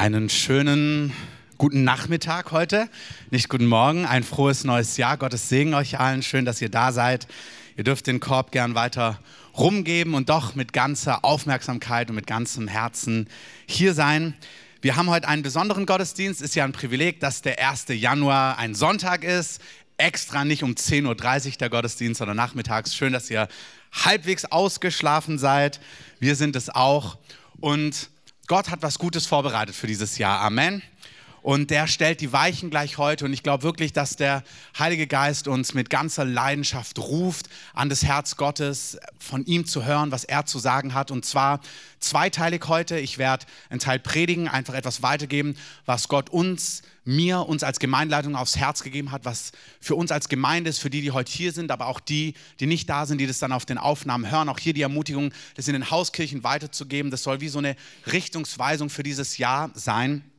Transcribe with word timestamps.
Einen 0.00 0.30
schönen 0.30 1.12
guten 1.58 1.84
Nachmittag 1.84 2.52
heute, 2.52 2.88
nicht 3.30 3.50
guten 3.50 3.66
Morgen, 3.66 4.06
ein 4.06 4.22
frohes 4.22 4.64
neues 4.64 4.96
Jahr. 4.96 5.18
Gottes 5.18 5.50
Segen 5.50 5.74
euch 5.74 6.00
allen. 6.00 6.22
Schön, 6.22 6.46
dass 6.46 6.62
ihr 6.62 6.70
da 6.70 6.90
seid. 6.90 7.26
Ihr 7.76 7.84
dürft 7.84 8.06
den 8.06 8.18
Korb 8.18 8.50
gern 8.50 8.74
weiter 8.74 9.20
rumgeben 9.58 10.14
und 10.14 10.30
doch 10.30 10.54
mit 10.54 10.72
ganzer 10.72 11.22
Aufmerksamkeit 11.22 12.08
und 12.08 12.16
mit 12.16 12.26
ganzem 12.26 12.66
Herzen 12.66 13.28
hier 13.66 13.92
sein. 13.92 14.32
Wir 14.80 14.96
haben 14.96 15.10
heute 15.10 15.28
einen 15.28 15.42
besonderen 15.42 15.84
Gottesdienst. 15.84 16.40
Ist 16.40 16.54
ja 16.54 16.64
ein 16.64 16.72
Privileg, 16.72 17.20
dass 17.20 17.42
der 17.42 17.62
1. 17.62 17.88
Januar 17.88 18.56
ein 18.56 18.74
Sonntag 18.74 19.22
ist. 19.22 19.60
Extra 19.98 20.46
nicht 20.46 20.62
um 20.62 20.76
10.30 20.76 21.46
Uhr 21.46 21.52
der 21.58 21.68
Gottesdienst, 21.68 22.20
sondern 22.20 22.38
nachmittags. 22.38 22.94
Schön, 22.94 23.12
dass 23.12 23.28
ihr 23.28 23.48
halbwegs 23.92 24.46
ausgeschlafen 24.46 25.38
seid. 25.38 25.78
Wir 26.20 26.36
sind 26.36 26.56
es 26.56 26.70
auch. 26.70 27.18
Und 27.60 28.08
Gott 28.50 28.68
hat 28.68 28.82
was 28.82 28.98
Gutes 28.98 29.26
vorbereitet 29.26 29.76
für 29.76 29.86
dieses 29.86 30.18
Jahr. 30.18 30.40
Amen. 30.40 30.82
Und 31.42 31.70
der 31.70 31.86
stellt 31.86 32.20
die 32.20 32.32
Weichen 32.32 32.70
gleich 32.70 32.98
heute. 32.98 33.24
Und 33.24 33.32
ich 33.32 33.42
glaube 33.42 33.62
wirklich, 33.62 33.92
dass 33.92 34.16
der 34.16 34.42
Heilige 34.78 35.06
Geist 35.06 35.48
uns 35.48 35.74
mit 35.74 35.88
ganzer 35.88 36.24
Leidenschaft 36.24 36.98
ruft, 36.98 37.48
an 37.72 37.88
das 37.88 38.04
Herz 38.04 38.36
Gottes, 38.36 38.98
von 39.18 39.44
ihm 39.46 39.66
zu 39.66 39.84
hören, 39.84 40.12
was 40.12 40.24
er 40.24 40.44
zu 40.46 40.58
sagen 40.58 40.94
hat. 40.94 41.10
Und 41.10 41.24
zwar 41.24 41.60
zweiteilig 41.98 42.64
heute. 42.68 42.98
Ich 42.98 43.18
werde 43.18 43.46
einen 43.70 43.80
Teil 43.80 43.98
predigen, 43.98 44.48
einfach 44.48 44.74
etwas 44.74 45.02
weitergeben, 45.02 45.56
was 45.86 46.08
Gott 46.08 46.30
uns, 46.30 46.82
mir, 47.04 47.48
uns 47.48 47.62
als 47.62 47.78
Gemeindeleitung 47.78 48.36
aufs 48.36 48.56
Herz 48.56 48.82
gegeben 48.82 49.10
hat, 49.10 49.24
was 49.24 49.52
für 49.80 49.94
uns 49.94 50.12
als 50.12 50.28
Gemeinde 50.28 50.68
ist, 50.70 50.78
für 50.78 50.90
die, 50.90 51.00
die 51.00 51.10
heute 51.10 51.32
hier 51.32 51.52
sind, 51.52 51.70
aber 51.70 51.86
auch 51.86 52.00
die, 52.00 52.34
die 52.60 52.66
nicht 52.66 52.88
da 52.88 53.06
sind, 53.06 53.18
die 53.18 53.26
das 53.26 53.38
dann 53.38 53.52
auf 53.52 53.64
den 53.64 53.78
Aufnahmen 53.78 54.30
hören. 54.30 54.48
Auch 54.48 54.58
hier 54.58 54.74
die 54.74 54.82
Ermutigung, 54.82 55.32
das 55.56 55.68
in 55.68 55.72
den 55.72 55.90
Hauskirchen 55.90 56.44
weiterzugeben. 56.44 57.10
Das 57.10 57.22
soll 57.22 57.40
wie 57.40 57.48
so 57.48 57.58
eine 57.58 57.76
Richtungsweisung 58.12 58.90
für 58.90 59.02
dieses 59.02 59.38
Jahr 59.38 59.70
sein. 59.74 60.29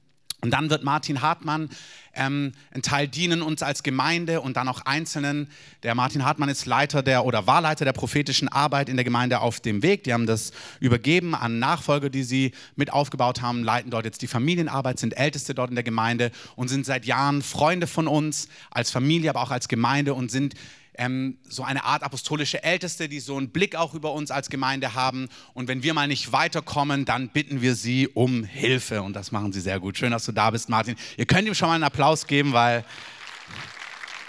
Und 0.42 0.52
dann 0.52 0.70
wird 0.70 0.84
Martin 0.84 1.22
Hartmann 1.22 1.70
ähm, 2.14 2.52
ein 2.74 2.82
Teil 2.82 3.08
dienen 3.08 3.42
uns 3.42 3.64
als 3.64 3.84
Gemeinde 3.84 4.42
und 4.42 4.58
dann 4.58 4.68
auch 4.68 4.82
Einzelnen. 4.82 5.48
Der 5.84 5.96
Martin 5.96 6.26
Hartmann 6.26 6.50
ist 6.50 6.66
Leiter 6.66 7.04
der 7.04 7.26
oder 7.26 7.48
war 7.48 7.62
Leiter 7.62 7.86
der 7.86 7.94
prophetischen 7.94 8.48
Arbeit 8.50 8.90
in 8.90 8.98
der 8.98 9.04
Gemeinde 9.04 9.40
auf 9.40 9.60
dem 9.60 9.84
Weg. 9.84 10.04
Die 10.04 10.14
haben 10.14 10.26
das 10.26 10.52
übergeben 10.80 11.36
an 11.36 11.60
Nachfolger, 11.60 12.10
die 12.10 12.24
sie 12.24 12.52
mit 12.76 12.92
aufgebaut 12.92 13.42
haben, 13.42 13.64
leiten 13.64 13.92
dort 13.92 14.06
jetzt 14.06 14.22
die 14.22 14.28
Familienarbeit, 14.28 15.00
sind 15.00 15.16
Älteste 15.16 15.54
dort 15.54 15.70
in 15.70 15.76
der 15.76 15.84
Gemeinde 15.84 16.32
und 16.56 16.68
sind 16.68 16.86
seit 16.86 17.06
Jahren 17.06 17.42
Freunde 17.42 17.88
von 17.88 18.08
uns 18.08 18.48
als 18.72 18.92
Familie, 18.92 19.30
aber 19.30 19.42
auch 19.42 19.52
als 19.52 19.68
Gemeinde 19.68 20.14
und 20.14 20.32
sind 20.32 20.56
ähm, 20.96 21.38
so 21.48 21.64
eine 21.64 21.84
Art 21.86 22.04
apostolische 22.04 22.64
Älteste, 22.64 23.08
die 23.08 23.20
so 23.20 23.38
einen 23.38 23.50
Blick 23.50 23.76
auch 23.76 23.94
über 23.94 24.12
uns 24.14 24.32
als 24.32 24.50
Gemeinde 24.50 24.94
haben. 24.94 25.30
Und 25.54 25.68
wenn 25.68 25.84
wir 25.84 25.94
mal 25.94 26.08
nicht 26.08 26.32
weiterkommen, 26.32 27.06
dann 27.06 27.30
bitten 27.30 27.62
wir 27.62 27.76
sie 27.76 28.08
um 28.08 28.44
Hilfe. 28.44 29.02
Und 29.02 29.14
das 29.14 29.32
machen 29.32 29.54
sie 29.54 29.62
sehr 29.62 29.80
gut. 29.80 29.98
Schön, 29.98 30.12
dass 30.12 30.26
du 30.26 30.32
da 30.32 30.52
bist, 30.52 30.70
Martin. 30.70 30.96
Ihr 31.18 31.26
könnt 31.26 31.48
ihm 31.48 31.56
schon 31.56 31.70
mal 31.70 31.76
einen 31.76 31.84
Applaus 31.84 32.28
geben, 32.28 32.54
weil 32.54 32.86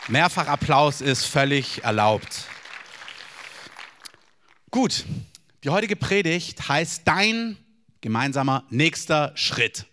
mehrfach 0.09 0.47
Applaus 0.47 1.01
ist 1.01 1.25
völlig 1.25 1.83
erlaubt. 1.83 2.47
Gut, 4.71 5.05
die 5.65 5.71
heutige 5.71 5.97
Predigt 5.97 6.69
heißt 6.69 7.03
Dein 7.05 7.57
gemeinsamer 8.01 8.65
nächster 8.71 9.33
Schritt. 9.37 9.87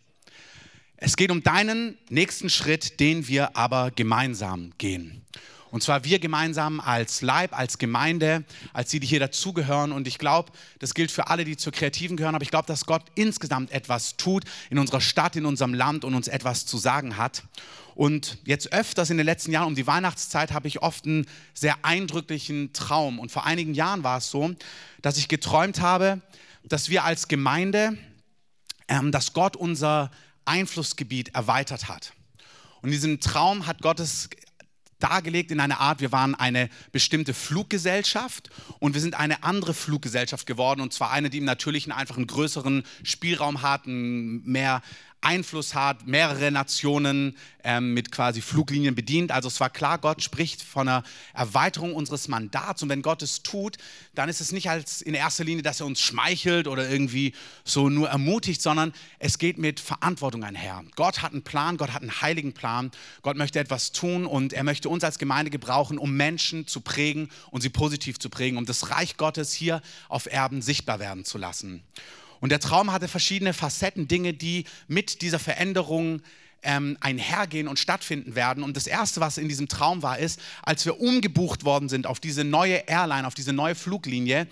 Es 0.97 1.15
geht 1.15 1.31
um 1.31 1.43
deinen 1.43 1.97
nächsten 2.09 2.49
Schritt, 2.49 2.99
den 2.99 3.27
wir 3.27 3.55
aber 3.55 3.91
gemeinsam 3.91 4.73
gehen. 4.77 5.25
Und 5.71 5.83
zwar 5.83 6.03
wir 6.03 6.19
gemeinsam 6.19 6.79
als 6.79 7.21
Leib, 7.21 7.57
als 7.57 7.77
Gemeinde, 7.77 8.43
als 8.73 8.89
die, 8.89 8.99
die 8.99 9.07
hier 9.07 9.19
dazugehören. 9.19 9.91
Und 9.91 10.07
ich 10.07 10.17
glaube, 10.17 10.51
das 10.79 10.93
gilt 10.93 11.11
für 11.11 11.27
alle, 11.27 11.45
die 11.45 11.57
zur 11.57 11.71
Kreativen 11.71 12.17
gehören. 12.17 12.35
Aber 12.35 12.43
ich 12.43 12.49
glaube, 12.49 12.67
dass 12.67 12.85
Gott 12.85 13.03
insgesamt 13.15 13.71
etwas 13.71 14.17
tut 14.17 14.45
in 14.69 14.79
unserer 14.79 15.01
Stadt, 15.01 15.35
in 15.35 15.45
unserem 15.45 15.73
Land 15.73 16.05
und 16.05 16.15
uns 16.15 16.27
etwas 16.27 16.65
zu 16.65 16.77
sagen 16.77 17.17
hat. 17.17 17.43
Und 17.95 18.37
jetzt 18.45 18.71
öfters 18.71 19.09
in 19.09 19.17
den 19.17 19.25
letzten 19.25 19.51
Jahren 19.51 19.67
um 19.67 19.75
die 19.75 19.85
Weihnachtszeit 19.85 20.53
habe 20.53 20.67
ich 20.67 20.81
oft 20.81 21.05
einen 21.05 21.25
sehr 21.53 21.75
eindrücklichen 21.83 22.73
Traum. 22.73 23.19
Und 23.19 23.31
vor 23.31 23.45
einigen 23.45 23.73
Jahren 23.73 24.03
war 24.03 24.19
es 24.19 24.31
so, 24.31 24.55
dass 25.01 25.17
ich 25.17 25.27
geträumt 25.27 25.81
habe, 25.81 26.21
dass 26.63 26.89
wir 26.89 27.03
als 27.03 27.27
Gemeinde, 27.27 27.97
ähm, 28.87 29.11
dass 29.11 29.33
Gott 29.33 29.55
unser 29.55 30.11
Einflussgebiet 30.45 31.35
erweitert 31.35 31.89
hat. 31.89 32.13
Und 32.81 32.89
in 32.89 32.93
diesem 32.93 33.19
Traum 33.19 33.67
hat 33.67 33.81
Gottes 33.81 34.29
dargelegt 34.99 35.51
in 35.51 35.59
einer 35.59 35.79
Art, 35.79 36.01
wir 36.01 36.11
waren 36.11 36.35
eine 36.35 36.69
bestimmte 36.91 37.33
Fluggesellschaft 37.33 38.49
und 38.79 38.93
wir 38.93 39.01
sind 39.01 39.15
eine 39.15 39.43
andere 39.43 39.73
Fluggesellschaft 39.73 40.45
geworden 40.45 40.81
und 40.81 40.93
zwar 40.93 41.11
eine, 41.11 41.29
die 41.29 41.39
im 41.39 41.45
Natürlichen 41.45 41.91
einfach 41.91 42.17
einen 42.17 42.27
größeren 42.27 42.83
Spielraum 43.03 43.61
hat, 43.61 43.83
mehr 43.85 44.81
Einfluss 45.21 45.75
hat, 45.75 46.07
mehrere 46.07 46.49
Nationen 46.49 47.35
ähm, 47.63 47.93
mit 47.93 48.11
quasi 48.11 48.41
Fluglinien 48.41 48.95
bedient. 48.95 49.31
Also 49.31 49.49
es 49.49 49.59
war 49.59 49.69
klar, 49.69 49.97
Gott 49.97 50.23
spricht 50.23 50.63
von 50.63 50.87
einer 50.87 51.03
Erweiterung 51.33 51.93
unseres 51.93 52.29
Mandats. 52.29 52.81
Und 52.83 52.89
wenn 52.89 53.01
Gott 53.01 53.21
es 53.21 53.43
tut, 53.43 53.77
dann 54.15 54.29
ist 54.29 54.39
es 54.39 54.51
nicht 54.51 54.69
als 54.69 55.01
in 55.01 55.13
erster 55.13 55.43
Linie, 55.43 55.61
dass 55.61 55.81
er 55.81 55.87
uns 55.87 55.99
schmeichelt 55.99 56.67
oder 56.67 56.89
irgendwie 56.89 57.33
so 57.65 57.89
nur 57.89 58.09
ermutigt, 58.09 58.61
sondern 58.61 58.93
es 59.19 59.37
geht 59.37 59.57
mit 59.57 59.79
Verantwortung 59.79 60.43
einher. 60.43 60.83
Gott 60.95 61.21
hat 61.21 61.33
einen 61.33 61.43
Plan, 61.43 61.75
Gott 61.75 61.91
hat 61.93 62.01
einen 62.01 62.21
heiligen 62.21 62.53
Plan. 62.53 62.91
Gott 63.21 63.35
möchte 63.35 63.59
etwas 63.59 63.91
tun 63.91 64.25
und 64.25 64.53
er 64.53 64.63
möchte 64.63 64.87
uns 64.87 65.03
als 65.03 65.19
Gemeinde 65.19 65.51
gebrauchen, 65.51 65.97
um 65.97 66.15
Menschen 66.15 66.65
zu 66.65 66.79
prägen 66.79 67.29
und 67.51 67.61
sie 67.61 67.69
positiv 67.69 68.19
zu 68.19 68.29
prägen, 68.29 68.57
um 68.57 68.65
das 68.65 68.89
Reich 68.91 69.17
Gottes 69.17 69.53
hier 69.53 69.81
auf 70.07 70.31
Erden 70.31 70.61
sichtbar 70.61 70.99
werden 70.99 71.25
zu 71.25 71.37
lassen. 71.37 71.83
Und 72.39 72.51
der 72.51 72.59
Traum 72.59 72.91
hatte 72.91 73.07
verschiedene 73.07 73.53
Facetten, 73.53 74.07
Dinge, 74.07 74.33
die 74.33 74.65
mit 74.87 75.21
dieser 75.21 75.39
Veränderung 75.39 76.21
ähm, 76.63 76.97
einhergehen 76.99 77.67
und 77.67 77.79
stattfinden 77.79 78.35
werden. 78.35 78.63
Und 78.63 78.75
das 78.75 78.87
Erste, 78.87 79.21
was 79.21 79.37
in 79.37 79.47
diesem 79.47 79.67
Traum 79.67 80.03
war, 80.03 80.19
ist, 80.19 80.39
als 80.63 80.85
wir 80.85 80.99
umgebucht 80.99 81.63
worden 81.63 81.89
sind 81.89 82.07
auf 82.07 82.19
diese 82.19 82.43
neue 82.43 82.83
Airline, 82.87 83.27
auf 83.27 83.33
diese 83.33 83.53
neue 83.53 83.75
Fluglinie, 83.75 84.47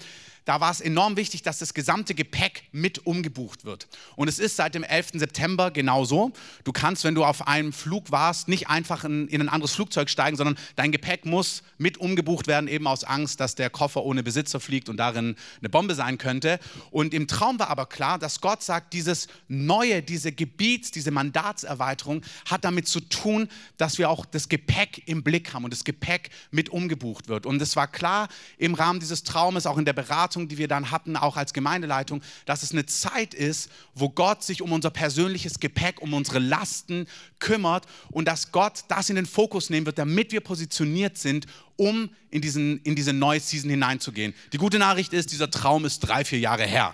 da 0.47 0.61
war 0.61 0.71
es 0.71 0.79
enorm 0.79 1.17
wichtig, 1.17 1.43
dass 1.43 1.59
das 1.59 1.73
gesamte 1.73 2.15
Gepäck 2.15 2.63
mit 2.71 3.05
umgebucht 3.05 3.65
wird. 3.65 3.89
Und 4.15 4.29
es 4.29 4.39
ist 4.39 4.55
seit 4.55 4.75
dem 4.75 4.83
11. 4.83 5.09
September 5.15 5.71
genauso. 5.71 6.31
Du 6.63 6.71
kannst, 6.71 7.03
wenn 7.03 7.15
du 7.15 7.25
auf 7.25 7.49
einem 7.49 7.73
Flug 7.73 8.11
warst, 8.11 8.47
nicht 8.47 8.69
einfach 8.69 9.03
in, 9.03 9.27
in, 9.27 9.41
ein 9.41 9.49
anderes 9.49 9.75
Flugzeug 9.75 10.09
steigen, 10.09 10.37
sondern 10.37 10.57
dein 10.77 10.93
Gepäck 10.93 11.25
muss 11.25 11.63
mit 11.77 11.97
umgebucht 11.97 12.47
werden, 12.47 12.69
eben 12.69 12.87
aus 12.87 13.03
Angst, 13.03 13.41
dass 13.41 13.55
der 13.55 13.69
Koffer 13.69 14.03
ohne 14.03 14.23
Besitzer 14.23 14.61
fliegt 14.61 14.87
und 14.87 14.95
darin 14.95 15.35
eine 15.59 15.67
Bombe 15.67 15.95
sein 15.95 16.17
könnte. 16.17 16.61
Und 16.91 17.13
im 17.13 17.27
Traum 17.27 17.59
war 17.59 17.69
aber 17.69 17.85
klar, 17.85 18.17
dass 18.17 18.39
Gott 18.39 18.63
sagt, 18.63 18.93
dieses 18.93 19.27
Neue, 19.49 20.01
diese 20.01 20.31
Gebiets-, 20.31 20.91
diese 20.91 21.11
Mandatserweiterung 21.11 22.21
hat 22.49 22.63
damit 22.63 22.87
zu 22.87 23.01
tun, 23.01 23.49
dass 23.75 23.97
wir 23.97 24.09
auch 24.09 24.25
das 24.25 24.47
Gepäck 24.47 25.03
im 25.07 25.23
Blick 25.23 25.53
haben 25.53 25.65
und 25.65 25.73
das 25.73 25.83
Gepäck 25.83 26.29
mit 26.51 26.69
umgebucht 26.69 27.27
wird. 27.27 27.45
Und 27.45 27.61
es 27.61 27.75
war 27.75 27.87
klar 27.87 28.29
im 28.57 28.75
Rahmen 28.75 29.01
dieses 29.01 29.23
Traumes, 29.23 29.65
auch 29.65 29.77
in 29.77 29.83
der 29.83 29.91
Beratung, 29.91 30.36
Beratung, 30.37 30.47
die 30.47 30.57
wir 30.57 30.67
dann 30.67 30.91
hatten, 30.91 31.17
auch 31.17 31.37
als 31.37 31.53
Gemeindeleitung, 31.53 32.21
dass 32.45 32.63
es 32.63 32.71
eine 32.71 32.85
Zeit 32.85 33.33
ist, 33.33 33.69
wo 33.95 34.09
Gott 34.09 34.43
sich 34.43 34.61
um 34.61 34.71
unser 34.71 34.91
persönliches 34.91 35.59
Gepäck, 35.59 36.01
um 36.01 36.13
unsere 36.13 36.39
Lasten 36.39 37.07
kümmert 37.39 37.85
und 38.11 38.27
dass 38.27 38.51
Gott 38.51 38.83
das 38.87 39.09
in 39.09 39.15
den 39.15 39.25
Fokus 39.25 39.69
nehmen 39.69 39.85
wird, 39.85 39.97
damit 39.97 40.31
wir 40.31 40.41
positioniert 40.41 41.17
sind, 41.17 41.45
um 41.75 42.09
in, 42.29 42.41
diesen, 42.41 42.79
in 42.83 42.95
diese 42.95 43.13
neue 43.13 43.39
Season 43.39 43.69
hineinzugehen. 43.69 44.33
Die 44.53 44.57
gute 44.57 44.79
Nachricht 44.79 45.13
ist, 45.13 45.31
dieser 45.31 45.49
Traum 45.49 45.85
ist 45.85 45.99
drei, 45.99 46.23
vier 46.23 46.39
Jahre 46.39 46.65
her. 46.65 46.93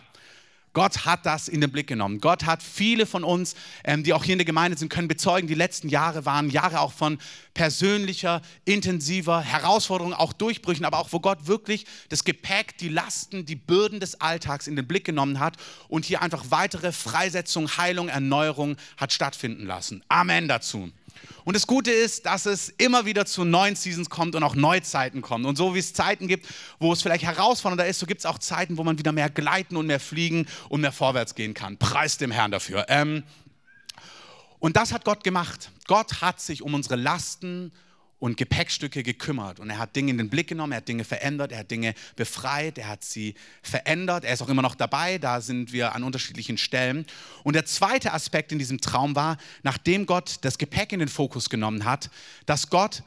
Gott 0.74 1.06
hat 1.06 1.26
das 1.26 1.48
in 1.48 1.62
den 1.62 1.72
Blick 1.72 1.88
genommen. 1.88 2.20
Gott 2.20 2.46
hat 2.46 2.64
viele 2.64 3.06
von 3.06 3.24
uns, 3.24 3.56
ähm, 3.84 4.04
die 4.04 4.14
auch 4.14 4.24
hier 4.24 4.34
in 4.34 4.40
der 4.40 4.46
Gemeinde 4.46 4.78
sind, 4.78 4.90
können 4.90 5.08
bezeugen, 5.08 5.48
die 5.48 5.54
letzten 5.54 5.88
Jahre 5.88 6.26
waren 6.26 6.50
Jahre 6.50 6.80
auch 6.80 6.92
von 6.92 7.20
persönlicher, 7.54 8.42
intensiver 8.66 9.42
Herausforderung, 9.42 10.14
auch 10.14 10.34
Durchbrüchen, 10.34 10.86
aber 10.86 11.00
auch 11.00 11.12
wo 11.12 11.20
Gott 11.20 11.48
wirklich 11.48 11.86
das 12.10 12.24
Gepäck, 12.24 12.78
die 12.80 12.90
Lasten, 12.90 13.46
die 13.46 13.56
Bürden 13.56 14.00
des 14.00 14.20
Alltags 14.20 14.68
in 14.68 14.76
den 14.76 14.88
Blick 14.88 15.06
genommen 15.06 15.40
hat 15.40 15.58
und 15.88 16.06
hier 16.06 16.22
einfach 16.22 16.46
weitere 16.50 16.92
Freisetzung, 16.92 17.78
Heilung, 17.78 18.10
Erneuerung 18.10 18.78
hat 18.98 19.14
stattfinden 19.14 19.66
lassen. 19.66 20.04
Amen 20.08 20.48
dazu. 20.48 20.92
Und 21.44 21.56
das 21.56 21.68
Gute 21.68 21.92
ist, 21.92 22.26
dass 22.26 22.46
es 22.46 22.70
immer 22.70 23.06
wieder 23.06 23.26
zu 23.26 23.44
neuen 23.44 23.76
Seasons 23.76 24.10
kommt 24.10 24.36
und 24.36 24.44
auch 24.44 24.56
Neuzeiten 24.56 25.22
kommt. 25.22 25.46
Und 25.46 25.58
so 25.58 25.76
wie 25.76 25.80
es 25.80 25.94
Zeiten 25.94 26.28
gibt, 26.28 26.48
wo 26.80 26.94
es 26.94 27.02
vielleicht 27.02 27.24
herausfordernder 27.24 27.86
ist, 27.86 28.00
so 28.00 28.06
gibt 28.06 28.20
es 28.20 28.26
auch 28.26 28.40
Zeiten, 28.40 28.78
wo 28.78 28.84
man 28.84 28.98
wieder 28.98 29.12
mehr 29.12 29.30
gleiten 29.30 29.76
und 29.76 29.88
mehr 29.88 30.00
fliegen 30.00 30.48
und 30.70 30.82
mehr 30.82 30.92
vorwärts 30.92 31.36
gehen 31.36 31.54
kann. 31.54 31.78
Preis 31.78 32.18
dem 32.18 32.32
Herrn 32.32 32.52
dafür. 32.52 32.86
Ähm, 32.90 33.24
und 34.60 34.78
das 34.78 34.94
hat 34.94 35.04
Gott 35.04 35.24
gemacht. 35.24 35.72
Gott 35.88 36.22
hat 36.22 36.40
sich 36.40 36.62
um 36.62 36.74
unsere 36.74 36.96
Lasten 36.96 37.74
und 38.24 38.38
Gepäckstücke 38.38 39.04
gekümmert. 39.04 39.60
Und 39.60 39.70
er 39.70 39.80
hat 39.80 39.98
Dinge 39.98 40.12
in 40.12 40.18
den 40.18 40.30
Blick 40.30 40.48
genommen, 40.48 40.72
er 40.72 40.78
hat 40.78 40.88
Dinge 40.88 41.04
verändert, 41.04 41.52
er 41.52 41.58
hat 41.60 41.72
Dinge 41.72 41.94
befreit, 42.16 42.78
er 42.78 42.88
hat 42.88 43.04
sie 43.04 43.36
verändert. 43.62 44.24
Er 44.24 44.34
ist 44.34 44.42
auch 44.42 44.48
immer 44.48 44.62
noch 44.62 44.76
dabei, 44.76 45.18
da 45.18 45.42
sind 45.42 45.74
wir 45.74 45.94
an 45.94 46.04
unterschiedlichen 46.04 46.58
Stellen. 46.58 47.06
Und 47.44 47.54
der 47.54 47.66
zweite 47.66 48.14
Aspekt 48.14 48.54
in 48.54 48.60
diesem 48.60 48.80
Traum 48.80 49.14
war, 49.18 49.36
nachdem 49.62 50.06
Gott 50.06 50.38
das 50.40 50.58
Gepäck 50.58 50.94
in 50.94 51.00
den 51.00 51.10
Fokus 51.10 51.50
genommen 51.50 51.84
hat, 51.84 52.10
dass 52.46 52.70
Gott 52.70 53.04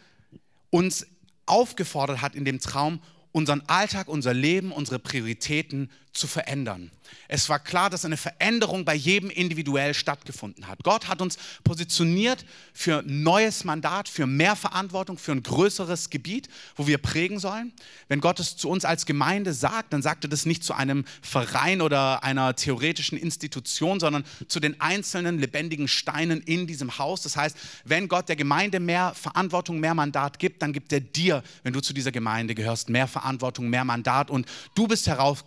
uns 0.69 1.07
aufgefordert 1.47 2.21
hat 2.21 2.35
in 2.35 2.45
dem 2.45 2.61
Traum, 2.61 3.01
unseren 3.33 3.63
Alltag, 3.69 4.09
unser 4.09 4.35
Leben, 4.35 4.71
unsere 4.71 4.99
Prioritäten 4.99 5.91
zu 6.17 6.27
verändern. 6.27 6.91
Es 7.29 7.49
war 7.49 7.59
klar, 7.59 7.91
dass 7.91 8.05
eine 8.05 8.17
Veränderung 8.17 8.85
bei 8.85 8.95
jedem 8.95 9.31
individuell 9.31 9.95
stattgefunden 9.95 10.67
hat. 10.67 10.83
Gott 10.83 11.09
hat 11.09 11.21
uns 11.21 11.39
positioniert 11.65 12.45
für 12.73 13.03
neues 13.07 13.65
Mandat, 13.65 14.09
für 14.09 14.27
mehr 14.27 14.57
Verantwortung, 14.57 15.19
für 15.19 15.33
ein 15.33 15.43
größeres 15.43 16.11
Gebiet, 16.11 16.49
wo 16.77 16.87
wir 16.87 16.99
prägen 16.99 17.39
sollen. 17.39 17.73
Wenn 18.09 18.21
Gott 18.21 18.41
es 18.41 18.57
zu 18.57 18.69
uns 18.69 18.85
als 18.85 19.07
Gemeinde 19.07 19.53
sagt, 19.53 19.93
dann 19.93 20.03
sagt 20.03 20.25
er 20.25 20.31
das 20.31 20.47
nicht 20.47 20.65
zu 20.65 20.75
einem 20.75 21.05
Verein 21.23 21.81
oder 21.81 22.23
einer 22.23 22.55
theoretischen 22.55 23.19
Institution, 23.19 24.01
sondern 24.01 24.25
zu 24.49 24.61
den 24.61 24.81
einzelnen 24.81 25.39
lebendigen 25.39 25.89
Steinen 25.89 26.41
in 26.41 26.67
diesem 26.67 26.99
Haus. 26.99 27.23
Das 27.23 27.37
heißt, 27.37 27.57
wenn 27.85 28.09
Gott 28.09 28.29
der 28.29 28.37
Gemeinde 28.37 28.81
mehr 28.81 29.15
Verantwortung, 29.15 29.81
mehr 29.81 29.95
Mandat 29.95 30.39
gibt, 30.39 30.63
dann 30.63 30.73
gibt 30.73 30.93
er 30.93 31.01
dir, 31.01 31.43
wenn 31.63 31.73
du 31.73 31.81
zu 31.81 31.93
dieser 31.93 32.13
Gemeinde 32.13 32.55
gehörst, 32.55 32.89
mehr 32.89 33.09
Verantwortung, 33.09 33.69
mehr 33.69 33.85
Mandat 33.85 34.31
und 34.31 34.47
du 34.75 34.87
bist 34.87 35.07
heraus, 35.07 35.45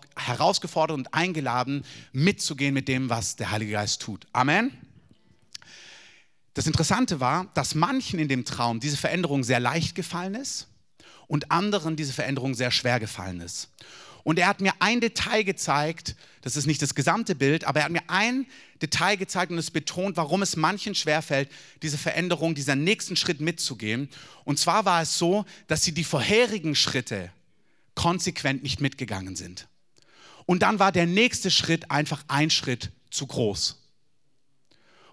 herausgefordert 0.59 0.97
und 0.97 1.13
eingeladen, 1.13 1.83
mitzugehen 2.11 2.73
mit 2.73 2.87
dem, 2.87 3.09
was 3.09 3.35
der 3.35 3.51
Heilige 3.51 3.73
Geist 3.73 4.01
tut. 4.01 4.27
Amen. 4.33 4.71
Das 6.53 6.67
Interessante 6.67 7.19
war, 7.19 7.47
dass 7.53 7.75
manchen 7.75 8.19
in 8.19 8.27
dem 8.27 8.43
Traum 8.43 8.79
diese 8.79 8.97
Veränderung 8.97 9.43
sehr 9.43 9.59
leicht 9.59 9.95
gefallen 9.95 10.35
ist 10.35 10.67
und 11.27 11.51
anderen 11.51 11.95
diese 11.95 12.11
Veränderung 12.11 12.53
sehr 12.53 12.71
schwer 12.71 12.99
gefallen 12.99 13.39
ist. 13.39 13.69
Und 14.23 14.37
er 14.37 14.47
hat 14.47 14.59
mir 14.59 14.73
ein 14.79 14.99
Detail 14.99 15.43
gezeigt, 15.43 16.15
das 16.41 16.57
ist 16.57 16.67
nicht 16.67 16.81
das 16.81 16.93
gesamte 16.93 17.35
Bild, 17.35 17.63
aber 17.63 17.79
er 17.79 17.85
hat 17.85 17.91
mir 17.91 18.03
ein 18.07 18.45
Detail 18.81 19.15
gezeigt 19.15 19.51
und 19.51 19.57
es 19.57 19.71
betont, 19.71 20.17
warum 20.17 20.41
es 20.41 20.57
manchen 20.57 20.93
schwerfällt, 20.93 21.49
diese 21.81 21.97
Veränderung, 21.97 22.53
diesen 22.53 22.83
nächsten 22.83 23.15
Schritt 23.15 23.39
mitzugehen. 23.39 24.09
Und 24.43 24.59
zwar 24.59 24.83
war 24.83 25.01
es 25.01 25.17
so, 25.17 25.45
dass 25.67 25.83
sie 25.83 25.93
die 25.93 26.03
vorherigen 26.03 26.75
Schritte 26.75 27.31
konsequent 27.95 28.61
nicht 28.61 28.81
mitgegangen 28.81 29.37
sind. 29.37 29.69
Und 30.49 30.63
dann 30.63 30.79
war 30.79 30.91
der 30.91 31.05
nächste 31.05 31.51
Schritt 31.51 31.91
einfach 31.91 32.23
ein 32.27 32.49
Schritt 32.49 32.89
zu 33.11 33.27
groß. 33.27 33.77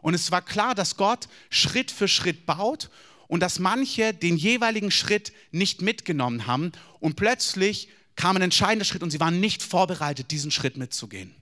Und 0.01 0.15
es 0.15 0.31
war 0.31 0.41
klar, 0.41 0.75
dass 0.75 0.97
Gott 0.97 1.29
Schritt 1.51 1.91
für 1.91 2.09
Schritt 2.09 2.47
baut 2.47 2.89
und 3.29 3.41
dass 3.41 3.59
manche 3.59 4.15
den 4.15 4.39
jeweiligen 4.39 4.91
Schritt 4.91 5.35
nicht 5.51 5.83
mitgenommen 5.83 6.47
haben 6.47 6.73
und 7.01 7.17
plötzlich 7.17 7.91
kam 8.15 8.37
ein 8.37 8.41
entscheidender 8.41 8.87
Schritt 8.87 9.03
und 9.03 9.11
sie 9.11 9.21
waren 9.21 9.39
nicht 9.39 9.63
vorbereitet, 9.63 10.31
diesen 10.31 10.51
Schritt 10.51 10.79
mitzugehen. 10.79 11.35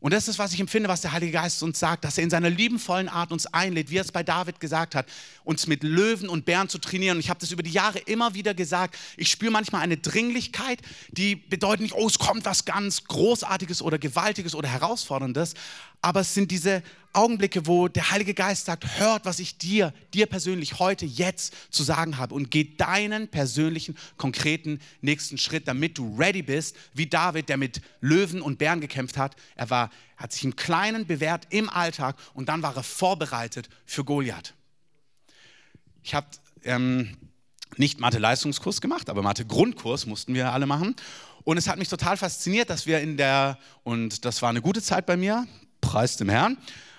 Und 0.00 0.14
das 0.14 0.28
ist, 0.28 0.38
was 0.38 0.54
ich 0.54 0.60
empfinde, 0.60 0.88
was 0.88 1.02
der 1.02 1.12
Heilige 1.12 1.32
Geist 1.32 1.62
uns 1.62 1.78
sagt, 1.78 2.04
dass 2.04 2.16
er 2.16 2.24
in 2.24 2.30
seiner 2.30 2.48
liebenvollen 2.48 3.08
Art 3.08 3.32
uns 3.32 3.46
einlädt, 3.46 3.90
wie 3.90 3.98
er 3.98 4.02
es 4.02 4.12
bei 4.12 4.22
David 4.22 4.58
gesagt 4.58 4.94
hat, 4.94 5.06
uns 5.44 5.66
mit 5.66 5.82
Löwen 5.82 6.28
und 6.28 6.46
Bären 6.46 6.70
zu 6.70 6.78
trainieren. 6.78 7.18
Und 7.18 7.20
ich 7.20 7.28
habe 7.28 7.38
das 7.38 7.50
über 7.50 7.62
die 7.62 7.70
Jahre 7.70 7.98
immer 7.98 8.34
wieder 8.34 8.54
gesagt. 8.54 8.96
Ich 9.18 9.30
spüre 9.30 9.52
manchmal 9.52 9.82
eine 9.82 9.98
Dringlichkeit, 9.98 10.80
die 11.10 11.36
bedeutet 11.36 11.82
nicht, 11.82 11.94
oh, 11.94 12.06
es 12.06 12.18
kommt 12.18 12.46
was 12.46 12.64
ganz 12.64 13.04
Großartiges 13.04 13.82
oder 13.82 13.98
Gewaltiges 13.98 14.54
oder 14.54 14.68
Herausforderndes, 14.68 15.54
aber 16.02 16.20
es 16.20 16.34
sind 16.34 16.50
diese 16.50 16.82
Augenblicke, 17.12 17.66
wo 17.66 17.88
der 17.88 18.10
Heilige 18.10 18.34
Geist 18.34 18.66
sagt, 18.66 18.98
hört, 18.98 19.24
was 19.24 19.40
ich 19.40 19.58
dir, 19.58 19.92
dir 20.14 20.26
persönlich 20.26 20.78
heute, 20.78 21.04
jetzt 21.04 21.54
zu 21.70 21.82
sagen 21.82 22.18
habe 22.18 22.34
und 22.34 22.50
geh 22.50 22.76
deinen 22.76 23.28
persönlichen, 23.28 23.96
konkreten 24.16 24.80
nächsten 25.00 25.36
Schritt, 25.36 25.66
damit 25.66 25.98
du 25.98 26.16
ready 26.16 26.42
bist, 26.42 26.76
wie 26.94 27.06
David, 27.06 27.48
der 27.48 27.56
mit 27.56 27.80
Löwen 28.00 28.40
und 28.40 28.58
Bären 28.58 28.80
gekämpft 28.80 29.16
hat. 29.16 29.34
Er 29.56 29.70
war, 29.70 29.90
hat 30.16 30.32
sich 30.32 30.44
im 30.44 30.54
Kleinen 30.54 31.06
bewährt 31.06 31.48
im 31.50 31.68
Alltag 31.68 32.16
und 32.32 32.48
dann 32.48 32.62
war 32.62 32.76
er 32.76 32.84
vorbereitet 32.84 33.68
für 33.84 34.04
Goliath. 34.04 34.54
Ich 36.02 36.14
habe 36.14 36.28
ähm, 36.62 37.16
nicht 37.76 37.98
Mathe-Leistungskurs 37.98 38.80
gemacht, 38.80 39.10
aber 39.10 39.22
Mathe-Grundkurs 39.22 40.06
mussten 40.06 40.32
wir 40.34 40.52
alle 40.52 40.66
machen. 40.66 40.94
Und 41.42 41.56
es 41.56 41.68
hat 41.68 41.78
mich 41.78 41.88
total 41.88 42.16
fasziniert, 42.16 42.70
dass 42.70 42.86
wir 42.86 43.00
in 43.00 43.16
der, 43.16 43.58
und 43.82 44.24
das 44.24 44.42
war 44.42 44.50
eine 44.50 44.62
gute 44.62 44.82
Zeit 44.82 45.06
bei 45.06 45.16
mir, 45.16 45.46
Preis 45.90 46.16
dem 46.16 46.28
Herrn. 46.28 46.56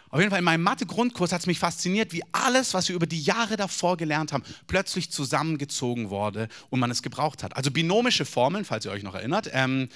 Auf 0.10 0.20
jeden 0.20 0.32
Fall 0.32 0.40
in 0.40 0.44
meinem 0.44 0.64
Mathe-Grundkurs 0.64 1.32
hat 1.32 1.40
es 1.40 1.48
mich 1.48 1.60
fasziniert, 1.60 2.12
wie 2.12 2.24
alles, 2.34 2.74
was 2.74 2.90
wir 2.90 2.96
über 2.98 3.06
die 3.06 3.22
Jahre 3.22 3.56
davor 3.56 3.96
gelernt 3.96 4.34
haben, 4.34 4.44
plötzlich 4.68 5.10
zusammengezogen 5.10 6.10
wurde 6.10 6.50
und 6.70 6.82
man 6.82 6.92
es 6.92 7.02
gebraucht 7.02 7.42
hat. 7.42 7.56
Also 7.56 7.72
binomische 7.72 8.26
Formeln, 8.26 8.66
falls 8.66 8.84
ihr 8.84 8.92
euch 8.92 9.04
noch 9.04 9.16
erinnert. 9.16 9.50
Ähm, 9.54 9.88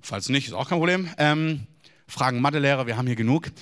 falls 0.00 0.28
nicht, 0.28 0.48
ist 0.48 0.54
auch 0.54 0.68
kein 0.68 0.78
Problem. 0.78 1.08
Ähm, 1.18 1.68
Fragen 2.08 2.40
Mathelehrer, 2.40 2.88
wir 2.88 2.96
haben 2.96 3.06
hier 3.06 3.14
genug 3.14 3.52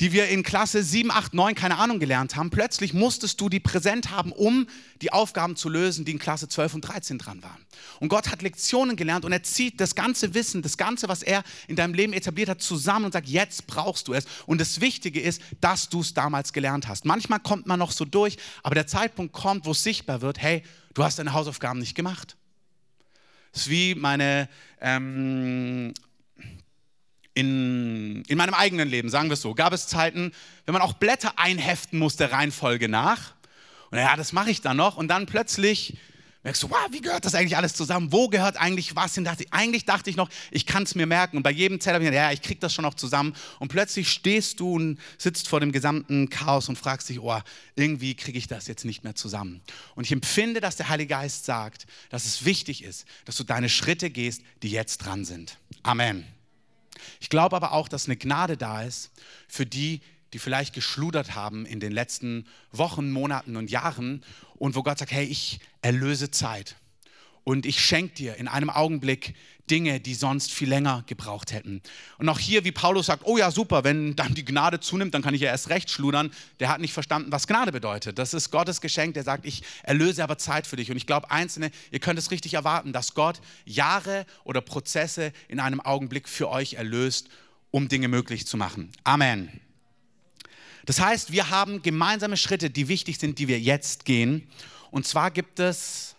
die 0.00 0.12
wir 0.12 0.28
in 0.28 0.42
Klasse 0.42 0.82
7, 0.82 1.10
8, 1.10 1.34
9, 1.34 1.54
keine 1.54 1.78
Ahnung, 1.78 2.00
gelernt 2.00 2.34
haben. 2.34 2.50
Plötzlich 2.50 2.94
musstest 2.94 3.40
du 3.40 3.48
die 3.48 3.60
präsent 3.60 4.10
haben, 4.10 4.32
um 4.32 4.66
die 5.02 5.12
Aufgaben 5.12 5.54
zu 5.54 5.68
lösen, 5.68 6.04
die 6.04 6.12
in 6.12 6.18
Klasse 6.18 6.48
12 6.48 6.74
und 6.74 6.80
13 6.80 7.18
dran 7.18 7.42
waren. 7.42 7.64
Und 8.00 8.08
Gott 8.08 8.30
hat 8.30 8.42
Lektionen 8.42 8.96
gelernt 8.96 9.24
und 9.24 9.32
er 9.32 9.44
zieht 9.44 9.80
das 9.80 9.94
ganze 9.94 10.34
Wissen, 10.34 10.62
das 10.62 10.76
Ganze, 10.76 11.08
was 11.08 11.22
er 11.22 11.44
in 11.68 11.76
deinem 11.76 11.94
Leben 11.94 12.12
etabliert 12.12 12.48
hat, 12.48 12.60
zusammen 12.60 13.06
und 13.06 13.12
sagt, 13.12 13.28
jetzt 13.28 13.66
brauchst 13.66 14.08
du 14.08 14.14
es. 14.14 14.24
Und 14.46 14.60
das 14.60 14.80
Wichtige 14.80 15.20
ist, 15.20 15.40
dass 15.60 15.88
du 15.88 16.00
es 16.00 16.12
damals 16.12 16.52
gelernt 16.52 16.88
hast. 16.88 17.04
Manchmal 17.04 17.38
kommt 17.40 17.66
man 17.66 17.78
noch 17.78 17.92
so 17.92 18.04
durch, 18.04 18.36
aber 18.64 18.74
der 18.74 18.88
Zeitpunkt 18.88 19.32
kommt, 19.32 19.64
wo 19.64 19.70
es 19.70 19.82
sichtbar 19.82 20.22
wird, 20.22 20.42
hey, 20.42 20.62
du 20.94 21.04
hast 21.04 21.18
deine 21.18 21.32
Hausaufgaben 21.32 21.78
nicht 21.78 21.94
gemacht. 21.94 22.36
Das 23.52 23.62
ist 23.62 23.70
wie 23.70 23.94
meine 23.94 24.48
ähm, 24.80 25.94
in, 27.34 28.22
in 28.26 28.38
meinem 28.38 28.54
eigenen 28.54 28.88
Leben, 28.88 29.10
sagen 29.10 29.28
wir 29.28 29.34
es 29.34 29.42
so, 29.42 29.54
gab 29.54 29.72
es 29.72 29.88
Zeiten, 29.88 30.32
wenn 30.66 30.72
man 30.72 30.82
auch 30.82 30.94
Blätter 30.94 31.38
einheften 31.38 31.98
musste, 31.98 32.30
Reihenfolge 32.30 32.88
nach. 32.88 33.34
Und 33.90 33.98
ja, 33.98 34.16
das 34.16 34.32
mache 34.32 34.50
ich 34.50 34.60
dann 34.60 34.76
noch. 34.76 34.96
Und 34.96 35.08
dann 35.08 35.26
plötzlich 35.26 35.96
merkst 36.44 36.62
du, 36.62 36.70
wow, 36.70 36.86
wie 36.90 37.00
gehört 37.00 37.24
das 37.24 37.34
eigentlich 37.34 37.56
alles 37.56 37.74
zusammen? 37.74 38.12
Wo 38.12 38.28
gehört 38.28 38.56
eigentlich 38.56 38.94
was 38.94 39.14
hin? 39.14 39.28
Eigentlich 39.50 39.84
dachte 39.84 40.10
ich 40.10 40.16
noch, 40.16 40.28
ich 40.50 40.66
kann 40.66 40.84
es 40.84 40.94
mir 40.94 41.06
merken. 41.06 41.38
Und 41.38 41.42
bei 41.42 41.50
jedem 41.50 41.80
Zettel 41.80 41.94
habe 41.94 42.04
ich 42.04 42.10
gedacht, 42.10 42.26
ja, 42.28 42.32
ich 42.32 42.42
kriege 42.42 42.60
das 42.60 42.72
schon 42.72 42.84
noch 42.84 42.94
zusammen. 42.94 43.34
Und 43.58 43.68
plötzlich 43.68 44.10
stehst 44.10 44.60
du 44.60 44.74
und 44.74 45.00
sitzt 45.18 45.48
vor 45.48 45.58
dem 45.58 45.72
gesamten 45.72 46.30
Chaos 46.30 46.68
und 46.68 46.76
fragst 46.76 47.08
dich, 47.08 47.18
oh, 47.18 47.40
irgendwie 47.74 48.14
kriege 48.14 48.38
ich 48.38 48.46
das 48.46 48.68
jetzt 48.68 48.84
nicht 48.84 49.02
mehr 49.04 49.14
zusammen. 49.14 49.60
Und 49.96 50.04
ich 50.04 50.12
empfinde, 50.12 50.60
dass 50.60 50.76
der 50.76 50.88
Heilige 50.88 51.08
Geist 51.08 51.46
sagt, 51.46 51.86
dass 52.10 52.26
es 52.26 52.44
wichtig 52.44 52.84
ist, 52.84 53.06
dass 53.24 53.36
du 53.36 53.42
deine 53.42 53.68
Schritte 53.68 54.10
gehst, 54.10 54.42
die 54.62 54.70
jetzt 54.70 54.98
dran 54.98 55.24
sind. 55.24 55.58
Amen. 55.82 56.33
Ich 57.20 57.28
glaube 57.28 57.56
aber 57.56 57.72
auch, 57.72 57.88
dass 57.88 58.06
eine 58.06 58.16
Gnade 58.16 58.56
da 58.56 58.82
ist 58.82 59.10
für 59.48 59.66
die, 59.66 60.00
die 60.32 60.38
vielleicht 60.38 60.74
geschludert 60.74 61.34
haben 61.34 61.64
in 61.64 61.80
den 61.80 61.92
letzten 61.92 62.46
Wochen, 62.72 63.10
Monaten 63.10 63.56
und 63.56 63.70
Jahren 63.70 64.24
und 64.56 64.74
wo 64.74 64.82
Gott 64.82 64.98
sagt, 64.98 65.12
hey, 65.12 65.24
ich 65.24 65.60
erlöse 65.82 66.30
Zeit 66.30 66.76
und 67.44 67.66
ich 67.66 67.84
schenke 67.84 68.14
dir 68.14 68.36
in 68.36 68.48
einem 68.48 68.70
Augenblick 68.70 69.34
Dinge, 69.70 69.98
die 69.98 70.14
sonst 70.14 70.52
viel 70.52 70.68
länger 70.68 71.04
gebraucht 71.06 71.52
hätten. 71.52 71.80
Und 72.18 72.28
auch 72.28 72.38
hier, 72.38 72.64
wie 72.64 72.72
Paulus 72.72 73.06
sagt, 73.06 73.22
oh 73.24 73.38
ja, 73.38 73.50
super, 73.50 73.82
wenn 73.82 74.14
dann 74.14 74.34
die 74.34 74.44
Gnade 74.44 74.80
zunimmt, 74.80 75.14
dann 75.14 75.22
kann 75.22 75.32
ich 75.34 75.40
ja 75.40 75.50
erst 75.50 75.70
recht 75.70 75.90
schludern. 75.90 76.30
Der 76.60 76.68
hat 76.68 76.80
nicht 76.80 76.92
verstanden, 76.92 77.32
was 77.32 77.46
Gnade 77.46 77.72
bedeutet. 77.72 78.18
Das 78.18 78.34
ist 78.34 78.50
Gottes 78.50 78.82
Geschenk, 78.82 79.14
der 79.14 79.22
sagt, 79.22 79.46
ich 79.46 79.62
erlöse 79.82 80.22
aber 80.22 80.36
Zeit 80.36 80.66
für 80.66 80.76
dich. 80.76 80.90
Und 80.90 80.98
ich 80.98 81.06
glaube, 81.06 81.30
Einzelne, 81.30 81.70
ihr 81.90 81.98
könnt 81.98 82.18
es 82.18 82.30
richtig 82.30 82.54
erwarten, 82.54 82.92
dass 82.92 83.14
Gott 83.14 83.40
Jahre 83.64 84.26
oder 84.44 84.60
Prozesse 84.60 85.32
in 85.48 85.60
einem 85.60 85.80
Augenblick 85.80 86.28
für 86.28 86.50
euch 86.50 86.74
erlöst, 86.74 87.28
um 87.70 87.88
Dinge 87.88 88.08
möglich 88.08 88.46
zu 88.46 88.58
machen. 88.58 88.92
Amen. 89.02 89.60
Das 90.84 91.00
heißt, 91.00 91.32
wir 91.32 91.48
haben 91.48 91.80
gemeinsame 91.80 92.36
Schritte, 92.36 92.68
die 92.68 92.88
wichtig 92.88 93.18
sind, 93.18 93.38
die 93.38 93.48
wir 93.48 93.58
jetzt 93.58 94.04
gehen. 94.04 94.46
Und 94.90 95.06
zwar 95.06 95.30
gibt 95.30 95.58
es 95.58 96.13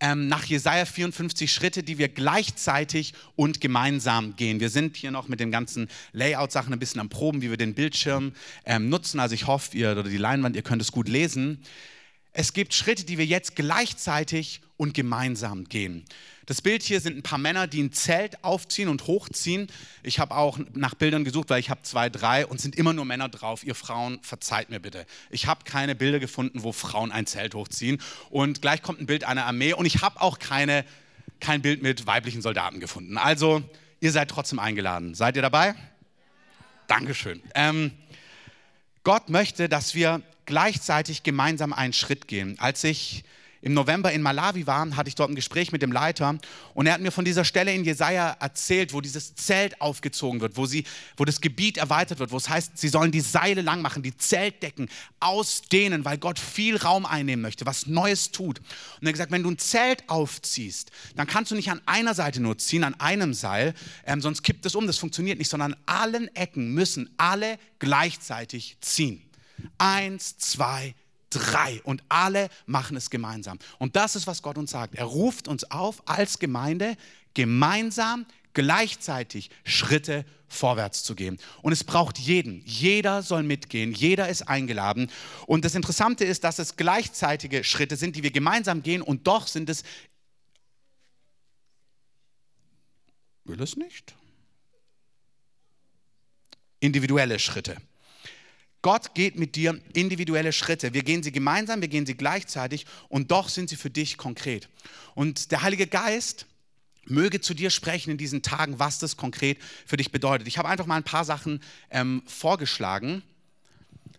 ähm, 0.00 0.28
nach 0.28 0.44
Jesaja 0.44 0.84
54 0.84 1.52
Schritte, 1.52 1.82
die 1.82 1.98
wir 1.98 2.08
gleichzeitig 2.08 3.14
und 3.36 3.60
gemeinsam 3.60 4.36
gehen. 4.36 4.60
Wir 4.60 4.70
sind 4.70 4.96
hier 4.96 5.10
noch 5.10 5.28
mit 5.28 5.40
den 5.40 5.50
ganzen 5.50 5.88
Layout-Sachen 6.12 6.72
ein 6.72 6.78
bisschen 6.78 7.00
am 7.00 7.08
Proben, 7.08 7.42
wie 7.42 7.50
wir 7.50 7.56
den 7.56 7.74
Bildschirm 7.74 8.32
ähm, 8.64 8.88
nutzen. 8.88 9.20
Also 9.20 9.34
ich 9.34 9.46
hoffe, 9.46 9.76
ihr 9.76 9.92
oder 9.92 10.04
die 10.04 10.16
Leinwand, 10.16 10.56
ihr 10.56 10.62
könnt 10.62 10.82
es 10.82 10.92
gut 10.92 11.08
lesen. 11.08 11.62
Es 12.32 12.52
gibt 12.52 12.74
Schritte, 12.74 13.04
die 13.04 13.18
wir 13.18 13.26
jetzt 13.26 13.56
gleichzeitig 13.56 14.60
und 14.76 14.94
gemeinsam 14.94 15.64
gehen. 15.64 16.04
Das 16.48 16.62
Bild 16.62 16.82
hier 16.82 17.02
sind 17.02 17.14
ein 17.14 17.22
paar 17.22 17.36
Männer, 17.36 17.66
die 17.66 17.82
ein 17.82 17.92
Zelt 17.92 18.42
aufziehen 18.42 18.88
und 18.88 19.06
hochziehen. 19.06 19.66
Ich 20.02 20.18
habe 20.18 20.34
auch 20.34 20.58
nach 20.72 20.94
Bildern 20.94 21.22
gesucht, 21.22 21.50
weil 21.50 21.60
ich 21.60 21.68
habe 21.68 21.82
zwei, 21.82 22.08
drei 22.08 22.46
und 22.46 22.58
sind 22.58 22.74
immer 22.74 22.94
nur 22.94 23.04
Männer 23.04 23.28
drauf. 23.28 23.64
Ihr 23.64 23.74
Frauen, 23.74 24.18
verzeiht 24.22 24.70
mir 24.70 24.80
bitte. 24.80 25.04
Ich 25.28 25.46
habe 25.46 25.64
keine 25.64 25.94
Bilder 25.94 26.20
gefunden, 26.20 26.62
wo 26.62 26.72
Frauen 26.72 27.12
ein 27.12 27.26
Zelt 27.26 27.54
hochziehen. 27.54 28.00
Und 28.30 28.62
gleich 28.62 28.80
kommt 28.80 28.98
ein 28.98 29.04
Bild 29.04 29.24
einer 29.24 29.44
Armee 29.44 29.74
und 29.74 29.84
ich 29.84 30.00
habe 30.00 30.22
auch 30.22 30.38
keine, 30.38 30.86
kein 31.38 31.60
Bild 31.60 31.82
mit 31.82 32.06
weiblichen 32.06 32.40
Soldaten 32.40 32.80
gefunden. 32.80 33.18
Also, 33.18 33.62
ihr 34.00 34.10
seid 34.10 34.30
trotzdem 34.30 34.58
eingeladen. 34.58 35.14
Seid 35.14 35.36
ihr 35.36 35.42
dabei? 35.42 35.74
Dankeschön. 36.86 37.42
Ähm, 37.54 37.90
Gott 39.04 39.28
möchte, 39.28 39.68
dass 39.68 39.94
wir 39.94 40.22
gleichzeitig 40.46 41.24
gemeinsam 41.24 41.74
einen 41.74 41.92
Schritt 41.92 42.26
gehen. 42.26 42.58
Als 42.58 42.84
ich 42.84 43.22
im 43.68 43.74
November 43.74 44.10
in 44.10 44.22
Malawi 44.22 44.66
war, 44.66 44.96
hatte 44.96 45.08
ich 45.08 45.14
dort 45.14 45.30
ein 45.30 45.34
Gespräch 45.34 45.72
mit 45.72 45.82
dem 45.82 45.92
Leiter 45.92 46.38
und 46.72 46.86
er 46.86 46.94
hat 46.94 47.02
mir 47.02 47.12
von 47.12 47.26
dieser 47.26 47.44
Stelle 47.44 47.74
in 47.74 47.84
Jesaja 47.84 48.34
erzählt, 48.40 48.94
wo 48.94 49.02
dieses 49.02 49.34
Zelt 49.34 49.78
aufgezogen 49.82 50.40
wird, 50.40 50.56
wo, 50.56 50.64
sie, 50.64 50.84
wo 51.18 51.26
das 51.26 51.42
Gebiet 51.42 51.76
erweitert 51.76 52.18
wird, 52.18 52.32
wo 52.32 52.38
es 52.38 52.48
heißt, 52.48 52.78
sie 52.78 52.88
sollen 52.88 53.12
die 53.12 53.20
Seile 53.20 53.60
lang 53.60 53.82
machen, 53.82 54.02
die 54.02 54.16
Zeltdecken 54.16 54.88
ausdehnen, 55.20 56.06
weil 56.06 56.16
Gott 56.16 56.38
viel 56.38 56.76
Raum 56.76 57.04
einnehmen 57.04 57.42
möchte, 57.42 57.66
was 57.66 57.86
Neues 57.86 58.30
tut. 58.30 58.58
Und 58.58 59.02
er 59.02 59.08
hat 59.08 59.12
gesagt, 59.12 59.32
wenn 59.32 59.42
du 59.42 59.50
ein 59.50 59.58
Zelt 59.58 60.08
aufziehst, 60.08 60.90
dann 61.14 61.26
kannst 61.26 61.50
du 61.50 61.54
nicht 61.54 61.70
an 61.70 61.82
einer 61.84 62.14
Seite 62.14 62.40
nur 62.40 62.56
ziehen, 62.56 62.84
an 62.84 62.94
einem 62.94 63.34
Seil, 63.34 63.74
ähm, 64.06 64.22
sonst 64.22 64.42
kippt 64.42 64.64
es 64.64 64.74
um, 64.76 64.86
das 64.86 64.96
funktioniert 64.96 65.38
nicht, 65.38 65.50
sondern 65.50 65.74
an 65.74 65.80
allen 65.84 66.34
Ecken 66.34 66.72
müssen 66.72 67.10
alle 67.18 67.58
gleichzeitig 67.78 68.78
ziehen. 68.80 69.22
Eins, 69.76 70.38
zwei, 70.38 70.94
drei 70.94 71.07
und 71.84 72.02
alle 72.08 72.48
machen 72.66 72.96
es 72.96 73.10
gemeinsam. 73.10 73.58
Und 73.78 73.96
das 73.96 74.16
ist, 74.16 74.26
was 74.26 74.42
Gott 74.42 74.58
uns 74.58 74.70
sagt. 74.70 74.94
Er 74.94 75.04
ruft 75.04 75.48
uns 75.48 75.70
auf, 75.70 76.02
als 76.06 76.38
Gemeinde 76.38 76.96
gemeinsam 77.34 78.26
gleichzeitig 78.54 79.50
Schritte 79.64 80.24
vorwärts 80.48 81.04
zu 81.04 81.14
gehen. 81.14 81.38
Und 81.62 81.72
es 81.72 81.84
braucht 81.84 82.18
jeden. 82.18 82.62
Jeder 82.64 83.22
soll 83.22 83.42
mitgehen. 83.42 83.92
Jeder 83.92 84.28
ist 84.28 84.48
eingeladen. 84.48 85.10
Und 85.46 85.64
das 85.64 85.74
Interessante 85.74 86.24
ist, 86.24 86.42
dass 86.44 86.58
es 86.58 86.76
gleichzeitige 86.76 87.62
Schritte 87.64 87.96
sind, 87.96 88.16
die 88.16 88.22
wir 88.22 88.30
gemeinsam 88.30 88.82
gehen. 88.82 89.02
Und 89.02 89.26
doch 89.26 89.46
sind 89.46 89.68
es. 89.68 89.84
Will 93.44 93.60
es 93.62 93.76
nicht? 93.76 94.14
Individuelle 96.80 97.38
Schritte. 97.38 97.76
Gott 98.82 99.14
geht 99.14 99.36
mit 99.36 99.56
dir 99.56 99.80
individuelle 99.92 100.52
Schritte. 100.52 100.94
Wir 100.94 101.02
gehen 101.02 101.22
sie 101.22 101.32
gemeinsam, 101.32 101.80
wir 101.80 101.88
gehen 101.88 102.06
sie 102.06 102.14
gleichzeitig 102.14 102.86
und 103.08 103.30
doch 103.30 103.48
sind 103.48 103.68
sie 103.68 103.76
für 103.76 103.90
dich 103.90 104.16
konkret. 104.16 104.68
Und 105.14 105.50
der 105.50 105.62
Heilige 105.62 105.86
Geist 105.86 106.46
möge 107.04 107.40
zu 107.40 107.54
dir 107.54 107.70
sprechen 107.70 108.10
in 108.10 108.18
diesen 108.18 108.42
Tagen, 108.42 108.78
was 108.78 108.98
das 108.98 109.16
konkret 109.16 109.58
für 109.86 109.96
dich 109.96 110.12
bedeutet. 110.12 110.46
Ich 110.46 110.58
habe 110.58 110.68
einfach 110.68 110.86
mal 110.86 110.96
ein 110.96 111.04
paar 111.04 111.24
Sachen 111.24 111.60
ähm, 111.90 112.22
vorgeschlagen. 112.26 113.22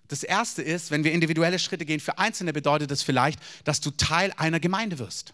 Das 0.07 0.23
erste 0.23 0.61
ist, 0.61 0.91
wenn 0.91 1.03
wir 1.03 1.11
individuelle 1.11 1.59
Schritte 1.59 1.85
gehen, 1.85 1.99
für 1.99 2.17
Einzelne 2.17 2.51
bedeutet 2.51 2.91
das 2.91 3.03
vielleicht, 3.03 3.39
dass 3.63 3.79
du 3.79 3.91
Teil 3.91 4.33
einer 4.37 4.59
Gemeinde 4.59 4.99
wirst. 4.99 5.33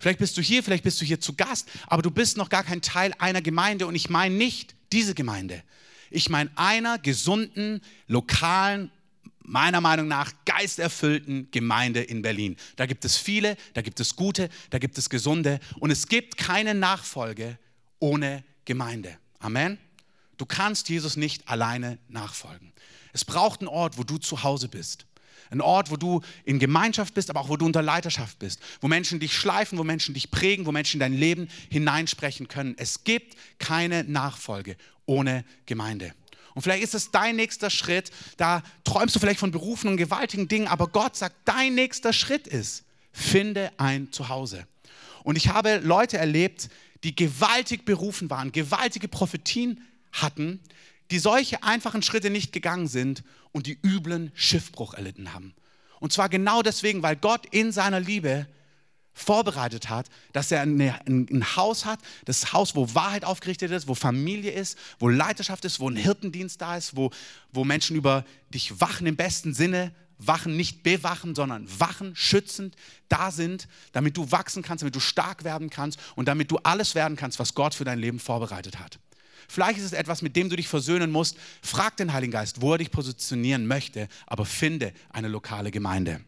Vielleicht 0.00 0.18
bist 0.18 0.36
du 0.36 0.42
hier, 0.42 0.62
vielleicht 0.62 0.84
bist 0.84 1.00
du 1.00 1.04
hier 1.04 1.20
zu 1.20 1.34
Gast, 1.34 1.68
aber 1.86 2.02
du 2.02 2.10
bist 2.10 2.36
noch 2.36 2.48
gar 2.48 2.64
kein 2.64 2.82
Teil 2.82 3.12
einer 3.18 3.42
Gemeinde 3.42 3.86
und 3.86 3.94
ich 3.94 4.08
meine 4.08 4.34
nicht 4.34 4.74
diese 4.92 5.14
Gemeinde. 5.14 5.62
Ich 6.10 6.28
meine 6.28 6.50
einer 6.56 6.98
gesunden, 6.98 7.80
lokalen, 8.06 8.90
meiner 9.46 9.80
Meinung 9.80 10.08
nach 10.08 10.32
geisterfüllten 10.44 11.50
Gemeinde 11.50 12.02
in 12.02 12.22
Berlin. 12.22 12.56
Da 12.76 12.86
gibt 12.86 13.04
es 13.04 13.16
viele, 13.16 13.56
da 13.74 13.82
gibt 13.82 14.00
es 14.00 14.16
gute, 14.16 14.48
da 14.70 14.78
gibt 14.78 14.98
es 14.98 15.08
gesunde 15.08 15.60
und 15.78 15.90
es 15.90 16.08
gibt 16.08 16.36
keine 16.36 16.74
Nachfolge 16.74 17.58
ohne 17.98 18.44
Gemeinde. 18.64 19.16
Amen. 19.38 19.78
Du 20.36 20.46
kannst 20.46 20.88
Jesus 20.88 21.16
nicht 21.16 21.48
alleine 21.48 21.98
nachfolgen. 22.08 22.72
Es 23.12 23.24
braucht 23.24 23.60
einen 23.60 23.68
Ort, 23.68 23.96
wo 23.96 24.02
du 24.02 24.18
zu 24.18 24.42
Hause 24.42 24.68
bist. 24.68 25.06
Ein 25.48 25.60
Ort, 25.60 25.90
wo 25.92 25.96
du 25.96 26.22
in 26.44 26.58
Gemeinschaft 26.58 27.14
bist, 27.14 27.30
aber 27.30 27.40
auch 27.40 27.48
wo 27.48 27.56
du 27.56 27.64
unter 27.64 27.80
Leiterschaft 27.80 28.38
bist. 28.40 28.60
Wo 28.80 28.88
Menschen 28.88 29.20
dich 29.20 29.32
schleifen, 29.32 29.78
wo 29.78 29.84
Menschen 29.84 30.12
dich 30.12 30.30
prägen, 30.30 30.66
wo 30.66 30.72
Menschen 30.72 30.96
in 30.96 31.00
dein 31.00 31.14
Leben 31.14 31.48
hineinsprechen 31.70 32.48
können. 32.48 32.74
Es 32.76 33.04
gibt 33.04 33.36
keine 33.58 34.02
Nachfolge 34.04 34.76
ohne 35.06 35.44
Gemeinde. 35.64 36.14
Und 36.54 36.62
vielleicht 36.62 36.82
ist 36.82 36.94
es 36.94 37.10
dein 37.10 37.36
nächster 37.36 37.70
Schritt, 37.70 38.10
da 38.36 38.62
träumst 38.84 39.14
du 39.14 39.20
vielleicht 39.20 39.40
von 39.40 39.50
Berufen 39.50 39.88
und 39.88 39.96
gewaltigen 39.96 40.48
Dingen, 40.48 40.68
aber 40.68 40.88
Gott 40.88 41.16
sagt, 41.16 41.36
dein 41.44 41.74
nächster 41.74 42.12
Schritt 42.12 42.46
ist, 42.46 42.84
finde 43.12 43.70
ein 43.76 44.10
Zuhause. 44.12 44.66
Und 45.22 45.36
ich 45.36 45.48
habe 45.48 45.78
Leute 45.78 46.18
erlebt, 46.18 46.68
die 47.04 47.14
gewaltig 47.14 47.84
berufen 47.84 48.30
waren, 48.30 48.52
gewaltige 48.52 49.08
Prophetien 49.08 49.82
hatten, 50.12 50.60
die 51.10 51.18
solche 51.18 51.62
einfachen 51.62 52.02
Schritte 52.02 52.30
nicht 52.30 52.52
gegangen 52.52 52.88
sind 52.88 53.22
und 53.52 53.66
die 53.66 53.78
üblen 53.84 54.32
Schiffbruch 54.34 54.94
erlitten 54.94 55.32
haben. 55.32 55.54
Und 56.00 56.12
zwar 56.12 56.28
genau 56.28 56.62
deswegen, 56.62 57.02
weil 57.02 57.16
Gott 57.16 57.46
in 57.50 57.72
seiner 57.72 58.00
Liebe 58.00 58.46
vorbereitet 59.16 59.88
hat, 59.88 60.08
dass 60.32 60.52
er 60.52 60.60
ein, 60.60 61.56
Haus 61.56 61.86
hat, 61.86 61.98
das 62.26 62.52
Haus, 62.52 62.76
wo 62.76 62.94
Wahrheit 62.94 63.24
aufgerichtet 63.24 63.70
ist, 63.72 63.88
wo 63.88 63.94
Familie 63.94 64.52
ist, 64.52 64.78
wo 64.98 65.08
Leiterschaft 65.08 65.64
ist, 65.64 65.80
wo 65.80 65.88
ein 65.88 65.96
Hirtendienst 65.96 66.60
da 66.60 66.76
ist, 66.76 66.96
wo, 66.96 67.10
wo 67.50 67.64
Menschen 67.64 67.96
über 67.96 68.24
dich 68.52 68.78
wachen 68.78 69.06
im 69.06 69.16
besten 69.16 69.54
Sinne, 69.54 69.92
wachen, 70.18 70.56
nicht 70.56 70.82
bewachen, 70.82 71.34
sondern 71.34 71.66
wachen, 71.80 72.14
schützend 72.14 72.76
da 73.08 73.30
sind, 73.30 73.68
damit 73.92 74.16
du 74.16 74.30
wachsen 74.30 74.62
kannst, 74.62 74.82
damit 74.82 74.94
du 74.94 75.00
stark 75.00 75.44
werden 75.44 75.70
kannst 75.70 75.98
und 76.14 76.28
damit 76.28 76.50
du 76.50 76.58
alles 76.58 76.94
werden 76.94 77.16
kannst, 77.16 77.38
was 77.38 77.54
Gott 77.54 77.74
für 77.74 77.84
dein 77.84 77.98
Leben 77.98 78.20
vorbereitet 78.20 78.78
hat. 78.78 78.98
Vielleicht 79.48 79.78
ist 79.78 79.84
es 79.84 79.92
etwas, 79.92 80.22
mit 80.22 80.36
dem 80.36 80.50
du 80.50 80.56
dich 80.56 80.68
versöhnen 80.68 81.10
musst. 81.10 81.36
Frag 81.62 81.96
den 81.96 82.12
Heiligen 82.12 82.32
Geist, 82.32 82.60
wo 82.60 82.72
er 82.72 82.78
dich 82.78 82.90
positionieren 82.90 83.66
möchte, 83.66 84.08
aber 84.26 84.44
finde 84.44 84.92
eine 85.10 85.28
lokale 85.28 85.70
Gemeinde. 85.70 86.20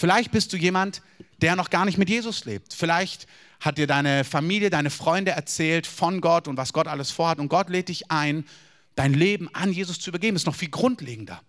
Vielleicht 0.00 0.30
bist 0.30 0.50
du 0.54 0.56
jemand, 0.56 1.02
der 1.42 1.56
noch 1.56 1.68
gar 1.68 1.84
nicht 1.84 1.98
mit 1.98 2.08
Jesus 2.08 2.46
lebt. 2.46 2.72
Vielleicht 2.72 3.26
hat 3.60 3.76
dir 3.76 3.86
deine 3.86 4.24
Familie, 4.24 4.70
deine 4.70 4.88
Freunde 4.88 5.32
erzählt 5.32 5.86
von 5.86 6.22
Gott 6.22 6.48
und 6.48 6.56
was 6.56 6.72
Gott 6.72 6.88
alles 6.88 7.10
vorhat. 7.10 7.38
Und 7.38 7.50
Gott 7.50 7.68
lädt 7.68 7.90
dich 7.90 8.10
ein, 8.10 8.46
dein 8.94 9.12
Leben 9.12 9.54
an 9.54 9.74
Jesus 9.74 10.00
zu 10.00 10.08
übergeben. 10.08 10.34
Das 10.36 10.44
ist 10.44 10.46
noch 10.46 10.54
viel 10.54 10.70
grundlegender. 10.70 11.42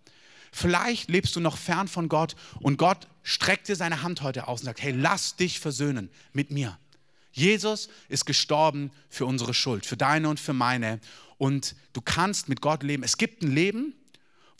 Vielleicht 0.51 1.10
lebst 1.10 1.34
du 1.38 1.39
noch 1.39 1.55
fern 1.55 1.88
von 1.88 2.10
Gott 2.10 2.36
und 2.60 2.75
Gott 2.75 3.08
streckt 3.24 3.70
dir 3.70 3.77
seine 3.77 4.03
Hand 4.03 4.22
heute 4.22 4.50
aus 4.50 4.60
und 4.60 4.65
sagt, 4.65 4.81
hey, 4.81 4.91
lass 4.91 5.38
dich 5.38 5.62
versöhnen 5.62 6.10
mit 6.34 6.51
mir. 6.51 6.77
Jesus 7.31 7.88
ist 8.10 8.25
gestorben 8.25 8.91
für 9.08 9.25
unsere 9.25 9.53
Schuld, 9.53 9.86
für 9.86 9.96
deine 9.96 10.27
und 10.27 10.41
für 10.41 10.51
meine. 10.51 11.00
Und 11.38 11.74
du 11.93 12.01
kannst 12.01 12.50
mit 12.50 12.60
Gott 12.60 12.84
leben. 12.84 13.03
Es 13.03 13.15
gibt 13.15 13.43
ein 13.43 13.55
Leben, 13.55 13.93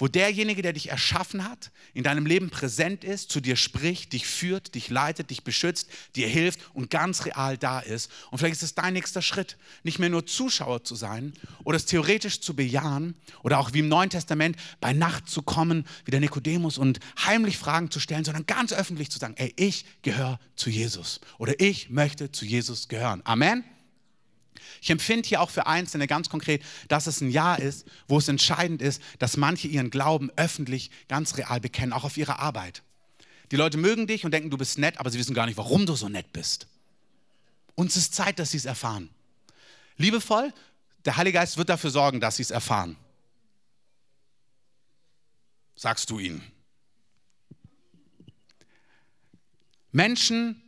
wo 0.02 0.08
derjenige, 0.08 0.64
der 0.64 0.74
dich 0.74 0.90
erschaffen 0.90 1.48
hat, 1.48 1.70
in 1.94 2.04
deinem 2.04 2.26
Leben 2.26 2.50
präsent 2.50 3.04
ist, 3.04 3.30
zu 3.30 3.40
dir 3.40 3.56
spricht, 3.56 4.14
dich 4.14 4.26
führt, 4.26 4.74
dich 4.74 4.90
leitet, 4.90 5.30
dich 5.30 5.44
beschützt, 5.44 5.90
dir 6.16 6.28
hilft 6.28 6.60
und 6.74 6.90
ganz 6.90 7.26
real 7.26 7.56
da 7.56 7.80
ist. 7.80 8.10
Und 8.32 8.40
vielleicht 8.40 8.56
ist 8.56 8.64
es 8.64 8.74
dein 8.74 8.94
nächster 8.94 9.22
Schritt, 9.22 9.58
nicht 9.84 10.00
mehr 10.00 10.10
nur 10.10 10.26
Zuschauer 10.26 10.84
zu 10.84 10.96
sein 10.96 11.34
oder 11.64 11.78
es 11.78 11.86
theoretisch 11.86 12.42
zu 12.42 12.56
bejahen 12.56 13.14
oder 13.44 13.60
auch 13.60 13.74
wie 13.74 13.80
im 13.80 13.90
Neuen 13.90 14.10
Testament 14.10 14.58
bei 14.80 14.92
Nacht 14.92 15.30
zu 15.30 15.44
kommen, 15.44 15.86
wie 16.06 16.12
der 16.12 16.20
Nikodemus 16.20 16.80
und 16.80 17.00
heimlich 17.24 17.60
Fragen 17.60 17.92
zu 17.92 18.00
stellen, 18.00 18.26
sondern 18.26 18.48
ganz 18.48 18.74
öffentlich 18.74 19.12
zu 19.12 19.20
sagen, 19.20 19.36
ey, 19.38 19.54
ich 19.56 19.86
gehöre 20.02 20.40
zu 20.56 20.72
Jesus 20.72 21.22
oder 21.38 21.60
ich 21.60 21.92
möchte 21.92 22.32
zu 22.32 22.44
Jesus 22.46 22.88
gehören. 22.88 23.22
Amen. 23.24 23.64
Ich 24.82 24.90
empfinde 24.90 25.28
hier 25.28 25.42
auch 25.42 25.50
für 25.50 25.68
Einzelne 25.68 26.08
ganz 26.08 26.30
konkret, 26.30 26.64
dass 26.88 27.08
es 27.08 27.22
ein 27.22 27.30
Jahr 27.30 27.60
ist, 27.60 27.86
wo 28.08 28.18
es 28.18 28.28
entscheidend 28.28 28.82
ist, 28.82 29.02
dass 29.20 29.38
manche 29.38 29.68
ihren 29.68 29.90
Glauben 29.90 30.32
öffentlich 30.36 30.92
ganz 31.08 31.38
real 31.38 31.60
bekennen, 31.60 31.94
auch 31.94 32.04
auf 32.04 32.18
ihrer 32.18 32.40
Arbeit. 32.40 32.84
Die 33.52 33.58
Leute 33.58 33.78
mögen 33.78 34.08
dich 34.08 34.26
und 34.26 34.32
denken, 34.32 34.50
du 34.50 34.58
bist 34.58 34.78
nett, 34.78 34.98
aber 35.00 35.10
sie 35.10 35.20
wissen 35.20 35.34
gar 35.34 35.46
nicht, 35.46 35.58
warum 35.58 35.86
du 35.86 35.96
so 35.96 36.10
nett 36.10 36.32
bist. 36.32 36.68
Uns 37.76 37.98
ist 37.98 38.16
Zeit, 38.16 38.40
dass 38.40 38.52
sie 38.52 38.58
es 38.58 38.66
erfahren. 38.66 39.10
Liebevoll, 39.98 40.54
der 41.06 41.18
Heilige 41.18 41.38
Geist 41.38 41.58
wird 41.58 41.70
dafür 41.70 41.90
sorgen, 41.90 42.20
dass 42.20 42.38
sie 42.38 42.44
es 42.44 42.52
erfahren. 42.52 42.96
Sagst 45.76 46.10
du 46.10 46.20
ihnen. 46.20 46.44
Menschen 49.92 50.62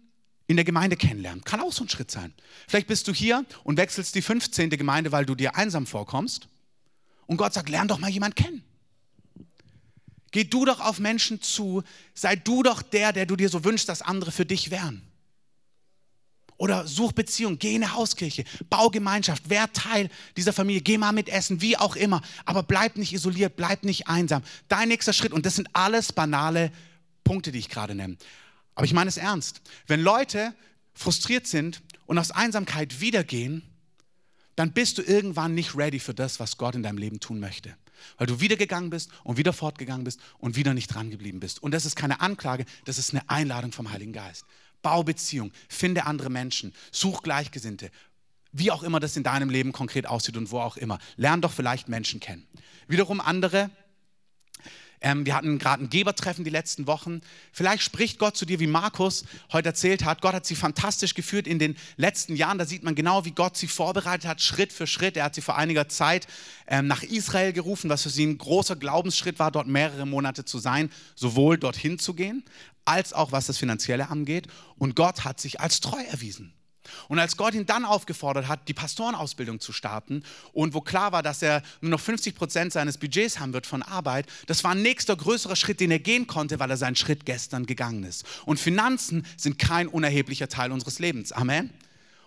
in 0.47 0.57
der 0.57 0.65
Gemeinde 0.65 0.97
kennenlernen. 0.97 1.43
Kann 1.43 1.59
auch 1.59 1.71
so 1.71 1.83
ein 1.83 1.89
Schritt 1.89 2.11
sein. 2.11 2.33
Vielleicht 2.67 2.87
bist 2.87 3.07
du 3.07 3.13
hier 3.13 3.45
und 3.63 3.77
wechselst 3.77 4.15
die 4.15 4.21
15. 4.21 4.69
Gemeinde, 4.71 5.11
weil 5.11 5.25
du 5.25 5.35
dir 5.35 5.55
einsam 5.55 5.87
vorkommst. 5.87 6.47
Und 7.25 7.37
Gott 7.37 7.53
sagt, 7.53 7.69
lern 7.69 7.87
doch 7.87 7.99
mal 7.99 8.09
jemand 8.09 8.35
kennen. 8.35 8.63
Geh 10.31 10.43
du 10.43 10.65
doch 10.65 10.79
auf 10.79 10.99
Menschen 10.99 11.41
zu, 11.41 11.83
sei 12.13 12.35
du 12.35 12.63
doch 12.63 12.81
der, 12.81 13.13
der 13.13 13.25
du 13.25 13.35
dir 13.35 13.49
so 13.49 13.63
wünschst, 13.63 13.87
dass 13.87 14.01
andere 14.01 14.31
für 14.31 14.45
dich 14.45 14.71
wären. 14.71 15.03
Oder 16.57 16.87
such 16.87 17.13
Beziehung, 17.13 17.59
geh 17.59 17.75
in 17.75 17.83
eine 17.83 17.93
Hauskirche, 17.93 18.43
bau 18.69 18.89
Gemeinschaft, 18.89 19.43
wer 19.47 19.71
Teil 19.73 20.09
dieser 20.37 20.53
Familie, 20.53 20.81
geh 20.81 20.97
mal 20.97 21.11
mit 21.11 21.29
essen, 21.29 21.61
wie 21.61 21.77
auch 21.77 21.95
immer. 21.95 22.21
Aber 22.45 22.63
bleib 22.63 22.95
nicht 22.97 23.13
isoliert, 23.13 23.55
bleib 23.55 23.83
nicht 23.83 24.07
einsam. 24.07 24.43
Dein 24.69 24.87
nächster 24.87 25.13
Schritt, 25.13 25.33
und 25.33 25.45
das 25.45 25.55
sind 25.55 25.69
alles 25.73 26.13
banale 26.13 26.71
Punkte, 27.23 27.51
die 27.51 27.59
ich 27.59 27.69
gerade 27.69 27.95
nenne. 27.95 28.17
Aber 28.75 28.85
ich 28.85 28.93
meine 28.93 29.09
es 29.09 29.17
ernst. 29.17 29.61
Wenn 29.87 30.01
Leute 30.01 30.53
frustriert 30.93 31.47
sind 31.47 31.81
und 32.05 32.17
aus 32.17 32.31
Einsamkeit 32.31 32.99
wiedergehen, 33.01 33.63
dann 34.55 34.71
bist 34.71 34.97
du 34.97 35.01
irgendwann 35.01 35.55
nicht 35.55 35.75
ready 35.75 35.99
für 35.99 36.13
das, 36.13 36.39
was 36.39 36.57
Gott 36.57 36.75
in 36.75 36.83
deinem 36.83 36.97
Leben 36.97 37.19
tun 37.19 37.39
möchte. 37.39 37.75
Weil 38.17 38.27
du 38.27 38.39
wiedergegangen 38.39 38.89
bist 38.89 39.09
und 39.23 39.37
wieder 39.37 39.53
fortgegangen 39.53 40.03
bist 40.03 40.19
und 40.37 40.55
wieder 40.55 40.73
nicht 40.73 40.93
dran 40.93 41.09
geblieben 41.09 41.39
bist. 41.39 41.61
Und 41.63 41.73
das 41.73 41.85
ist 41.85 41.95
keine 41.95 42.21
Anklage, 42.21 42.65
das 42.85 42.97
ist 42.97 43.13
eine 43.13 43.27
Einladung 43.29 43.71
vom 43.71 43.91
Heiligen 43.91 44.13
Geist. 44.13 44.45
Bau 44.81 45.03
Beziehung, 45.03 45.51
finde 45.69 46.05
andere 46.05 46.29
Menschen, 46.29 46.73
such 46.91 47.23
Gleichgesinnte, 47.23 47.89
wie 48.51 48.69
auch 48.69 48.83
immer 48.83 48.99
das 48.99 49.15
in 49.15 49.23
deinem 49.23 49.49
Leben 49.49 49.71
konkret 49.71 50.05
aussieht 50.05 50.37
und 50.37 50.51
wo 50.51 50.59
auch 50.59 50.77
immer. 50.77 50.99
Lern 51.15 51.41
doch 51.41 51.51
vielleicht 51.51 51.87
Menschen 51.87 52.19
kennen. 52.19 52.45
Wiederum 52.87 53.21
andere 53.21 53.71
Ähm, 55.03 55.25
wir 55.25 55.35
hatten 55.35 55.59
gerade 55.59 55.83
ein 55.83 55.89
Gebertreffen 55.89 56.43
die 56.43 56.49
letzten 56.49 56.87
Wochen. 56.87 57.21
Vielleicht 57.51 57.83
spricht 57.83 58.17
Gott 58.17 58.37
zu 58.37 58.45
dir, 58.45 58.59
wie 58.59 58.67
Markus 58.67 59.25
heute 59.51 59.69
erzählt 59.69 60.05
hat. 60.05 60.21
Gott 60.21 60.33
hat 60.33 60.45
sie 60.45 60.55
fantastisch 60.55 61.13
geführt 61.13 61.45
in 61.45 61.59
den 61.59 61.75
letzten 61.97 62.35
Jahren. 62.35 62.57
Da 62.57 62.65
sieht 62.65 62.83
man 62.83 62.95
genau, 62.95 63.25
wie 63.25 63.31
Gott 63.31 63.57
sie 63.57 63.67
vorbereitet 63.67 64.27
hat, 64.27 64.41
Schritt 64.41 64.71
für 64.73 64.87
Schritt. 64.87 65.17
Er 65.17 65.25
hat 65.25 65.35
sie 65.35 65.41
vor 65.41 65.57
einiger 65.57 65.89
Zeit 65.89 66.25
ähm, 66.67 66.87
nach 66.87 67.03
Israel 67.03 67.51
gerufen, 67.53 67.89
was 67.89 68.03
für 68.03 68.09
sie 68.09 68.25
ein 68.25 68.37
großer 68.37 68.77
Glaubensschritt 68.77 69.37
war, 69.39 69.51
dort 69.51 69.67
mehrere 69.67 70.07
Monate 70.07 70.45
zu 70.45 70.57
sein, 70.57 70.89
sowohl 71.15 71.57
dorthin 71.57 71.99
zu 71.99 72.13
gehen, 72.13 72.43
als 72.85 73.11
auch 73.11 73.33
was 73.33 73.47
das 73.47 73.57
Finanzielle 73.57 74.09
angeht. 74.09 74.47
Und 74.77 74.95
Gott 74.95 75.25
hat 75.25 75.39
sich 75.39 75.59
als 75.59 75.81
treu 75.81 76.01
erwiesen. 76.01 76.53
Und 77.07 77.19
als 77.19 77.37
Gott 77.37 77.53
ihn 77.53 77.65
dann 77.65 77.85
aufgefordert 77.85 78.47
hat, 78.47 78.67
die 78.67 78.73
Pastorenausbildung 78.73 79.59
zu 79.59 79.71
starten 79.71 80.23
und 80.53 80.73
wo 80.73 80.81
klar 80.81 81.11
war, 81.11 81.23
dass 81.23 81.41
er 81.41 81.61
nur 81.81 81.91
noch 81.91 81.99
50 81.99 82.35
Prozent 82.35 82.73
seines 82.73 82.97
Budgets 82.97 83.39
haben 83.39 83.53
wird 83.53 83.67
von 83.67 83.81
Arbeit, 83.81 84.27
das 84.47 84.63
war 84.63 84.71
ein 84.71 84.81
nächster 84.81 85.15
größerer 85.15 85.55
Schritt, 85.55 85.79
den 85.79 85.91
er 85.91 85.99
gehen 85.99 86.27
konnte, 86.27 86.59
weil 86.59 86.69
er 86.69 86.77
seinen 86.77 86.95
Schritt 86.95 87.25
gestern 87.25 87.65
gegangen 87.65 88.03
ist. 88.03 88.25
Und 88.45 88.59
Finanzen 88.59 89.25
sind 89.37 89.59
kein 89.59 89.87
unerheblicher 89.87 90.49
Teil 90.49 90.71
unseres 90.71 90.99
Lebens. 90.99 91.31
Amen. 91.31 91.69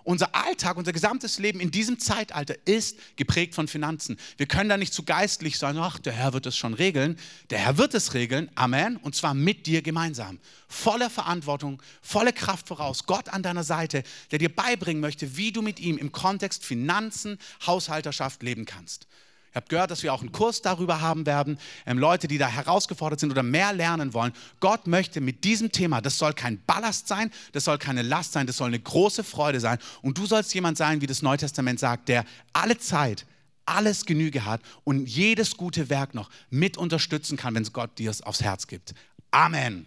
Unser 0.06 0.36
Alltag, 0.36 0.76
unser 0.76 0.92
gesamtes 0.92 1.40
Leben 1.40 1.58
in 1.58 1.72
diesem 1.72 1.98
Zeitalter 1.98 2.54
ist 2.64 2.96
geprägt 3.16 3.56
von 3.56 3.66
Finanzen. 3.66 4.16
Wir 4.36 4.46
können 4.46 4.68
da 4.68 4.76
nicht 4.76 4.94
zu 4.94 5.02
geistlich 5.02 5.58
sein, 5.58 5.76
ach, 5.78 5.98
der 5.98 6.12
Herr 6.12 6.32
wird 6.32 6.46
es 6.46 6.56
schon 6.56 6.74
regeln. 6.74 7.18
Der 7.50 7.58
Herr 7.58 7.76
wird 7.76 7.92
es 7.92 8.14
regeln, 8.14 8.48
Amen, 8.54 8.98
und 8.98 9.16
zwar 9.16 9.34
mit 9.34 9.66
dir 9.66 9.82
gemeinsam. 9.82 10.38
Voller 10.68 11.10
Verantwortung, 11.10 11.82
volle 12.02 12.32
Kraft 12.32 12.68
voraus, 12.68 13.06
Gott 13.06 13.30
an 13.30 13.42
deiner 13.42 13.64
Seite, 13.64 14.04
der 14.30 14.38
dir 14.38 14.48
beibringen 14.48 15.00
möchte, 15.00 15.36
wie 15.36 15.50
du 15.50 15.60
mit 15.60 15.80
ihm 15.80 15.98
im 15.98 16.12
Kontext 16.12 16.64
Finanzen, 16.64 17.36
Haushalterschaft 17.66 18.44
leben 18.44 18.64
kannst. 18.64 19.08
Ihr 19.56 19.60
habt 19.60 19.70
gehört, 19.70 19.90
dass 19.90 20.02
wir 20.02 20.12
auch 20.12 20.20
einen 20.20 20.32
Kurs 20.32 20.60
darüber 20.60 21.00
haben 21.00 21.24
werden. 21.24 21.58
Ähm, 21.86 21.98
Leute, 21.98 22.28
die 22.28 22.36
da 22.36 22.46
herausgefordert 22.46 23.20
sind 23.20 23.30
oder 23.30 23.42
mehr 23.42 23.72
lernen 23.72 24.12
wollen. 24.12 24.34
Gott 24.60 24.86
möchte 24.86 25.22
mit 25.22 25.44
diesem 25.44 25.72
Thema, 25.72 26.02
das 26.02 26.18
soll 26.18 26.34
kein 26.34 26.62
Ballast 26.66 27.08
sein, 27.08 27.32
das 27.52 27.64
soll 27.64 27.78
keine 27.78 28.02
Last 28.02 28.34
sein, 28.34 28.46
das 28.46 28.58
soll 28.58 28.66
eine 28.66 28.78
große 28.78 29.24
Freude 29.24 29.58
sein. 29.58 29.78
Und 30.02 30.18
du 30.18 30.26
sollst 30.26 30.52
jemand 30.52 30.76
sein, 30.76 31.00
wie 31.00 31.06
das 31.06 31.22
Neue 31.22 31.38
Testament 31.38 31.80
sagt, 31.80 32.10
der 32.10 32.26
alle 32.52 32.76
Zeit, 32.76 33.24
alles 33.64 34.04
Genüge 34.04 34.44
hat 34.44 34.60
und 34.84 35.08
jedes 35.08 35.56
gute 35.56 35.88
Werk 35.88 36.12
noch 36.12 36.28
mit 36.50 36.76
unterstützen 36.76 37.38
kann, 37.38 37.54
wenn 37.54 37.64
Gott 37.72 37.98
dir 37.98 38.10
es 38.10 38.20
aufs 38.20 38.42
Herz 38.42 38.66
gibt. 38.66 38.92
Amen. 39.30 39.86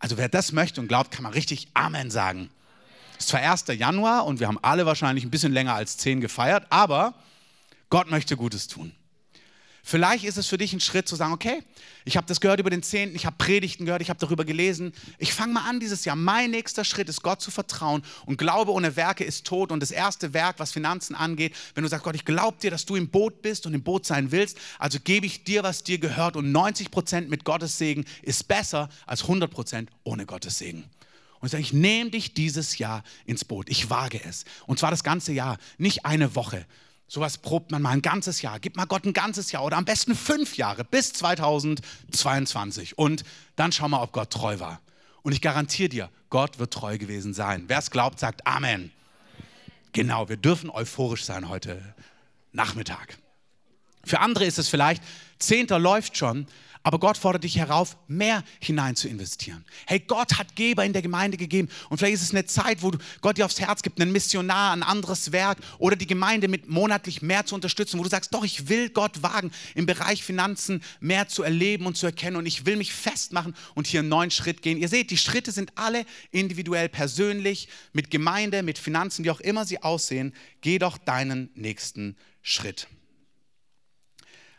Also 0.00 0.16
wer 0.16 0.28
das 0.28 0.50
möchte 0.50 0.80
und 0.80 0.88
glaubt, 0.88 1.12
kann 1.12 1.22
man 1.22 1.34
richtig 1.34 1.68
Amen 1.72 2.10
sagen. 2.10 2.50
Es 3.12 3.26
ist 3.26 3.28
zwar 3.28 3.42
1. 3.42 3.66
Januar 3.78 4.26
und 4.26 4.40
wir 4.40 4.48
haben 4.48 4.58
alle 4.60 4.86
wahrscheinlich 4.86 5.24
ein 5.24 5.30
bisschen 5.30 5.52
länger 5.52 5.74
als 5.74 5.98
10 5.98 6.20
gefeiert, 6.20 6.66
aber 6.70 7.14
Gott 7.90 8.10
möchte 8.10 8.36
Gutes 8.36 8.68
tun. 8.68 8.92
Vielleicht 9.88 10.24
ist 10.24 10.36
es 10.36 10.48
für 10.48 10.58
dich 10.58 10.74
ein 10.74 10.80
Schritt 10.80 11.08
zu 11.08 11.16
sagen, 11.16 11.32
okay, 11.32 11.62
ich 12.04 12.18
habe 12.18 12.26
das 12.26 12.42
gehört 12.42 12.60
über 12.60 12.68
den 12.68 12.82
Zehnten, 12.82 13.16
ich 13.16 13.24
habe 13.24 13.36
Predigten 13.38 13.86
gehört, 13.86 14.02
ich 14.02 14.10
habe 14.10 14.20
darüber 14.20 14.44
gelesen. 14.44 14.92
Ich 15.16 15.32
fange 15.32 15.54
mal 15.54 15.66
an 15.66 15.80
dieses 15.80 16.04
Jahr. 16.04 16.14
Mein 16.14 16.50
nächster 16.50 16.84
Schritt 16.84 17.08
ist, 17.08 17.22
Gott 17.22 17.40
zu 17.40 17.50
vertrauen. 17.50 18.02
Und 18.26 18.36
Glaube 18.36 18.72
ohne 18.72 18.96
Werke 18.96 19.24
ist 19.24 19.46
tot. 19.46 19.72
Und 19.72 19.80
das 19.80 19.90
erste 19.90 20.34
Werk, 20.34 20.58
was 20.58 20.72
Finanzen 20.72 21.14
angeht, 21.14 21.54
wenn 21.74 21.84
du 21.84 21.88
sagst, 21.88 22.04
Gott, 22.04 22.14
ich 22.16 22.26
glaube 22.26 22.58
dir, 22.60 22.70
dass 22.70 22.84
du 22.84 22.96
im 22.96 23.08
Boot 23.08 23.40
bist 23.40 23.64
und 23.64 23.72
im 23.72 23.82
Boot 23.82 24.04
sein 24.04 24.30
willst, 24.30 24.58
also 24.78 24.98
gebe 25.02 25.24
ich 25.24 25.44
dir, 25.44 25.62
was 25.62 25.84
dir 25.84 25.96
gehört. 25.96 26.36
Und 26.36 26.52
90 26.52 26.90
Prozent 26.90 27.30
mit 27.30 27.44
Gottes 27.44 27.78
Segen 27.78 28.04
ist 28.20 28.46
besser 28.46 28.90
als 29.06 29.22
100 29.22 29.50
Prozent 29.50 29.90
ohne 30.04 30.26
Gottes 30.26 30.58
Segen. 30.58 30.84
Und 31.40 31.46
ich 31.46 31.52
sage, 31.52 31.62
ich 31.62 31.72
nehme 31.72 32.10
dich 32.10 32.34
dieses 32.34 32.76
Jahr 32.76 33.04
ins 33.24 33.42
Boot. 33.42 33.70
Ich 33.70 33.88
wage 33.88 34.20
es. 34.22 34.44
Und 34.66 34.78
zwar 34.78 34.90
das 34.90 35.02
ganze 35.02 35.32
Jahr, 35.32 35.56
nicht 35.78 36.04
eine 36.04 36.34
Woche, 36.34 36.66
Sowas 37.08 37.38
probt 37.38 37.70
man 37.70 37.80
mal 37.80 37.90
ein 37.90 38.02
ganzes 38.02 38.42
Jahr. 38.42 38.60
Gib 38.60 38.76
mal 38.76 38.84
Gott 38.84 39.06
ein 39.06 39.14
ganzes 39.14 39.50
Jahr 39.50 39.64
oder 39.64 39.78
am 39.78 39.86
besten 39.86 40.14
fünf 40.14 40.58
Jahre 40.58 40.84
bis 40.84 41.14
2022. 41.14 42.98
Und 42.98 43.24
dann 43.56 43.72
schau 43.72 43.88
mal, 43.88 44.02
ob 44.02 44.12
Gott 44.12 44.30
treu 44.30 44.60
war. 44.60 44.80
Und 45.22 45.32
ich 45.32 45.40
garantiere 45.40 45.88
dir, 45.88 46.10
Gott 46.28 46.58
wird 46.58 46.72
treu 46.72 46.98
gewesen 46.98 47.32
sein. 47.32 47.64
Wer 47.66 47.78
es 47.78 47.90
glaubt, 47.90 48.20
sagt 48.20 48.46
Amen. 48.46 48.92
Genau, 49.92 50.28
wir 50.28 50.36
dürfen 50.36 50.68
euphorisch 50.68 51.24
sein 51.24 51.48
heute 51.48 51.82
Nachmittag. 52.52 53.16
Für 54.08 54.20
andere 54.20 54.46
ist 54.46 54.58
es 54.58 54.68
vielleicht, 54.68 55.02
Zehnter 55.38 55.78
läuft 55.78 56.16
schon, 56.16 56.46
aber 56.82 56.98
Gott 56.98 57.18
fordert 57.18 57.44
dich 57.44 57.58
herauf, 57.58 57.98
mehr 58.06 58.42
hinein 58.60 58.96
zu 58.96 59.08
investieren. 59.08 59.66
Hey, 59.86 60.00
Gott 60.00 60.38
hat 60.38 60.56
Geber 60.56 60.86
in 60.86 60.94
der 60.94 61.02
Gemeinde 61.02 61.36
gegeben. 61.36 61.68
Und 61.90 61.98
vielleicht 61.98 62.14
ist 62.14 62.22
es 62.22 62.30
eine 62.30 62.46
Zeit, 62.46 62.82
wo 62.82 62.92
Gott 63.20 63.36
dir 63.36 63.44
aufs 63.44 63.60
Herz 63.60 63.82
gibt, 63.82 64.00
einen 64.00 64.12
Missionar, 64.12 64.72
ein 64.72 64.82
anderes 64.82 65.30
Werk 65.30 65.58
oder 65.78 65.96
die 65.96 66.06
Gemeinde 66.06 66.48
mit 66.48 66.70
monatlich 66.70 67.20
mehr 67.20 67.44
zu 67.44 67.54
unterstützen, 67.54 67.98
wo 67.98 68.04
du 68.04 68.08
sagst, 68.08 68.32
doch, 68.32 68.42
ich 68.42 68.70
will 68.70 68.88
Gott 68.88 69.22
wagen, 69.22 69.50
im 69.74 69.84
Bereich 69.84 70.24
Finanzen 70.24 70.82
mehr 71.00 71.28
zu 71.28 71.42
erleben 71.42 71.84
und 71.84 71.98
zu 71.98 72.06
erkennen. 72.06 72.36
Und 72.36 72.46
ich 72.46 72.64
will 72.64 72.76
mich 72.76 72.94
festmachen 72.94 73.54
und 73.74 73.86
hier 73.86 74.00
einen 74.00 74.08
neuen 74.08 74.30
Schritt 74.30 74.62
gehen. 74.62 74.78
Ihr 74.78 74.88
seht, 74.88 75.10
die 75.10 75.18
Schritte 75.18 75.52
sind 75.52 75.72
alle 75.74 76.06
individuell, 76.30 76.88
persönlich, 76.88 77.68
mit 77.92 78.10
Gemeinde, 78.10 78.62
mit 78.62 78.78
Finanzen, 78.78 79.26
wie 79.26 79.30
auch 79.30 79.40
immer 79.40 79.66
sie 79.66 79.82
aussehen. 79.82 80.32
Geh 80.62 80.78
doch 80.78 80.96
deinen 80.96 81.50
nächsten 81.54 82.16
Schritt. 82.40 82.88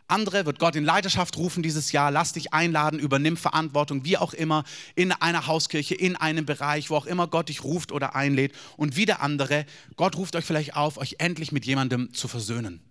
Andere 0.09 0.45
wird 0.45 0.57
Gott 0.57 0.75
in 0.75 0.83
Leiterschaft 0.83 1.37
rufen 1.37 1.61
dieses 1.61 1.91
Jahr. 1.91 2.09
Lass 2.09 2.33
dich 2.33 2.51
einladen, 2.51 2.99
übernimm 2.99 3.37
Verantwortung, 3.37 4.05
wie 4.05 4.17
auch 4.17 4.33
immer, 4.33 4.63
in 4.95 5.11
einer 5.11 5.45
Hauskirche, 5.45 5.93
in 5.93 6.15
einem 6.15 6.45
Bereich, 6.45 6.89
wo 6.89 6.95
auch 6.95 7.05
immer 7.05 7.27
Gott 7.27 7.49
dich 7.49 7.63
ruft 7.63 7.91
oder 7.91 8.15
einlädt. 8.15 8.53
Und 8.75 8.95
wieder 8.95 9.21
andere, 9.21 9.65
Gott 9.97 10.17
ruft 10.17 10.35
euch 10.35 10.45
vielleicht 10.45 10.75
auf, 10.75 10.97
euch 10.97 11.17
endlich 11.19 11.51
mit 11.51 11.65
jemandem 11.65 12.11
zu 12.13 12.27
versöhnen. 12.27 12.81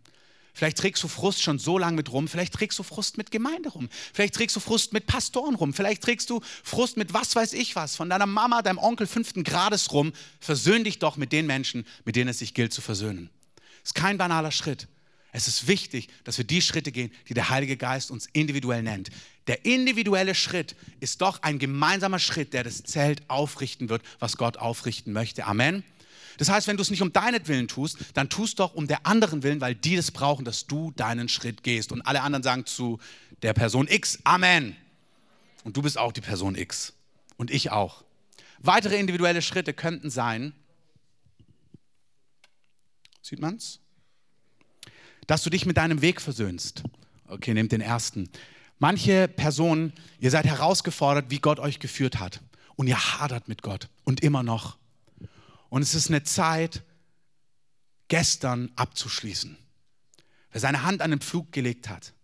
Vielleicht 0.55 0.79
trägst 0.79 1.03
du 1.03 1.09
Frust 1.09 1.43
schon 1.43 1.59
so 1.59 1.77
lange 1.79 1.97
mit 1.97 2.13
rum. 2.13 2.29
Vielleicht 2.29 2.55
trägst 2.55 2.79
du 2.79 2.83
Frust 2.83 3.17
mit 3.17 3.31
Gemeinde 3.31 3.69
rum. 3.69 3.89
Vielleicht 4.13 4.35
trägst 4.35 4.55
du 4.57 4.61
Frust 4.61 4.93
mit 4.93 5.07
Pastoren 5.07 5.55
rum. 5.55 5.73
Vielleicht 5.73 6.03
trägst 6.03 6.31
du 6.31 6.41
Frust 6.65 6.97
mit 6.97 7.15
was 7.15 7.37
weiß 7.37 7.53
ich 7.53 7.77
was, 7.77 7.95
von 7.95 8.11
deiner 8.11 8.27
Mama, 8.27 8.63
deinem 8.63 8.79
Onkel 8.79 9.07
fünften 9.07 9.45
Grades 9.45 9.93
rum. 9.93 10.13
Versöhn 10.41 10.85
dich 10.85 10.99
doch 10.99 11.17
mit 11.17 11.33
den 11.33 11.47
Menschen, 11.47 11.85
mit 12.05 12.17
denen 12.17 12.31
es 12.31 12.39
sich 12.41 12.55
gilt 12.55 12.73
zu 12.73 12.81
versöhnen. 12.81 13.31
Ist 13.85 13.95
kein 13.95 14.19
banaler 14.19 14.51
Schritt. 14.51 14.89
Es 15.39 15.47
ist 15.47 15.69
wichtig, 15.69 16.09
dass 16.25 16.37
wir 16.37 16.45
die 16.45 16.61
Schritte 16.61 16.91
gehen, 16.91 17.13
die 17.29 17.35
der 17.35 17.49
Heilige 17.49 17.77
Geist 17.77 18.11
uns 18.11 18.27
individuell 18.33 18.83
nennt. 18.83 19.11
Der 19.47 19.65
individuelle 19.65 20.35
Schritt 20.35 20.75
ist 20.99 21.21
doch 21.21 21.45
ein 21.45 21.61
gemeinsamer 21.61 22.19
Schritt, 22.19 22.53
der 22.55 22.65
das 22.65 22.83
Zelt 22.83 23.23
aufrichten 23.29 23.89
wird, 23.89 24.03
was 24.19 24.37
Gott 24.37 24.57
aufrichten 24.57 25.13
möchte. 25.13 25.47
Amen. 25.47 25.85
Das 26.39 26.49
heißt, 26.49 26.67
wenn 26.67 26.77
du 26.77 26.83
es 26.83 26.91
nicht 26.91 27.03
um 27.03 27.13
deinetwillen 27.13 27.69
tust, 27.69 27.99
dann 28.15 28.29
tust 28.29 28.59
doch 28.59 28.75
um 28.75 28.89
der 28.89 29.07
anderen 29.07 29.45
Willen, 29.45 29.61
weil 29.61 29.77
die 29.77 29.95
es 29.95 30.11
brauchen, 30.11 30.45
dass 30.45 30.67
du 30.67 30.91
deinen 30.97 31.29
Schritt 31.29 31.63
gehst. 31.63 31.93
Und 31.93 32.03
alle 32.03 32.23
anderen 32.23 32.43
sagen 32.43 32.67
zu 32.67 32.99
der 33.43 33.53
Person 33.53 33.87
X, 33.87 34.19
Amen. 34.25 34.75
Und 35.63 35.77
du 35.77 35.83
bist 35.83 35.99
auch 35.99 36.11
die 36.11 36.21
Person 36.21 36.57
X. 36.57 36.95
Und 37.37 37.53
ich 37.53 37.71
auch. 37.71 38.03
Weitere 38.59 38.99
individuelle 38.99 39.41
Schritte 39.41 39.73
könnten 39.73 40.11
sein, 40.11 40.53
sieht 43.23 43.39
man's? 43.39 43.79
Dass 45.29 45.45
du 45.45 45.51
dich 45.51 45.67
mit 45.67 45.77
deinem 45.77 46.03
Weg 46.03 46.21
versöhnst. 46.21 46.83
Okay, 47.29 47.55
nehmt 47.55 47.71
den 47.71 47.83
ersten. 47.83 48.29
Manche 48.81 49.29
Personen, 49.29 49.93
ihr 50.19 50.31
seid 50.31 50.47
herausgefordert, 50.47 51.27
wie 51.29 51.39
Gott 51.39 51.61
euch 51.61 51.79
geführt 51.79 52.19
hat. 52.19 52.41
Und 52.75 52.89
ihr 52.89 52.99
hadert 52.99 53.47
mit 53.47 53.63
Gott. 53.63 53.89
Und 54.05 54.23
immer 54.23 54.43
noch. 54.43 54.79
Und 55.69 55.83
es 55.83 55.95
ist 55.95 56.09
eine 56.09 56.23
Zeit, 56.25 56.83
gestern 58.09 58.73
abzuschließen. 58.75 59.57
Wer 60.51 60.61
seine 60.61 60.83
Hand 60.83 61.03
an 61.03 61.11
den 61.11 61.21
Pflug 61.21 61.53
gelegt 61.53 61.91
hat, 61.91 62.15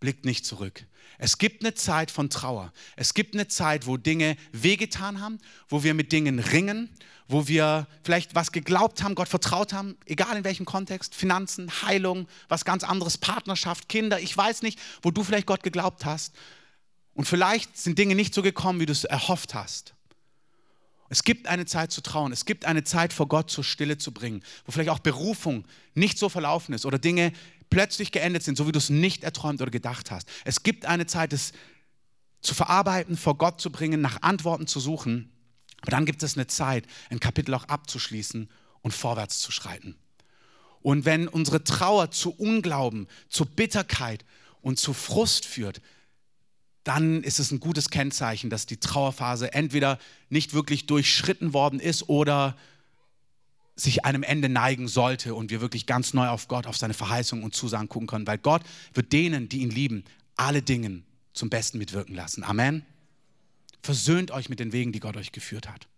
blickt 0.00 0.24
nicht 0.24 0.46
zurück. 0.46 0.86
Es 1.18 1.38
gibt 1.38 1.62
eine 1.62 1.74
Zeit 1.74 2.10
von 2.10 2.30
Trauer. 2.30 2.72
Es 2.96 3.14
gibt 3.14 3.34
eine 3.34 3.48
Zeit, 3.48 3.86
wo 3.86 3.96
Dinge 3.96 4.36
wehgetan 4.52 5.20
haben, 5.20 5.38
wo 5.68 5.82
wir 5.82 5.94
mit 5.94 6.12
Dingen 6.12 6.38
ringen, 6.38 6.88
wo 7.28 7.46
wir 7.46 7.86
vielleicht 8.02 8.34
was 8.34 8.52
geglaubt 8.52 9.02
haben, 9.02 9.14
Gott 9.14 9.28
vertraut 9.28 9.72
haben, 9.72 9.96
egal 10.06 10.36
in 10.36 10.44
welchem 10.44 10.66
Kontext, 10.66 11.14
Finanzen, 11.14 11.70
Heilung, 11.82 12.26
was 12.48 12.64
ganz 12.64 12.84
anderes, 12.84 13.18
Partnerschaft, 13.18 13.88
Kinder, 13.88 14.20
ich 14.20 14.36
weiß 14.36 14.62
nicht, 14.62 14.78
wo 15.02 15.10
du 15.10 15.22
vielleicht 15.22 15.46
Gott 15.46 15.62
geglaubt 15.62 16.04
hast. 16.04 16.34
Und 17.14 17.26
vielleicht 17.26 17.76
sind 17.76 17.98
Dinge 17.98 18.14
nicht 18.14 18.34
so 18.34 18.42
gekommen, 18.42 18.80
wie 18.80 18.86
du 18.86 18.92
es 18.92 19.04
erhofft 19.04 19.54
hast. 19.54 19.94
Es 21.12 21.24
gibt 21.24 21.48
eine 21.48 21.66
Zeit 21.66 21.90
zu 21.90 22.02
trauen. 22.02 22.32
Es 22.32 22.44
gibt 22.44 22.64
eine 22.64 22.84
Zeit 22.84 23.12
vor 23.12 23.26
Gott 23.26 23.50
zur 23.50 23.64
Stille 23.64 23.98
zu 23.98 24.12
bringen, 24.12 24.42
wo 24.64 24.72
vielleicht 24.72 24.90
auch 24.90 25.00
Berufung 25.00 25.64
nicht 25.94 26.18
so 26.18 26.28
verlaufen 26.28 26.72
ist 26.72 26.86
oder 26.86 26.98
Dinge 26.98 27.32
plötzlich 27.70 28.12
geendet 28.12 28.42
sind, 28.42 28.58
so 28.58 28.66
wie 28.66 28.72
du 28.72 28.78
es 28.78 28.90
nicht 28.90 29.24
erträumt 29.24 29.62
oder 29.62 29.70
gedacht 29.70 30.10
hast. 30.10 30.28
Es 30.44 30.62
gibt 30.62 30.84
eine 30.84 31.06
Zeit, 31.06 31.32
es 31.32 31.52
zu 32.42 32.54
verarbeiten, 32.54 33.16
vor 33.16 33.38
Gott 33.38 33.60
zu 33.60 33.70
bringen, 33.70 34.00
nach 34.00 34.22
Antworten 34.22 34.66
zu 34.66 34.80
suchen. 34.80 35.30
Aber 35.82 35.90
dann 35.90 36.06
gibt 36.06 36.22
es 36.22 36.36
eine 36.36 36.46
Zeit, 36.46 36.86
ein 37.10 37.20
Kapitel 37.20 37.54
auch 37.54 37.64
abzuschließen 37.64 38.50
und 38.82 38.94
vorwärts 38.94 39.40
zu 39.40 39.52
schreiten. 39.52 39.96
Und 40.82 41.04
wenn 41.04 41.28
unsere 41.28 41.62
Trauer 41.64 42.10
zu 42.10 42.30
Unglauben, 42.30 43.06
zu 43.28 43.44
Bitterkeit 43.44 44.24
und 44.62 44.78
zu 44.78 44.92
Frust 44.92 45.44
führt, 45.44 45.80
dann 46.84 47.22
ist 47.22 47.38
es 47.38 47.50
ein 47.50 47.60
gutes 47.60 47.90
Kennzeichen, 47.90 48.48
dass 48.48 48.64
die 48.64 48.78
Trauerphase 48.78 49.52
entweder 49.52 49.98
nicht 50.30 50.54
wirklich 50.54 50.86
durchschritten 50.86 51.52
worden 51.52 51.78
ist 51.78 52.08
oder 52.08 52.56
sich 53.80 54.04
einem 54.04 54.22
Ende 54.22 54.48
neigen 54.48 54.88
sollte 54.88 55.34
und 55.34 55.50
wir 55.50 55.60
wirklich 55.60 55.86
ganz 55.86 56.14
neu 56.14 56.28
auf 56.28 56.48
Gott, 56.48 56.66
auf 56.66 56.76
seine 56.76 56.94
Verheißungen 56.94 57.44
und 57.44 57.54
Zusagen 57.54 57.88
gucken 57.88 58.06
können, 58.06 58.26
weil 58.26 58.38
Gott 58.38 58.62
wird 58.94 59.12
denen, 59.12 59.48
die 59.48 59.60
ihn 59.60 59.70
lieben, 59.70 60.04
alle 60.36 60.62
Dinge 60.62 61.02
zum 61.32 61.50
Besten 61.50 61.78
mitwirken 61.78 62.14
lassen. 62.14 62.44
Amen. 62.44 62.84
Versöhnt 63.82 64.30
euch 64.30 64.48
mit 64.48 64.60
den 64.60 64.72
Wegen, 64.72 64.92
die 64.92 65.00
Gott 65.00 65.16
euch 65.16 65.32
geführt 65.32 65.68
hat. 65.68 65.88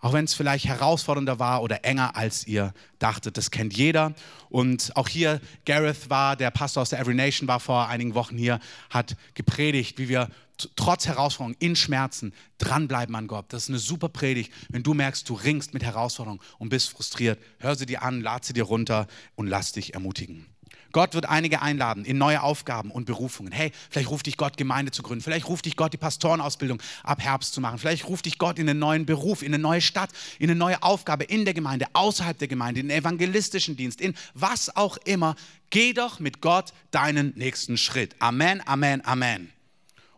Auch 0.00 0.12
wenn 0.12 0.24
es 0.24 0.34
vielleicht 0.34 0.66
herausfordernder 0.66 1.38
war 1.38 1.62
oder 1.62 1.84
enger, 1.84 2.16
als 2.16 2.46
ihr 2.46 2.72
dachtet. 2.98 3.36
Das 3.36 3.50
kennt 3.50 3.76
jeder. 3.76 4.14
Und 4.48 4.96
auch 4.96 5.08
hier, 5.08 5.40
Gareth 5.66 6.08
war, 6.08 6.36
der 6.36 6.50
Pastor 6.50 6.82
aus 6.82 6.90
der 6.90 7.00
Every 7.00 7.14
Nation, 7.14 7.48
war 7.48 7.60
vor 7.60 7.88
einigen 7.88 8.14
Wochen 8.14 8.36
hier, 8.36 8.60
hat 8.88 9.16
gepredigt, 9.34 9.98
wie 9.98 10.08
wir 10.08 10.28
trotz 10.76 11.06
Herausforderungen, 11.06 11.56
in 11.58 11.76
Schmerzen 11.76 12.32
dranbleiben 12.58 13.14
an 13.14 13.26
Gott. 13.26 13.46
Das 13.48 13.64
ist 13.64 13.68
eine 13.68 13.78
super 13.78 14.08
Predigt. 14.08 14.52
Wenn 14.68 14.82
du 14.82 14.94
merkst, 14.94 15.28
du 15.28 15.34
ringst 15.34 15.74
mit 15.74 15.82
Herausforderungen 15.82 16.40
und 16.58 16.68
bist 16.68 16.90
frustriert, 16.90 17.38
hör 17.58 17.76
sie 17.76 17.86
dir 17.86 18.02
an, 18.02 18.20
lad 18.20 18.44
sie 18.44 18.52
dir 18.52 18.64
runter 18.64 19.06
und 19.36 19.46
lass 19.46 19.72
dich 19.72 19.94
ermutigen. 19.94 20.46
Gott 20.92 21.14
wird 21.14 21.26
einige 21.26 21.62
einladen 21.62 22.04
in 22.04 22.18
neue 22.18 22.42
Aufgaben 22.42 22.90
und 22.90 23.04
Berufungen. 23.04 23.52
Hey, 23.52 23.72
vielleicht 23.88 24.10
ruft 24.10 24.26
dich 24.26 24.36
Gott, 24.36 24.56
Gemeinde 24.56 24.90
zu 24.90 25.02
gründen. 25.02 25.22
Vielleicht 25.22 25.48
ruft 25.48 25.66
dich 25.66 25.76
Gott, 25.76 25.92
die 25.92 25.98
Pastorenausbildung 25.98 26.82
ab 27.04 27.20
Herbst 27.20 27.54
zu 27.54 27.60
machen. 27.60 27.78
Vielleicht 27.78 28.08
ruft 28.08 28.26
dich 28.26 28.38
Gott 28.38 28.58
in 28.58 28.68
einen 28.68 28.78
neuen 28.78 29.06
Beruf, 29.06 29.42
in 29.42 29.54
eine 29.54 29.62
neue 29.62 29.80
Stadt, 29.80 30.10
in 30.38 30.50
eine 30.50 30.58
neue 30.58 30.82
Aufgabe 30.82 31.24
in 31.24 31.44
der 31.44 31.54
Gemeinde, 31.54 31.86
außerhalb 31.92 32.38
der 32.38 32.48
Gemeinde, 32.48 32.80
in 32.80 32.88
den 32.88 32.98
evangelistischen 32.98 33.76
Dienst, 33.76 34.00
in 34.00 34.14
was 34.34 34.74
auch 34.76 34.96
immer. 35.04 35.36
Geh 35.70 35.92
doch 35.92 36.18
mit 36.18 36.40
Gott 36.40 36.72
deinen 36.90 37.32
nächsten 37.36 37.76
Schritt. 37.76 38.16
Amen, 38.18 38.60
Amen, 38.66 39.04
Amen. 39.04 39.52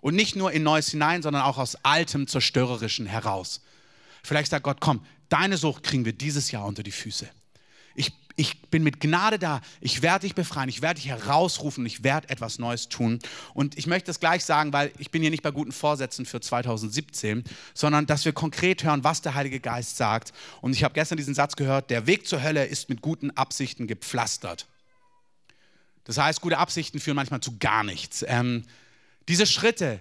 Und 0.00 0.16
nicht 0.16 0.34
nur 0.36 0.52
in 0.52 0.62
Neues 0.62 0.90
hinein, 0.90 1.22
sondern 1.22 1.42
auch 1.42 1.58
aus 1.58 1.76
altem 1.84 2.26
Zerstörerischen 2.26 3.06
heraus. 3.06 3.60
Vielleicht 4.22 4.50
sagt 4.50 4.64
Gott, 4.64 4.80
komm, 4.80 5.04
deine 5.28 5.56
Sucht 5.56 5.82
kriegen 5.82 6.04
wir 6.04 6.12
dieses 6.12 6.50
Jahr 6.50 6.64
unter 6.64 6.82
die 6.82 6.92
Füße. 6.92 7.28
Ich 8.36 8.62
bin 8.62 8.82
mit 8.82 9.00
Gnade 9.00 9.38
da. 9.38 9.60
Ich 9.80 10.02
werde 10.02 10.20
dich 10.26 10.34
befreien. 10.34 10.68
Ich 10.68 10.82
werde 10.82 11.00
dich 11.00 11.08
herausrufen. 11.08 11.84
Ich 11.86 12.02
werde 12.02 12.28
etwas 12.30 12.58
Neues 12.58 12.88
tun. 12.88 13.18
Und 13.54 13.76
ich 13.76 13.86
möchte 13.86 14.10
es 14.10 14.20
gleich 14.20 14.44
sagen, 14.44 14.72
weil 14.72 14.92
ich 14.98 15.10
bin 15.10 15.22
hier 15.22 15.30
nicht 15.30 15.42
bei 15.42 15.50
guten 15.50 15.72
Vorsätzen 15.72 16.26
für 16.26 16.40
2017, 16.40 17.44
sondern 17.74 18.06
dass 18.06 18.24
wir 18.24 18.32
konkret 18.32 18.84
hören, 18.84 19.04
was 19.04 19.22
der 19.22 19.34
Heilige 19.34 19.60
Geist 19.60 19.96
sagt. 19.96 20.32
Und 20.60 20.74
ich 20.74 20.84
habe 20.84 20.94
gestern 20.94 21.16
diesen 21.16 21.34
Satz 21.34 21.56
gehört, 21.56 21.90
der 21.90 22.06
Weg 22.06 22.26
zur 22.26 22.42
Hölle 22.42 22.64
ist 22.64 22.88
mit 22.88 23.02
guten 23.02 23.30
Absichten 23.30 23.86
gepflastert. 23.86 24.66
Das 26.04 26.18
heißt, 26.18 26.40
gute 26.40 26.58
Absichten 26.58 27.00
führen 27.00 27.16
manchmal 27.16 27.40
zu 27.40 27.58
gar 27.58 27.84
nichts. 27.84 28.24
Ähm, 28.26 28.64
diese 29.28 29.46
Schritte, 29.46 30.00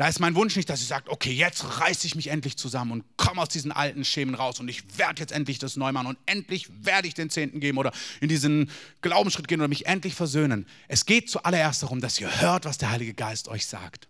da 0.00 0.08
ist 0.08 0.18
mein 0.18 0.34
Wunsch 0.34 0.56
nicht, 0.56 0.70
dass 0.70 0.80
ich 0.80 0.86
sage, 0.86 1.10
okay, 1.10 1.30
jetzt 1.30 1.78
reiße 1.78 2.06
ich 2.06 2.14
mich 2.14 2.28
endlich 2.28 2.56
zusammen 2.56 2.90
und 2.90 3.04
komme 3.18 3.42
aus 3.42 3.50
diesen 3.50 3.70
alten 3.70 4.02
Schemen 4.02 4.34
raus 4.34 4.58
und 4.58 4.66
ich 4.66 4.96
werde 4.96 5.20
jetzt 5.20 5.30
endlich 5.30 5.58
das 5.58 5.76
neu 5.76 5.92
machen 5.92 6.06
und 6.06 6.18
endlich 6.24 6.70
werde 6.86 7.06
ich 7.06 7.12
den 7.12 7.28
Zehnten 7.28 7.60
geben 7.60 7.76
oder 7.76 7.92
in 8.22 8.30
diesen 8.30 8.70
Glaubensschritt 9.02 9.46
gehen 9.46 9.60
oder 9.60 9.68
mich 9.68 9.84
endlich 9.84 10.14
versöhnen. 10.14 10.64
Es 10.88 11.04
geht 11.04 11.28
zuallererst 11.28 11.82
darum, 11.82 12.00
dass 12.00 12.18
ihr 12.18 12.40
hört, 12.40 12.64
was 12.64 12.78
der 12.78 12.90
Heilige 12.90 13.12
Geist 13.12 13.48
euch 13.48 13.66
sagt. 13.66 14.08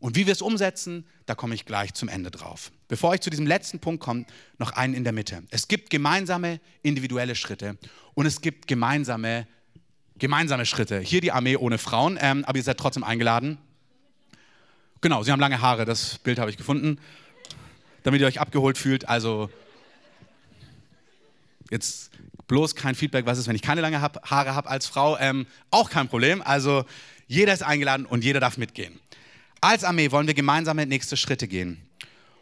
Und 0.00 0.16
wie 0.16 0.26
wir 0.26 0.32
es 0.32 0.42
umsetzen, 0.42 1.06
da 1.26 1.36
komme 1.36 1.54
ich 1.54 1.64
gleich 1.64 1.94
zum 1.94 2.08
Ende 2.08 2.32
drauf. 2.32 2.72
Bevor 2.88 3.14
ich 3.14 3.20
zu 3.20 3.30
diesem 3.30 3.46
letzten 3.46 3.78
Punkt 3.78 4.02
komme, 4.02 4.26
noch 4.58 4.72
einen 4.72 4.94
in 4.94 5.04
der 5.04 5.12
Mitte. 5.12 5.44
Es 5.50 5.68
gibt 5.68 5.90
gemeinsame 5.90 6.60
individuelle 6.82 7.36
Schritte 7.36 7.78
und 8.14 8.26
es 8.26 8.40
gibt 8.40 8.66
gemeinsame 8.66 9.46
gemeinsame 10.18 10.66
Schritte. 10.66 10.98
Hier 10.98 11.20
die 11.20 11.30
Armee 11.30 11.54
ohne 11.54 11.78
Frauen, 11.78 12.18
ähm, 12.20 12.44
aber 12.46 12.58
ihr 12.58 12.64
seid 12.64 12.78
trotzdem 12.78 13.04
eingeladen. 13.04 13.58
Genau, 15.04 15.22
sie 15.22 15.30
haben 15.32 15.40
lange 15.40 15.60
Haare, 15.60 15.84
das 15.84 16.16
Bild 16.16 16.38
habe 16.38 16.50
ich 16.50 16.56
gefunden, 16.56 16.98
damit 18.04 18.22
ihr 18.22 18.26
euch 18.26 18.40
abgeholt 18.40 18.78
fühlt. 18.78 19.06
Also 19.06 19.50
jetzt 21.70 22.10
bloß 22.46 22.74
kein 22.74 22.94
Feedback, 22.94 23.26
was 23.26 23.36
ist, 23.36 23.46
wenn 23.46 23.54
ich 23.54 23.60
keine 23.60 23.82
lange 23.82 24.00
Haare 24.00 24.54
habe 24.54 24.70
als 24.70 24.86
Frau. 24.86 25.18
Ähm, 25.18 25.46
auch 25.70 25.90
kein 25.90 26.08
Problem. 26.08 26.40
Also 26.40 26.86
jeder 27.26 27.52
ist 27.52 27.62
eingeladen 27.62 28.06
und 28.06 28.24
jeder 28.24 28.40
darf 28.40 28.56
mitgehen. 28.56 28.98
Als 29.60 29.84
Armee 29.84 30.10
wollen 30.10 30.26
wir 30.26 30.32
gemeinsame 30.32 30.86
nächste 30.86 31.18
Schritte 31.18 31.48
gehen. 31.48 31.86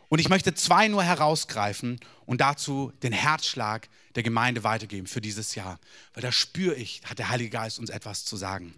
Und 0.09 0.21
ich 0.21 0.29
möchte 0.29 0.55
zwei 0.55 0.87
nur 0.87 1.03
herausgreifen 1.03 1.99
und 2.27 2.41
dazu 2.41 2.93
den 3.03 3.13
Herzschlag 3.13 3.89
der 4.15 4.23
Gemeinde 4.23 4.63
weitergeben 4.63 5.09
für 5.09 5.21
dieses 5.21 5.57
Jahr. 5.57 5.81
Weil 6.15 6.23
da 6.23 6.31
spüre 6.31 6.77
ich, 6.77 7.03
hat 7.07 7.19
der 7.19 7.29
Heilige 7.29 7.51
Geist 7.51 7.81
uns 7.81 7.91
etwas 7.91 8.25
zu 8.25 8.37
sagen. 8.37 8.73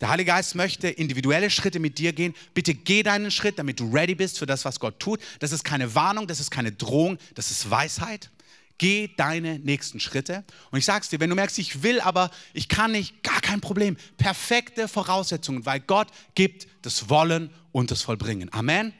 Der 0.00 0.08
Heilige 0.08 0.30
Geist 0.30 0.54
möchte 0.54 0.88
individuelle 0.88 1.50
Schritte 1.50 1.78
mit 1.78 1.98
dir 1.98 2.12
gehen. 2.12 2.34
Bitte 2.54 2.72
geh 2.72 3.02
deinen 3.02 3.30
Schritt, 3.30 3.58
damit 3.58 3.80
du 3.80 3.90
ready 3.92 4.14
bist 4.14 4.38
für 4.38 4.46
das, 4.46 4.64
was 4.64 4.80
Gott 4.80 4.98
tut. 4.98 5.20
Das 5.40 5.52
ist 5.52 5.62
keine 5.62 5.94
Warnung, 5.94 6.26
das 6.26 6.40
ist 6.40 6.50
keine 6.50 6.72
Drohung, 6.72 7.18
das 7.34 7.50
ist 7.50 7.70
Weisheit. 7.70 8.30
Geh 8.78 9.10
deine 9.14 9.58
nächsten 9.58 10.00
Schritte. 10.00 10.42
Und 10.70 10.78
ich 10.78 10.86
sag's 10.86 11.10
dir, 11.10 11.20
wenn 11.20 11.28
du 11.28 11.36
merkst, 11.36 11.58
ich 11.58 11.82
will, 11.82 12.00
aber 12.00 12.30
ich 12.54 12.68
kann 12.68 12.92
nicht, 12.92 13.22
gar 13.22 13.42
kein 13.42 13.60
Problem. 13.60 13.98
Perfekte 14.16 14.88
Voraussetzungen, 14.88 15.66
weil 15.66 15.80
Gott 15.80 16.08
gibt 16.34 16.66
das 16.80 17.10
Wollen 17.10 17.50
und 17.72 17.90
das 17.90 18.00
Vollbringen. 18.00 18.50
Amen. 18.54 18.94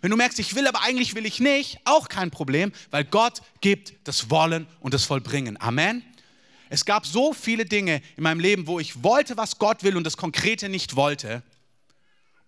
Wenn 0.00 0.10
du 0.10 0.16
merkst, 0.16 0.40
ich 0.40 0.56
will, 0.56 0.66
aber 0.66 0.82
eigentlich 0.82 1.14
will 1.14 1.24
ich 1.24 1.38
nicht, 1.38 1.78
auch 1.84 2.08
kein 2.08 2.32
Problem, 2.32 2.72
weil 2.90 3.04
Gott 3.04 3.42
gibt 3.60 3.94
das 4.04 4.28
Wollen 4.28 4.66
und 4.80 4.92
das 4.92 5.04
Vollbringen. 5.04 5.60
Amen. 5.60 6.02
Es 6.72 6.86
gab 6.86 7.04
so 7.04 7.34
viele 7.34 7.66
Dinge 7.66 8.00
in 8.16 8.22
meinem 8.22 8.40
Leben, 8.40 8.66
wo 8.66 8.80
ich 8.80 9.02
wollte, 9.02 9.36
was 9.36 9.58
Gott 9.58 9.82
will 9.82 9.94
und 9.94 10.04
das 10.04 10.16
Konkrete 10.16 10.70
nicht 10.70 10.96
wollte. 10.96 11.42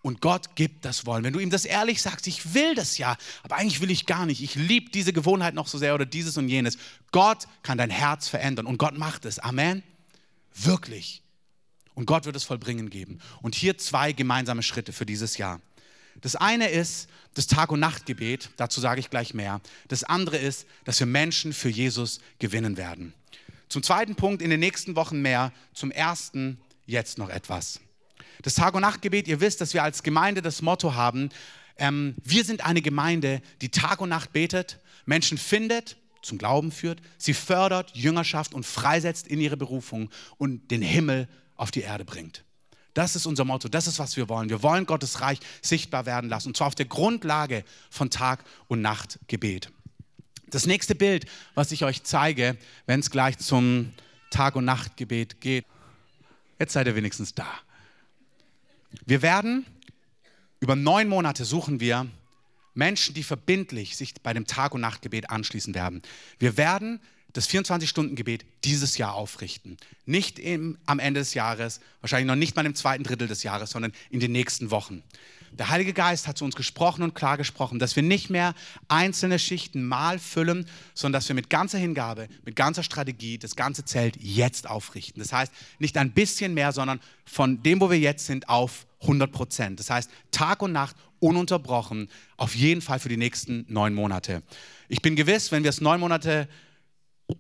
Und 0.01 0.23
Gott 0.23 0.57
gibt 0.57 0.87
das 0.87 1.05
Wollen. 1.05 1.25
Wenn 1.25 1.35
du 1.35 1.41
ihm 1.41 1.51
das 1.51 1.67
ehrlich 1.67 2.01
sagst, 2.01 2.27
ich 2.27 2.55
will 2.55 2.75
das 2.75 2.97
ja, 2.97 3.19
aber 3.43 3.57
eigentlich 3.57 3.83
will 3.83 3.91
ich 3.91 4.07
gar 4.07 4.25
nicht. 4.25 4.43
Ich 4.43 4.55
liebe 4.55 4.91
diese 4.91 5.13
Gewohnheit 5.13 5.53
noch 5.53 5.67
so 5.67 5.77
sehr 5.77 5.95
oder 5.95 6.07
dieses 6.07 6.39
und 6.39 6.49
jenes. 6.49 6.79
Gott 7.13 7.47
kann 7.63 7.77
dein 7.77 7.91
Herz 7.91 8.27
verändern 8.27 8.65
und 8.65 8.79
Gott 8.79 8.97
macht 8.97 9.27
es. 9.27 9.39
Amen. 9.41 9.83
Wirklich. 10.55 11.21
Und 11.93 12.07
Gott 12.07 12.25
wird 12.25 12.35
es 12.35 12.45
vollbringen 12.45 12.89
geben. 12.89 13.19
Und 13.43 13.55
hier 13.55 13.77
zwei 13.77 14.13
gemeinsame 14.13 14.63
Schritte 14.63 14.95
für 14.95 15.05
dieses 15.05 15.37
Jahr. 15.37 15.61
Das 16.23 16.35
eine 16.35 16.69
ist 16.69 17.11
das 17.35 17.47
Tag- 17.47 17.73
und 17.73 17.81
Nachtgebet, 17.81 18.49
dazu 18.57 18.81
sage 18.81 19.01
ich 19.01 19.11
gleich 19.11 19.35
mehr. 19.35 19.61
Das 19.89 20.03
andere 20.03 20.39
ist, 20.39 20.65
dass 20.85 20.99
wir 20.99 21.07
Menschen 21.07 21.53
für 21.53 21.69
Jesus 21.69 22.21
gewinnen 22.39 22.79
werden. 22.79 23.13
Zum 23.75 23.83
zweiten 23.83 24.15
Punkt 24.15 24.41
in 24.41 24.51
den 24.51 24.61
nächsten 24.61 24.95
Wochen 24.95 25.21
mehr. 25.21 25.53
Zum 25.73 25.91
ersten 25.91 26.61
jetzt 26.87 27.19
noch 27.19 27.29
etwas. 27.29 27.81
Das 28.43 28.55
Tag- 28.55 28.75
und 28.75 28.83
Nachtgebet, 28.83 29.27
ihr 29.27 29.41
wisst, 29.41 29.61
dass 29.61 29.75
wir 29.75 29.83
als 29.83 30.05
Gemeinde 30.05 30.43
das 30.43 30.63
Motto 30.63 30.95
haben, 30.95 31.31
ähm, 31.77 32.15
wir 32.23 32.45
sind 32.45 32.65
eine 32.65 32.83
Gemeinde, 32.83 33.43
die 33.63 33.71
Tag 33.71 34.01
und 34.01 34.11
Nacht 34.11 34.33
betet, 34.33 34.79
Menschen 35.07 35.39
findet, 35.39 35.97
zum 36.23 36.39
Glauben 36.39 36.71
führt, 36.71 37.01
sie 37.19 37.35
fördert 37.35 37.91
Jüngerschaft 37.97 38.55
und 38.55 38.65
freisetzt 38.65 39.27
in 39.27 39.41
ihre 39.41 39.57
Berufung 39.57 40.09
und 40.39 40.71
den 40.71 40.81
Himmel 40.81 41.27
auf 41.57 41.73
die 41.73 41.81
Erde 41.81 42.05
bringt. 42.05 42.45
Das 42.95 43.17
ist 43.17 43.27
unser 43.27 43.45
Motto, 43.45 43.69
das 43.69 43.89
ist, 43.89 43.99
was 43.99 44.17
wir 44.17 44.29
wollen. 44.29 44.51
Wir 44.51 44.63
wollen 44.63 44.87
Gottes 44.87 45.21
Reich 45.21 45.41
sichtbar 45.63 46.07
werden 46.07 46.31
lassen 46.31 46.51
und 46.51 46.57
zwar 46.57 46.69
auf 46.69 46.77
der 46.77 46.87
Grundlage 46.87 47.65
von 47.91 48.09
Tag- 48.09 48.45
und 48.69 48.83
Nachtgebet. 48.83 49.73
Das 50.51 50.67
nächste 50.67 50.95
Bild, 50.95 51.27
was 51.55 51.73
ich 51.73 51.85
euch 51.85 52.03
zeige, 52.05 52.57
wenn 52.87 53.01
es 53.01 53.11
gleich 53.11 53.39
zum 53.39 53.93
Tag- 54.31 54.57
und 54.57 54.65
Nachtgebet 54.65 55.41
geht, 55.41 55.65
jetzt 56.59 56.73
seid 56.73 56.87
ihr 56.87 56.97
wenigstens 56.97 57.35
da. 57.35 57.47
Wir 59.07 59.23
werden, 59.23 59.67
über 60.61 60.77
neun 60.77 61.09
Monate 61.09 61.45
suchen 61.45 61.81
wir 61.81 62.07
Menschen, 62.75 63.15
die 63.15 63.23
verbindlich 63.23 63.97
sich 63.97 64.15
bei 64.23 64.33
dem 64.33 64.47
Tag- 64.47 64.75
und 64.75 64.81
Nachtgebet 64.81 65.31
anschließen 65.31 65.75
werden. 65.75 66.03
Wir 66.39 66.57
werden 66.57 67.01
das 67.33 67.49
24-Stunden-Gebet 67.49 68.45
dieses 68.65 68.97
Jahr 68.97 69.15
aufrichten. 69.15 69.77
Nicht 70.07 70.39
im, 70.39 70.79
am 70.87 71.01
Ende 71.01 71.21
des 71.21 71.35
Jahres, 71.35 71.81
wahrscheinlich 72.01 72.29
noch 72.29 72.37
nicht 72.37 72.55
mal 72.57 72.65
im 72.65 72.75
zweiten 72.75 73.03
Drittel 73.03 73.29
des 73.29 73.43
Jahres, 73.43 73.71
sondern 73.71 73.93
in 74.11 74.21
den 74.21 74.33
nächsten 74.33 74.71
Wochen. 74.71 75.03
Der 75.59 75.71
Heilige 75.71 75.93
Geist 75.93 76.27
hat 76.27 76.37
zu 76.37 76.45
uns 76.45 76.57
gesprochen 76.57 77.03
und 77.03 77.15
klar 77.15 77.37
gesprochen, 77.37 77.79
dass 77.79 77.95
wir 77.95 78.03
nicht 78.03 78.29
mehr 78.29 78.55
einzelne 78.89 79.39
Schichten 79.39 79.87
mal 79.87 80.19
füllen, 80.19 80.67
sondern 80.95 81.21
dass 81.21 81.29
wir 81.29 81.35
mit 81.35 81.49
ganzer 81.49 81.79
Hingabe, 81.79 82.29
mit 82.45 82.57
ganzer 82.57 82.83
Strategie 82.83 83.39
das 83.39 83.55
ganze 83.55 83.85
Zelt 83.85 84.17
jetzt 84.21 84.69
aufrichten. 84.69 85.23
Das 85.23 85.33
heißt, 85.33 85.53
nicht 85.79 85.97
ein 85.97 86.11
bisschen 86.11 86.55
mehr, 86.55 86.73
sondern 86.73 87.01
von 87.25 87.63
dem, 87.63 87.81
wo 87.81 87.89
wir 87.89 87.99
jetzt 87.99 88.27
sind, 88.27 88.49
auf 88.49 88.87
100 89.03 89.31
Prozent. 89.31 89.79
Das 89.79 89.91
heißt, 89.91 90.11
Tag 90.33 90.61
und 90.61 90.73
Nacht 90.73 90.97
ununterbrochen, 91.21 92.09
auf 92.37 92.55
jeden 92.57 92.81
Fall 92.81 92.99
für 92.99 93.09
die 93.09 93.17
nächsten 93.17 93.65
neun 93.69 93.95
Monate. 93.95 94.43
Ich 94.89 95.03
bin 95.03 95.15
gewiss, 95.15 95.53
wenn 95.53 95.63
wir 95.63 95.71
es 95.71 95.81
neun 95.81 96.01
Monate 96.01 96.49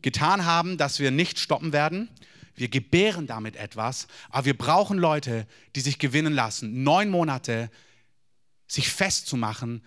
getan 0.02 0.44
haben, 0.44 0.78
dass 0.78 1.00
wir 1.00 1.10
nicht 1.10 1.38
stoppen 1.38 1.72
werden. 1.72 2.08
Wir 2.54 2.68
gebären 2.68 3.26
damit 3.26 3.56
etwas, 3.56 4.06
aber 4.30 4.46
wir 4.46 4.56
brauchen 4.56 4.96
Leute, 4.98 5.46
die 5.74 5.80
sich 5.80 5.98
gewinnen 5.98 6.32
lassen. 6.32 6.84
Neun 6.84 7.10
Monate 7.10 7.70
sich 8.66 8.88
festzumachen, 8.88 9.82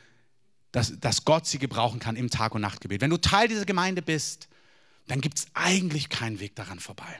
dass, 0.71 0.99
dass 0.99 1.25
Gott 1.25 1.47
sie 1.47 1.59
gebrauchen 1.59 1.99
kann 1.99 2.15
im 2.15 2.29
Tag- 2.29 2.53
und 2.55 2.61
Nachtgebet. 2.61 3.01
Wenn 3.01 3.09
du 3.09 3.17
Teil 3.17 3.47
dieser 3.47 3.65
Gemeinde 3.65 4.01
bist, 4.01 4.47
dann 5.07 5.21
gibt 5.21 5.39
es 5.39 5.47
eigentlich 5.53 6.09
keinen 6.09 6.39
Weg 6.39 6.55
daran 6.55 6.79
vorbei. 6.79 7.19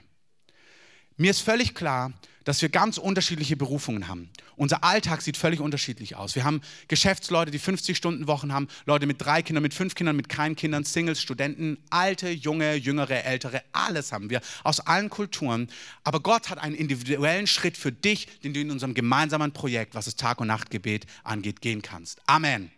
Mir 1.20 1.32
ist 1.32 1.40
völlig 1.40 1.74
klar, 1.74 2.12
dass 2.44 2.62
wir 2.62 2.68
ganz 2.68 2.96
unterschiedliche 2.96 3.56
Berufungen 3.56 4.06
haben. 4.06 4.30
Unser 4.54 4.84
Alltag 4.84 5.20
sieht 5.20 5.36
völlig 5.36 5.58
unterschiedlich 5.58 6.14
aus. 6.14 6.36
Wir 6.36 6.44
haben 6.44 6.62
Geschäftsleute, 6.86 7.50
die 7.50 7.58
50-Stunden-Wochen 7.58 8.52
haben, 8.52 8.68
Leute 8.86 9.06
mit 9.06 9.20
drei 9.20 9.42
Kindern, 9.42 9.64
mit 9.64 9.74
fünf 9.74 9.96
Kindern, 9.96 10.14
mit 10.14 10.28
keinen 10.28 10.54
Kindern, 10.54 10.84
Singles, 10.84 11.20
Studenten, 11.20 11.76
alte, 11.90 12.30
junge, 12.30 12.76
jüngere, 12.76 13.24
ältere, 13.24 13.64
alles 13.72 14.12
haben 14.12 14.30
wir 14.30 14.40
aus 14.62 14.78
allen 14.78 15.10
Kulturen. 15.10 15.68
Aber 16.04 16.20
Gott 16.20 16.50
hat 16.50 16.58
einen 16.58 16.76
individuellen 16.76 17.48
Schritt 17.48 17.76
für 17.76 17.90
dich, 17.90 18.28
den 18.44 18.54
du 18.54 18.60
in 18.60 18.70
unserem 18.70 18.94
gemeinsamen 18.94 19.52
Projekt, 19.52 19.96
was 19.96 20.04
das 20.04 20.14
Tag- 20.14 20.40
und 20.40 20.46
Nachtgebet 20.46 21.04
angeht, 21.24 21.60
gehen 21.60 21.82
kannst. 21.82 22.20
Amen. 22.26 22.70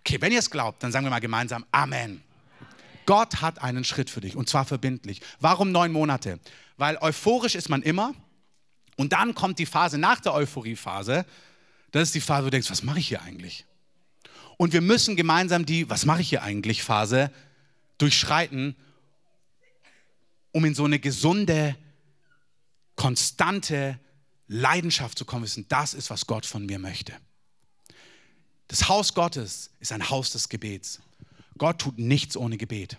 Okay, 0.00 0.20
wenn 0.20 0.32
ihr 0.32 0.38
es 0.38 0.50
glaubt, 0.50 0.82
dann 0.82 0.92
sagen 0.92 1.06
wir 1.06 1.10
mal 1.10 1.20
gemeinsam 1.20 1.64
Amen. 1.72 2.22
Gott 3.06 3.40
hat 3.40 3.62
einen 3.62 3.84
Schritt 3.84 4.10
für 4.10 4.20
dich 4.20 4.36
und 4.36 4.48
zwar 4.48 4.64
verbindlich. 4.64 5.20
Warum 5.40 5.72
neun 5.72 5.92
Monate? 5.92 6.38
Weil 6.76 6.96
euphorisch 6.98 7.54
ist 7.54 7.68
man 7.68 7.82
immer 7.82 8.14
und 8.96 9.12
dann 9.12 9.34
kommt 9.34 9.58
die 9.58 9.66
Phase 9.66 9.98
nach 9.98 10.20
der 10.20 10.34
Euphoriephase. 10.34 11.26
Das 11.90 12.04
ist 12.04 12.14
die 12.14 12.20
Phase, 12.20 12.42
wo 12.42 12.46
du 12.46 12.52
denkst, 12.52 12.70
was 12.70 12.82
mache 12.82 12.98
ich 12.98 13.08
hier 13.08 13.22
eigentlich? 13.22 13.66
Und 14.56 14.72
wir 14.72 14.80
müssen 14.80 15.16
gemeinsam 15.16 15.66
die, 15.66 15.88
was 15.90 16.04
mache 16.04 16.20
ich 16.20 16.28
hier 16.28 16.42
eigentlich, 16.42 16.82
Phase 16.82 17.30
durchschreiten, 17.98 18.76
um 20.52 20.64
in 20.64 20.74
so 20.74 20.84
eine 20.84 20.98
gesunde, 20.98 21.76
konstante 22.96 23.98
Leidenschaft 24.48 25.18
zu 25.18 25.24
kommen. 25.24 25.44
Wissen, 25.44 25.66
das 25.68 25.94
ist, 25.94 26.10
was 26.10 26.26
Gott 26.26 26.46
von 26.46 26.66
mir 26.66 26.78
möchte. 26.78 27.14
Das 28.68 28.88
Haus 28.88 29.14
Gottes 29.14 29.70
ist 29.80 29.92
ein 29.92 30.10
Haus 30.10 30.30
des 30.30 30.48
Gebets. 30.48 31.00
Gott 31.58 31.80
tut 31.80 31.98
nichts 31.98 32.36
ohne 32.36 32.56
Gebet. 32.56 32.96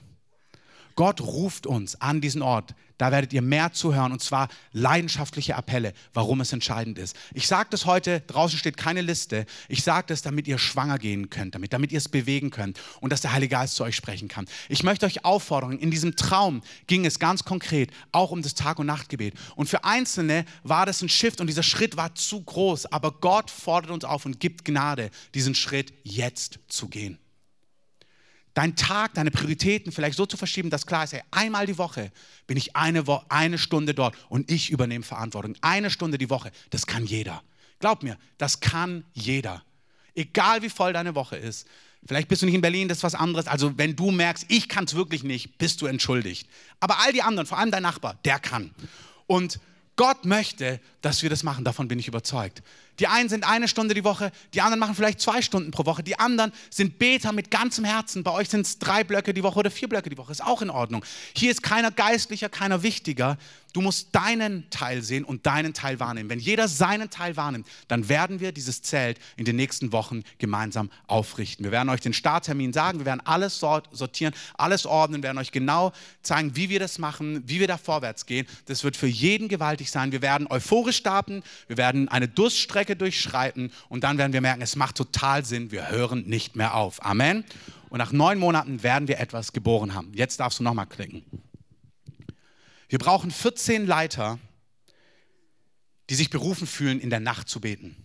Gott 0.96 1.22
ruft 1.22 1.68
uns 1.68 2.00
an 2.00 2.22
diesen 2.22 2.42
Ort. 2.42 2.76
Da 2.98 3.12
werdet 3.12 3.34
ihr 3.34 3.42
mehr 3.42 3.74
zuhören 3.74 4.12
und 4.12 4.22
zwar 4.22 4.48
leidenschaftliche 4.72 5.56
Appelle, 5.56 5.94
warum 6.14 6.42
es 6.42 6.54
entscheidend 6.54 6.98
ist. 7.00 7.16
Ich 7.34 7.48
sage 7.48 7.68
das 7.72 7.86
heute, 7.86 8.22
draußen 8.22 8.58
steht 8.58 8.78
keine 8.78 9.02
Liste. 9.02 9.46
Ich 9.68 9.84
sage 9.84 10.06
das, 10.08 10.22
damit 10.22 10.48
ihr 10.48 10.58
schwanger 10.58 11.00
gehen 11.00 11.30
könnt, 11.30 11.56
damit, 11.56 11.74
damit 11.74 11.92
ihr 11.92 11.98
es 11.98 12.08
bewegen 12.08 12.52
könnt 12.52 12.80
und 13.02 13.12
dass 13.12 13.22
der 13.22 13.34
Heilige 13.34 13.56
Geist 13.56 13.76
zu 13.76 13.84
euch 13.84 13.96
sprechen 13.96 14.28
kann. 14.28 14.46
Ich 14.70 14.84
möchte 14.84 15.06
euch 15.06 15.26
auffordern, 15.26 15.80
in 15.80 15.92
diesem 15.92 16.16
Traum 16.16 16.62
ging 16.88 17.06
es 17.06 17.20
ganz 17.20 17.44
konkret 17.44 17.92
auch 18.12 18.32
um 18.32 18.42
das 18.42 18.54
Tag- 18.54 18.80
und 18.80 18.86
Nachtgebet. 18.86 19.34
Und 19.56 19.68
für 19.68 19.84
Einzelne 19.84 20.46
war 20.64 20.86
das 20.86 21.02
ein 21.02 21.10
Shift 21.10 21.42
und 21.42 21.48
dieser 21.48 21.64
Schritt 21.64 21.98
war 21.98 22.16
zu 22.16 22.42
groß, 22.42 22.86
aber 22.86 23.12
Gott 23.12 23.50
fordert 23.50 23.92
uns 23.92 24.06
auf 24.06 24.26
und 24.26 24.40
gibt 24.40 24.66
Gnade, 24.66 25.10
diesen 25.34 25.56
Schritt 25.56 25.94
jetzt 26.04 26.60
zu 26.68 26.88
gehen 26.88 27.18
deinen 28.54 28.76
Tag, 28.76 29.14
deine 29.16 29.32
Prioritäten 29.32 29.92
vielleicht 29.92 30.18
so 30.18 30.26
zu 30.26 30.38
verschieben, 30.38 30.70
dass 30.70 30.86
klar 30.86 31.04
ist, 31.04 31.14
hey, 31.14 31.22
einmal 31.32 31.66
die 31.66 31.78
Woche 31.78 32.12
bin 32.48 32.58
ich 32.58 32.76
eine, 32.76 33.08
Wo 33.08 33.22
eine 33.30 33.58
Stunde 33.58 33.94
dort 33.94 34.16
und 34.30 34.50
ich 34.52 34.70
übernehme 34.70 35.04
Verantwortung. 35.04 35.56
Eine 35.62 35.90
Stunde 35.90 36.18
die 36.18 36.30
Woche, 36.30 36.52
das 36.70 36.86
kann 36.86 37.06
jeder. 37.06 37.42
Glaub 37.80 38.04
mir, 38.04 38.18
das 38.38 38.60
kann 38.60 39.04
jeder. 39.14 39.64
Egal 40.16 40.62
wie 40.62 40.70
voll 40.70 40.94
deine 40.94 41.16
Woche 41.16 41.38
ist. 41.38 41.68
Vielleicht 42.06 42.28
bist 42.28 42.42
du 42.42 42.46
nicht 42.46 42.56
in 42.56 42.62
Berlin, 42.62 42.88
das 42.88 43.00
ist 43.00 43.04
was 43.04 43.16
anderes. 43.16 43.48
Also 43.48 43.78
wenn 43.78 43.96
du 43.96 44.12
merkst, 44.12 44.46
ich 44.50 44.68
kann 44.68 44.84
es 44.84 44.94
wirklich 44.94 45.24
nicht, 45.24 45.58
bist 45.58 45.82
du 45.82 45.86
entschuldigt. 45.86 46.48
Aber 46.80 47.00
all 47.00 47.14
die 47.14 47.22
anderen, 47.22 47.48
vor 47.48 47.58
allem 47.58 47.72
dein 47.72 47.84
Nachbar, 47.84 48.20
der 48.26 48.40
kann. 48.40 48.72
Und 49.26 49.60
Gott 49.96 50.26
möchte, 50.26 50.80
dass 51.02 51.24
wir 51.24 51.30
das 51.30 51.44
machen, 51.44 51.64
davon 51.64 51.88
bin 51.88 52.00
ich 52.00 52.08
überzeugt. 52.08 52.62
Die 53.00 53.08
einen 53.08 53.30
sind 53.30 53.48
eine 53.48 53.68
Stunde 53.68 53.94
die 53.94 54.04
Woche, 54.04 54.32
die 54.54 54.62
anderen 54.62 54.80
machen 54.80 54.96
vielleicht 54.96 55.20
zwei 55.20 55.42
Stunden 55.42 55.72
pro 55.72 55.86
Woche, 55.86 56.04
die 56.04 56.20
anderen 56.20 56.52
sind 56.70 57.00
Beter 57.00 57.32
mit 57.32 57.50
ganzem 57.50 57.86
Herzen. 57.86 58.24
Bei 58.24 58.32
euch 58.32 58.50
sind 58.50 58.66
es 58.66 58.78
drei 58.80 59.04
Blöcke 59.04 59.34
die 59.34 59.44
Woche 59.44 59.60
oder 59.60 59.72
vier 59.72 59.90
Blöcke 59.90 60.10
die 60.10 60.18
Woche, 60.18 60.32
ist 60.32 60.44
auch 60.44 60.62
in 60.62 60.70
Ordnung. 60.70 61.04
Hier 61.36 61.52
ist 61.52 61.64
keiner 61.64 61.92
geistlicher, 61.92 62.50
keiner 62.50 62.84
wichtiger. 62.84 63.38
Du 63.74 63.82
musst 63.82 64.10
deinen 64.14 64.70
Teil 64.70 65.02
sehen 65.02 65.24
und 65.24 65.48
deinen 65.48 65.74
Teil 65.74 66.00
wahrnehmen. 66.00 66.30
Wenn 66.30 66.38
jeder 66.38 66.68
seinen 66.68 67.10
Teil 67.10 67.36
wahrnimmt, 67.36 67.68
dann 67.88 68.08
werden 68.08 68.40
wir 68.40 68.52
dieses 68.52 68.84
Zelt 68.84 69.18
in 69.36 69.46
den 69.46 69.56
nächsten 69.56 69.92
Wochen 69.92 70.22
gemeinsam 70.38 70.92
aufrichten. 71.08 71.64
Wir 71.64 71.72
werden 71.72 71.90
euch 71.90 72.02
den 72.02 72.14
Starttermin 72.14 72.72
sagen, 72.72 73.00
wir 73.00 73.08
werden 73.08 73.22
alles 73.26 73.58
sortieren, 73.58 74.36
alles 74.60 74.86
ordnen, 74.86 75.24
werden 75.24 75.40
euch 75.40 75.52
genau 75.52 75.92
zeigen, 76.22 76.56
wie 76.56 76.70
wir 76.70 76.80
das 76.80 77.00
machen, 77.00 77.42
wie 77.48 77.60
wir 77.60 77.68
da 77.68 77.80
vorwärts 77.80 78.28
gehen. 78.28 78.46
Das 78.68 78.84
wird 78.84 78.96
für 78.96 79.08
jeden 79.08 79.48
gewaltig 79.48 79.90
sein. 79.90 80.12
Wir 80.12 80.22
werden 80.22 80.46
euphorisch 80.52 80.98
starten, 80.98 81.42
wir 81.66 81.78
werden 81.78 82.08
eine 82.10 82.28
Durststrecke 82.28 82.83
durchschreiten 82.86 83.72
und 83.90 84.04
dann 84.04 84.18
werden 84.18 84.34
wir 84.34 84.42
merken, 84.42 84.62
es 84.62 84.76
macht 84.76 84.96
total 84.96 85.46
Sinn, 85.46 85.72
wir 85.72 85.90
hören 85.90 86.24
nicht 86.26 86.56
mehr 86.56 86.76
auf. 86.76 87.04
Amen. 87.06 87.44
Und 87.90 88.00
nach 88.00 88.12
neun 88.12 88.40
Monaten 88.40 88.84
werden 88.84 89.08
wir 89.08 89.20
etwas 89.20 89.54
geboren 89.54 89.94
haben. 89.94 90.12
Jetzt 90.14 90.40
darfst 90.40 90.60
du 90.60 90.64
nochmal 90.64 90.88
klicken. 90.88 91.24
Wir 92.90 93.00
brauchen 93.00 93.32
14 93.32 93.88
Leiter, 93.88 94.40
die 96.10 96.16
sich 96.16 96.30
berufen 96.30 96.68
fühlen, 96.68 97.00
in 97.00 97.10
der 97.10 97.20
Nacht 97.20 97.50
zu 97.50 97.60
beten. 97.60 97.96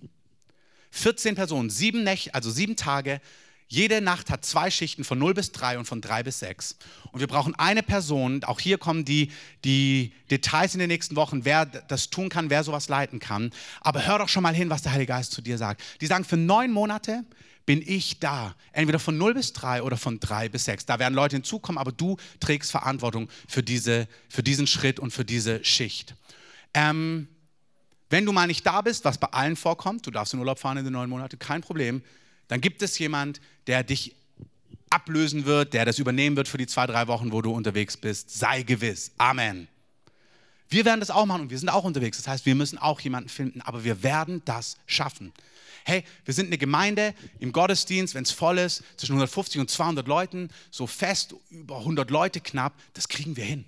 14 0.90 1.34
Personen, 1.34 1.70
sieben 1.70 2.04
Nächte, 2.04 2.34
also 2.34 2.50
sieben 2.50 2.76
Tage. 2.76 3.20
Jede 3.70 4.00
Nacht 4.00 4.30
hat 4.30 4.46
zwei 4.46 4.70
Schichten 4.70 5.04
von 5.04 5.18
0 5.18 5.34
bis 5.34 5.52
3 5.52 5.78
und 5.78 5.84
von 5.84 6.00
3 6.00 6.22
bis 6.22 6.38
6. 6.38 6.76
Und 7.12 7.20
wir 7.20 7.26
brauchen 7.26 7.54
eine 7.54 7.82
Person, 7.82 8.42
auch 8.44 8.60
hier 8.60 8.78
kommen 8.78 9.04
die, 9.04 9.30
die 9.62 10.14
Details 10.30 10.72
in 10.72 10.80
den 10.80 10.88
nächsten 10.88 11.16
Wochen, 11.16 11.44
wer 11.44 11.66
das 11.66 12.08
tun 12.08 12.30
kann, 12.30 12.48
wer 12.48 12.64
sowas 12.64 12.88
leiten 12.88 13.18
kann. 13.18 13.52
Aber 13.82 14.06
hör 14.06 14.18
doch 14.18 14.28
schon 14.30 14.42
mal 14.42 14.54
hin, 14.54 14.70
was 14.70 14.82
der 14.82 14.92
Heilige 14.92 15.12
Geist 15.12 15.32
zu 15.32 15.42
dir 15.42 15.58
sagt. 15.58 15.82
Die 16.00 16.06
sagen, 16.06 16.24
für 16.24 16.38
neun 16.38 16.72
Monate 16.72 17.24
bin 17.66 17.82
ich 17.86 18.18
da. 18.18 18.54
Entweder 18.72 18.98
von 18.98 19.18
0 19.18 19.34
bis 19.34 19.52
3 19.52 19.82
oder 19.82 19.98
von 19.98 20.18
3 20.18 20.48
bis 20.48 20.64
6. 20.64 20.86
Da 20.86 20.98
werden 20.98 21.12
Leute 21.12 21.36
hinzukommen, 21.36 21.78
aber 21.78 21.92
du 21.92 22.16
trägst 22.40 22.70
Verantwortung 22.70 23.28
für, 23.46 23.62
diese, 23.62 24.08
für 24.30 24.42
diesen 24.42 24.66
Schritt 24.66 24.98
und 24.98 25.10
für 25.10 25.26
diese 25.26 25.62
Schicht. 25.62 26.14
Ähm, 26.72 27.28
wenn 28.08 28.24
du 28.24 28.32
mal 28.32 28.46
nicht 28.46 28.64
da 28.64 28.80
bist, 28.80 29.04
was 29.04 29.18
bei 29.18 29.28
allen 29.28 29.56
vorkommt, 29.56 30.06
du 30.06 30.10
darfst 30.10 30.32
in 30.32 30.40
Urlaub 30.40 30.58
fahren 30.58 30.78
in 30.78 30.84
den 30.84 30.94
neun 30.94 31.10
Monaten, 31.10 31.38
kein 31.38 31.60
Problem, 31.60 32.02
dann 32.48 32.60
gibt 32.60 32.82
es 32.82 32.98
jemand, 32.98 33.40
der 33.66 33.82
dich 33.84 34.14
ablösen 34.90 35.44
wird, 35.44 35.74
der 35.74 35.84
das 35.84 35.98
übernehmen 35.98 36.36
wird 36.36 36.48
für 36.48 36.58
die 36.58 36.66
zwei, 36.66 36.86
drei 36.86 37.06
Wochen, 37.06 37.30
wo 37.32 37.42
du 37.42 37.52
unterwegs 37.52 37.96
bist. 37.96 38.30
Sei 38.30 38.62
gewiss. 38.62 39.12
Amen. 39.18 39.68
Wir 40.70 40.84
werden 40.84 41.00
das 41.00 41.10
auch 41.10 41.26
machen 41.26 41.42
und 41.42 41.50
wir 41.50 41.58
sind 41.58 41.68
auch 41.68 41.84
unterwegs. 41.84 42.18
Das 42.18 42.28
heißt, 42.28 42.46
wir 42.46 42.54
müssen 42.54 42.78
auch 42.78 43.00
jemanden 43.00 43.28
finden, 43.28 43.60
aber 43.62 43.84
wir 43.84 44.02
werden 44.02 44.42
das 44.44 44.76
schaffen 44.86 45.32
hey, 45.88 46.04
wir 46.26 46.34
sind 46.34 46.48
eine 46.48 46.58
Gemeinde 46.58 47.14
im 47.40 47.50
Gottesdienst, 47.50 48.14
wenn 48.14 48.22
es 48.22 48.30
voll 48.30 48.58
ist, 48.58 48.82
zwischen 48.98 49.12
150 49.12 49.58
und 49.58 49.70
200 49.70 50.06
Leuten, 50.06 50.50
so 50.70 50.86
fest, 50.86 51.34
über 51.48 51.78
100 51.78 52.10
Leute 52.10 52.40
knapp, 52.40 52.74
das 52.92 53.08
kriegen 53.08 53.36
wir 53.36 53.44
hin. 53.44 53.64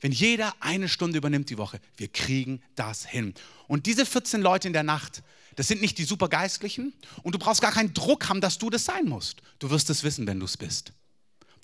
Wenn 0.00 0.12
jeder 0.12 0.54
eine 0.60 0.88
Stunde 0.88 1.18
übernimmt 1.18 1.50
die 1.50 1.58
Woche, 1.58 1.80
wir 1.96 2.08
kriegen 2.08 2.62
das 2.76 3.04
hin. 3.04 3.34
Und 3.66 3.86
diese 3.86 4.06
14 4.06 4.40
Leute 4.40 4.68
in 4.68 4.72
der 4.72 4.84
Nacht, 4.84 5.24
das 5.56 5.68
sind 5.68 5.80
nicht 5.80 5.98
die 5.98 6.04
Supergeistlichen 6.04 6.92
und 7.22 7.34
du 7.34 7.38
brauchst 7.38 7.62
gar 7.62 7.72
keinen 7.72 7.94
Druck 7.94 8.28
haben, 8.28 8.40
dass 8.40 8.58
du 8.58 8.70
das 8.70 8.84
sein 8.84 9.06
musst. 9.06 9.42
Du 9.58 9.70
wirst 9.70 9.90
es 9.90 10.04
wissen, 10.04 10.26
wenn 10.26 10.38
du 10.40 10.46
es 10.46 10.56
bist. 10.56 10.92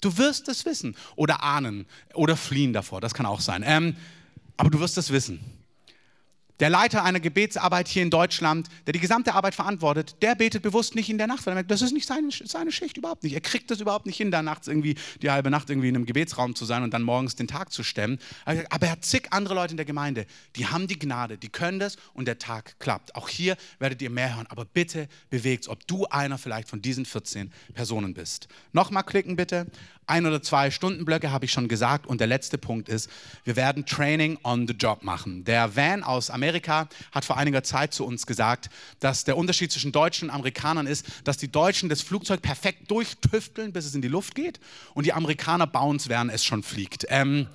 Du 0.00 0.16
wirst 0.16 0.48
es 0.48 0.64
wissen 0.64 0.96
oder 1.16 1.42
ahnen 1.42 1.86
oder 2.14 2.36
fliehen 2.36 2.72
davor, 2.72 3.00
das 3.00 3.14
kann 3.14 3.26
auch 3.26 3.40
sein. 3.40 3.62
Ähm, 3.66 3.96
aber 4.56 4.70
du 4.70 4.80
wirst 4.80 4.96
es 4.98 5.10
wissen 5.10 5.40
der 6.60 6.70
Leiter 6.70 7.04
einer 7.04 7.20
Gebetsarbeit 7.20 7.88
hier 7.88 8.02
in 8.02 8.10
Deutschland, 8.10 8.68
der 8.86 8.92
die 8.92 9.00
gesamte 9.00 9.34
Arbeit 9.34 9.54
verantwortet, 9.54 10.16
der 10.22 10.34
betet 10.34 10.62
bewusst 10.62 10.94
nicht 10.94 11.08
in 11.08 11.18
der 11.18 11.26
Nacht, 11.26 11.46
weil 11.46 11.52
er 11.52 11.56
merkt, 11.56 11.70
das 11.70 11.82
ist 11.82 11.92
nicht 11.92 12.06
seine, 12.06 12.28
seine 12.30 12.70
Schicht, 12.70 12.98
überhaupt 12.98 13.22
nicht. 13.22 13.32
Er 13.32 13.40
kriegt 13.40 13.70
das 13.70 13.80
überhaupt 13.80 14.06
nicht 14.06 14.16
hin, 14.16 14.30
da 14.30 14.42
nachts 14.42 14.68
irgendwie 14.68 14.96
die 15.22 15.30
halbe 15.30 15.50
Nacht 15.50 15.70
irgendwie 15.70 15.88
in 15.88 15.96
einem 15.96 16.06
Gebetsraum 16.06 16.54
zu 16.54 16.64
sein 16.64 16.82
und 16.82 16.92
dann 16.92 17.02
morgens 17.02 17.36
den 17.36 17.48
Tag 17.48 17.72
zu 17.72 17.82
stemmen. 17.82 18.18
Aber 18.44 18.86
er 18.86 18.92
hat 18.92 19.04
zig 19.04 19.28
andere 19.30 19.54
Leute 19.54 19.72
in 19.72 19.78
der 19.78 19.86
Gemeinde, 19.86 20.26
die 20.56 20.66
haben 20.66 20.86
die 20.86 20.98
Gnade, 20.98 21.38
die 21.38 21.48
können 21.48 21.78
das 21.78 21.96
und 22.12 22.26
der 22.26 22.38
Tag 22.38 22.78
klappt. 22.78 23.14
Auch 23.14 23.28
hier 23.28 23.56
werdet 23.78 24.02
ihr 24.02 24.10
mehr 24.10 24.36
hören, 24.36 24.46
aber 24.48 24.64
bitte 24.64 25.08
bewegt 25.30 25.60
ob 25.68 25.86
du 25.86 26.06
einer 26.06 26.38
vielleicht 26.38 26.68
von 26.68 26.82
diesen 26.82 27.04
14 27.04 27.52
Personen 27.74 28.14
bist. 28.14 28.48
Nochmal 28.72 29.04
klicken 29.04 29.36
bitte 29.36 29.66
ein 30.10 30.26
oder 30.26 30.42
zwei 30.42 30.70
Stundenblöcke, 30.70 31.30
habe 31.30 31.44
ich 31.44 31.52
schon 31.52 31.68
gesagt. 31.68 32.06
Und 32.06 32.20
der 32.20 32.26
letzte 32.26 32.58
Punkt 32.58 32.88
ist, 32.88 33.08
wir 33.44 33.56
werden 33.56 33.86
Training 33.86 34.38
on 34.42 34.66
the 34.66 34.74
Job 34.74 35.02
machen. 35.02 35.44
Der 35.44 35.76
Van 35.76 36.02
aus 36.02 36.28
Amerika 36.28 36.88
hat 37.12 37.24
vor 37.24 37.36
einiger 37.36 37.62
Zeit 37.62 37.94
zu 37.94 38.04
uns 38.04 38.26
gesagt, 38.26 38.68
dass 38.98 39.24
der 39.24 39.36
Unterschied 39.36 39.72
zwischen 39.72 39.92
Deutschen 39.92 40.28
und 40.28 40.34
Amerikanern 40.34 40.86
ist, 40.86 41.06
dass 41.24 41.38
die 41.38 41.50
Deutschen 41.50 41.88
das 41.88 42.02
Flugzeug 42.02 42.42
perfekt 42.42 42.90
durchtüfteln, 42.90 43.72
bis 43.72 43.86
es 43.86 43.94
in 43.94 44.02
die 44.02 44.08
Luft 44.08 44.34
geht. 44.34 44.60
Und 44.94 45.06
die 45.06 45.12
Amerikaner 45.12 45.66
bauen 45.66 45.96
es, 45.96 46.08
während 46.08 46.32
es 46.32 46.44
schon 46.44 46.62
fliegt. 46.62 47.06
Ähm, 47.08 47.46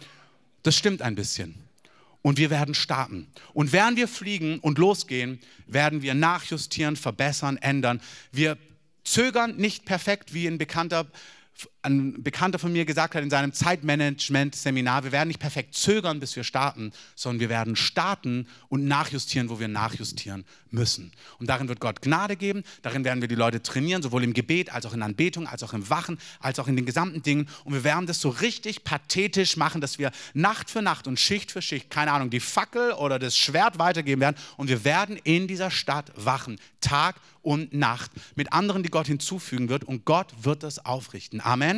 das 0.63 0.75
stimmt 0.75 1.01
ein 1.01 1.15
bisschen. 1.15 1.55
Und 2.21 2.39
wir 2.39 2.49
werden 2.49 2.73
starten. 2.73 3.27
Und 3.53 3.71
während 3.71 3.97
wir 3.97 4.07
fliegen 4.07 4.57
und 4.59 4.79
losgehen, 4.79 5.39
werden 5.67 6.01
wir 6.01 6.15
nachjustieren, 6.15 6.95
verbessern, 6.95 7.57
ändern. 7.57 8.01
Wir 8.31 8.57
zögern 9.03 9.57
nicht 9.57 9.85
perfekt 9.85 10.33
wie 10.33 10.47
ein 10.47 10.57
bekannter 10.57 11.05
ein 11.85 12.23
Bekannter 12.23 12.59
von 12.59 12.73
mir 12.73 12.85
gesagt 12.85 13.15
hat 13.15 13.23
in 13.23 13.29
seinem 13.29 13.53
Zeitmanagement-Seminar, 13.53 15.03
wir 15.03 15.11
werden 15.11 15.27
nicht 15.29 15.39
perfekt 15.39 15.75
zögern, 15.75 16.19
bis 16.19 16.35
wir 16.35 16.43
starten, 16.43 16.91
sondern 17.15 17.39
wir 17.39 17.49
werden 17.49 17.75
starten 17.75 18.47
und 18.69 18.85
nachjustieren, 18.85 19.49
wo 19.49 19.59
wir 19.59 19.67
nachjustieren 19.67 20.45
müssen. 20.71 21.11
Und 21.39 21.47
darin 21.47 21.67
wird 21.67 21.79
Gott 21.79 22.01
Gnade 22.01 22.35
geben, 22.35 22.63
darin 22.81 23.03
werden 23.03 23.21
wir 23.21 23.27
die 23.27 23.35
Leute 23.35 23.61
trainieren, 23.61 24.01
sowohl 24.01 24.23
im 24.23 24.33
Gebet 24.33 24.73
als 24.73 24.85
auch 24.85 24.93
in 24.93 25.01
Anbetung, 25.01 25.47
als 25.47 25.63
auch 25.63 25.73
im 25.73 25.89
Wachen, 25.89 26.17
als 26.39 26.59
auch 26.59 26.67
in 26.67 26.75
den 26.75 26.85
gesamten 26.85 27.21
Dingen. 27.21 27.47
Und 27.63 27.73
wir 27.73 27.83
werden 27.83 28.05
das 28.05 28.21
so 28.21 28.29
richtig 28.29 28.83
pathetisch 28.83 29.57
machen, 29.57 29.81
dass 29.81 29.99
wir 29.99 30.11
Nacht 30.33 30.69
für 30.69 30.81
Nacht 30.81 31.07
und 31.07 31.19
Schicht 31.19 31.51
für 31.51 31.61
Schicht, 31.61 31.89
keine 31.89 32.11
Ahnung, 32.11 32.29
die 32.29 32.39
Fackel 32.39 32.91
oder 32.93 33.19
das 33.19 33.37
Schwert 33.37 33.79
weitergeben 33.79 34.21
werden. 34.21 34.35
Und 34.57 34.69
wir 34.69 34.83
werden 34.83 35.17
in 35.23 35.47
dieser 35.47 35.71
Stadt 35.71 36.11
wachen, 36.15 36.59
Tag 36.81 37.15
und 37.41 37.73
Nacht, 37.73 38.11
mit 38.35 38.53
anderen, 38.53 38.81
die 38.81 38.89
Gott 38.89 39.07
hinzufügen 39.07 39.69
wird. 39.69 39.83
Und 39.83 40.05
Gott 40.05 40.33
wird 40.41 40.63
das 40.63 40.85
aufrichten. 40.85 41.41
Amen. 41.41 41.74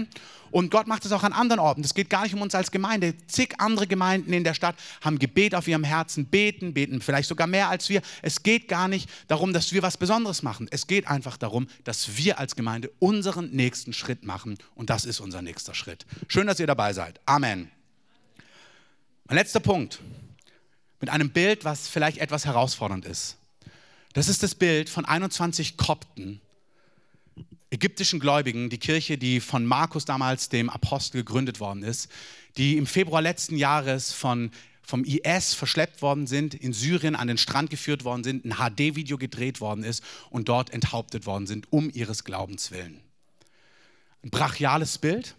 Und 0.52 0.72
Gott 0.72 0.88
macht 0.88 1.06
es 1.06 1.12
auch 1.12 1.24
an 1.24 1.34
anderen 1.34 1.60
Orten. 1.60 1.82
Das 1.82 1.94
geht 1.94 2.10
gar 2.10 2.24
nicht 2.24 2.34
um 2.34 2.42
uns 2.42 2.56
als 2.56 2.72
Gemeinde. 2.72 3.16
Zig 3.28 3.56
andere 3.58 3.88
Gemeinden 3.88 4.34
in 4.34 4.44
der 4.44 4.54
Stadt 4.54 4.76
haben 5.02 5.20
Gebet 5.20 5.56
auf 5.56 5.68
ihrem 5.68 5.84
Herzen, 5.84 6.26
beten, 6.26 6.74
beten 6.74 7.02
vielleicht 7.02 7.30
sogar 7.30 7.48
mehr 7.48 7.70
als 7.70 7.90
wir. 7.90 8.02
Es 8.22 8.44
geht 8.44 8.68
gar 8.68 8.88
nicht 8.88 9.10
darum, 9.28 9.54
dass 9.54 9.74
wir 9.74 9.82
was 9.82 9.98
Besonderes 9.98 10.44
machen. 10.44 10.68
Es 10.72 10.88
geht 10.88 11.08
einfach 11.08 11.38
darum, 11.38 11.68
dass 11.84 12.18
wir 12.18 12.40
als 12.40 12.56
Gemeinde 12.56 12.92
unseren 13.00 13.50
nächsten 13.52 13.94
Schritt 13.94 14.24
machen. 14.24 14.58
Und 14.76 14.90
das 14.90 15.06
ist 15.06 15.20
unser 15.20 15.42
nächster 15.42 15.74
Schritt. 15.74 16.06
Schön, 16.28 16.48
dass 16.48 16.60
ihr 16.60 16.68
dabei 16.68 16.94
seid. 16.94 17.20
Amen. 17.26 17.70
Mein 19.26 19.38
letzter 19.38 19.60
Punkt. 19.60 20.00
Mit 21.00 21.10
einem 21.10 21.30
Bild, 21.30 21.64
was 21.64 21.88
vielleicht 21.88 22.18
etwas 22.18 22.46
herausfordernd 22.46 23.06
ist. 23.06 23.38
Das 24.14 24.30
ist 24.30 24.42
das 24.42 24.56
Bild 24.56 24.90
von 24.90 25.06
21 25.06 25.78
Kopten, 25.78 26.42
ägyptischen 27.70 28.20
Gläubigen, 28.20 28.70
die 28.70 28.78
Kirche, 28.78 29.18
die 29.18 29.40
von 29.40 29.66
Markus 29.66 30.06
damals, 30.06 30.50
dem 30.50 30.70
Apostel, 30.70 31.18
gegründet 31.18 31.60
worden 31.60 31.84
ist, 31.84 32.10
die 32.58 32.78
im 32.78 32.86
Februar 32.86 33.22
letzten 33.22 33.58
Jahres 33.58 34.14
von, 34.14 34.52
vom 34.82 35.04
IS 35.04 35.54
verschleppt 35.54 36.02
worden 36.02 36.28
sind, 36.28 36.54
in 36.54 36.74
Syrien 36.74 37.16
an 37.16 37.28
den 37.28 37.38
Strand 37.38 37.70
geführt 37.70 38.04
worden 38.04 38.24
sind, 38.24 38.46
ein 38.46 38.54
HD-Video 38.54 39.18
gedreht 39.18 39.60
worden 39.60 39.84
ist 39.84 40.04
und 40.30 40.50
dort 40.50 40.72
enthauptet 40.72 41.26
worden 41.26 41.48
sind, 41.48 41.72
um 41.72 41.90
ihres 41.90 42.24
Glaubens 42.24 42.72
willen. 42.72 43.02
Ein 44.24 44.30
brachiales 44.30 44.98
Bild, 44.98 45.36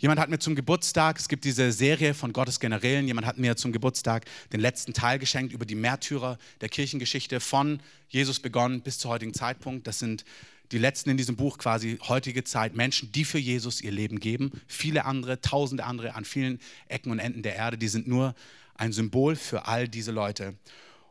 Jemand 0.00 0.18
hat 0.18 0.30
mir 0.30 0.38
zum 0.38 0.54
Geburtstag, 0.54 1.18
es 1.18 1.28
gibt 1.28 1.44
diese 1.44 1.72
Serie 1.72 2.14
von 2.14 2.32
Gottes 2.32 2.58
Generälen, 2.58 3.06
jemand 3.06 3.26
hat 3.26 3.36
mir 3.36 3.56
zum 3.56 3.70
Geburtstag 3.70 4.24
den 4.50 4.58
letzten 4.58 4.94
Teil 4.94 5.18
geschenkt 5.18 5.52
über 5.52 5.66
die 5.66 5.74
Märtyrer 5.74 6.38
der 6.62 6.70
Kirchengeschichte 6.70 7.38
von 7.38 7.80
Jesus 8.08 8.40
begonnen 8.40 8.80
bis 8.80 8.98
zu 8.98 9.10
heutigen 9.10 9.34
Zeitpunkt. 9.34 9.86
Das 9.86 9.98
sind 9.98 10.24
die 10.72 10.78
letzten 10.78 11.10
in 11.10 11.16
diesem 11.16 11.36
Buch 11.36 11.58
quasi 11.58 11.98
heutige 12.08 12.44
Zeit, 12.44 12.76
Menschen, 12.76 13.10
die 13.12 13.24
für 13.24 13.38
Jesus 13.38 13.80
ihr 13.80 13.90
Leben 13.90 14.20
geben. 14.20 14.52
Viele 14.66 15.04
andere, 15.04 15.40
tausende 15.40 15.84
andere 15.84 16.14
an 16.14 16.24
vielen 16.24 16.60
Ecken 16.88 17.10
und 17.10 17.18
Enden 17.18 17.42
der 17.42 17.56
Erde, 17.56 17.76
die 17.76 17.88
sind 17.88 18.06
nur 18.06 18.34
ein 18.74 18.92
Symbol 18.92 19.36
für 19.36 19.66
all 19.66 19.88
diese 19.88 20.12
Leute. 20.12 20.54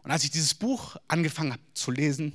Und 0.04 0.12
als 0.12 0.24
ich 0.24 0.32
dieses 0.32 0.54
Buch 0.54 0.96
angefangen 1.08 1.52
habe 1.54 1.62
zu 1.74 1.92
lesen, 1.92 2.34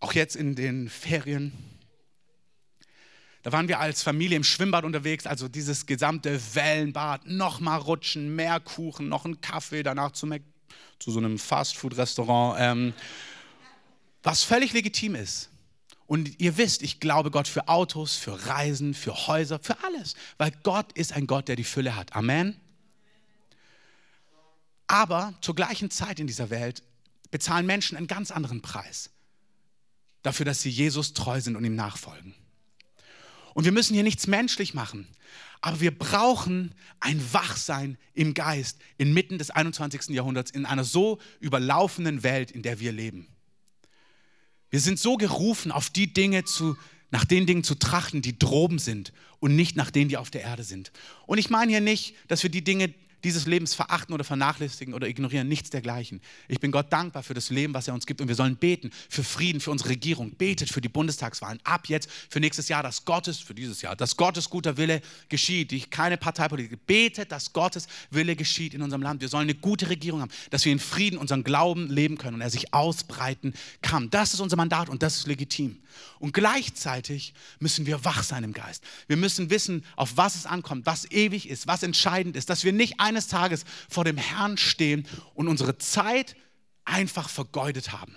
auch 0.00 0.12
jetzt 0.12 0.36
in 0.36 0.54
den 0.54 0.88
Ferien, 0.88 1.52
da 3.42 3.50
waren 3.50 3.66
wir 3.66 3.80
als 3.80 4.02
Familie 4.02 4.36
im 4.36 4.44
Schwimmbad 4.44 4.84
unterwegs, 4.84 5.26
also 5.26 5.48
dieses 5.48 5.86
gesamte 5.86 6.40
Wellenbad, 6.54 7.26
nochmal 7.26 7.80
rutschen, 7.80 8.36
mehr 8.36 8.60
Kuchen, 8.60 9.08
noch 9.08 9.24
ein 9.24 9.40
Kaffee, 9.40 9.82
danach 9.82 10.12
zu, 10.12 10.26
Mac 10.26 10.42
zu 11.00 11.10
so 11.10 11.18
einem 11.18 11.38
Fastfood-Restaurant, 11.38 12.56
ähm, 12.60 12.94
was 14.22 14.42
völlig 14.42 14.72
legitim 14.72 15.14
ist. 15.14 15.50
Und 16.06 16.40
ihr 16.40 16.56
wisst, 16.58 16.82
ich 16.82 17.00
glaube 17.00 17.30
Gott 17.30 17.48
für 17.48 17.68
Autos, 17.68 18.16
für 18.16 18.46
Reisen, 18.46 18.92
für 18.92 19.26
Häuser, 19.26 19.58
für 19.58 19.82
alles, 19.82 20.14
weil 20.36 20.52
Gott 20.62 20.92
ist 20.92 21.12
ein 21.12 21.26
Gott, 21.26 21.48
der 21.48 21.56
die 21.56 21.64
Fülle 21.64 21.96
hat. 21.96 22.14
Amen. 22.14 22.60
Aber 24.86 25.32
zur 25.40 25.54
gleichen 25.54 25.90
Zeit 25.90 26.20
in 26.20 26.26
dieser 26.26 26.50
Welt 26.50 26.82
bezahlen 27.30 27.64
Menschen 27.64 27.96
einen 27.96 28.08
ganz 28.08 28.30
anderen 28.30 28.60
Preis 28.60 29.10
dafür, 30.22 30.44
dass 30.44 30.60
sie 30.60 30.70
Jesus 30.70 31.14
treu 31.14 31.40
sind 31.40 31.56
und 31.56 31.64
ihm 31.64 31.74
nachfolgen. 31.74 32.34
Und 33.54 33.64
wir 33.64 33.72
müssen 33.72 33.94
hier 33.94 34.02
nichts 34.02 34.26
menschlich 34.26 34.74
machen. 34.74 35.08
Aber 35.60 35.80
wir 35.80 35.96
brauchen 35.96 36.74
ein 37.00 37.22
Wachsein 37.32 37.96
im 38.14 38.34
Geist 38.34 38.78
inmitten 38.98 39.38
des 39.38 39.50
21. 39.50 40.08
Jahrhunderts 40.08 40.50
in 40.50 40.66
einer 40.66 40.84
so 40.84 41.20
überlaufenden 41.40 42.22
Welt, 42.22 42.50
in 42.50 42.62
der 42.62 42.80
wir 42.80 42.92
leben. 42.92 43.28
Wir 44.72 44.80
sind 44.80 44.98
so 44.98 45.18
gerufen, 45.18 45.70
auf 45.70 45.90
die 45.90 46.12
Dinge 46.14 46.44
zu, 46.44 46.78
nach 47.10 47.26
den 47.26 47.46
Dingen 47.46 47.62
zu 47.62 47.74
trachten, 47.74 48.22
die 48.22 48.38
droben 48.38 48.78
sind 48.78 49.12
und 49.38 49.54
nicht 49.54 49.76
nach 49.76 49.90
denen, 49.90 50.08
die 50.08 50.16
auf 50.16 50.30
der 50.30 50.40
Erde 50.40 50.64
sind. 50.64 50.92
Und 51.26 51.36
ich 51.36 51.50
meine 51.50 51.70
hier 51.70 51.82
nicht, 51.82 52.14
dass 52.28 52.42
wir 52.42 52.48
die 52.48 52.64
Dinge 52.64 52.94
dieses 53.24 53.46
Lebens 53.46 53.74
verachten 53.74 54.12
oder 54.12 54.24
vernachlässigen 54.24 54.94
oder 54.94 55.08
ignorieren, 55.08 55.48
nichts 55.48 55.70
dergleichen. 55.70 56.20
Ich 56.48 56.60
bin 56.60 56.70
Gott 56.72 56.92
dankbar 56.92 57.22
für 57.22 57.34
das 57.34 57.50
Leben, 57.50 57.74
was 57.74 57.88
er 57.88 57.94
uns 57.94 58.06
gibt 58.06 58.20
und 58.20 58.28
wir 58.28 58.34
sollen 58.34 58.56
beten 58.56 58.90
für 59.08 59.24
Frieden, 59.24 59.60
für 59.60 59.70
unsere 59.70 59.90
Regierung. 59.90 60.32
Betet 60.32 60.70
für 60.70 60.80
die 60.80 60.88
Bundestagswahlen. 60.88 61.60
Ab 61.64 61.88
jetzt 61.88 62.08
für 62.28 62.40
nächstes 62.40 62.68
Jahr, 62.68 62.82
dass 62.82 63.04
Gottes, 63.04 63.38
für 63.38 63.54
dieses 63.54 63.82
Jahr, 63.82 63.96
dass 63.96 64.16
Gottes 64.16 64.50
guter 64.50 64.76
Wille 64.76 65.00
geschieht. 65.28 65.72
Ich, 65.72 65.90
keine 65.90 66.16
Parteipolitik. 66.16 66.86
Betet, 66.86 67.32
dass 67.32 67.52
Gottes 67.52 67.86
Wille 68.10 68.36
geschieht 68.36 68.74
in 68.74 68.82
unserem 68.82 69.02
Land. 69.02 69.20
Wir 69.20 69.28
sollen 69.28 69.48
eine 69.48 69.54
gute 69.54 69.88
Regierung 69.88 70.20
haben, 70.20 70.32
dass 70.50 70.64
wir 70.64 70.72
in 70.72 70.78
Frieden 70.78 71.18
unseren 71.18 71.44
Glauben 71.44 71.88
leben 71.88 72.18
können 72.18 72.34
und 72.34 72.40
er 72.40 72.50
sich 72.50 72.74
ausbreiten 72.74 73.54
kann. 73.82 74.10
Das 74.10 74.34
ist 74.34 74.40
unser 74.40 74.56
Mandat 74.56 74.88
und 74.88 75.02
das 75.02 75.16
ist 75.16 75.26
legitim. 75.26 75.78
Und 76.18 76.32
gleichzeitig 76.32 77.34
müssen 77.58 77.86
wir 77.86 78.04
wach 78.04 78.22
sein 78.22 78.44
im 78.44 78.52
Geist. 78.52 78.82
Wir 79.08 79.16
müssen 79.16 79.50
wissen, 79.50 79.84
auf 79.96 80.16
was 80.16 80.34
es 80.36 80.46
ankommt, 80.46 80.86
was 80.86 81.10
ewig 81.10 81.48
ist, 81.48 81.66
was 81.66 81.82
entscheidend 81.82 82.36
ist, 82.36 82.48
dass 82.48 82.64
wir 82.64 82.72
nicht 82.72 83.00
eines 83.12 83.28
Tages 83.28 83.64
vor 83.88 84.04
dem 84.04 84.16
Herrn 84.16 84.56
stehen 84.56 85.06
und 85.34 85.48
unsere 85.48 85.78
Zeit 85.78 86.36
einfach 86.84 87.28
vergeudet 87.28 87.92
haben. 87.92 88.16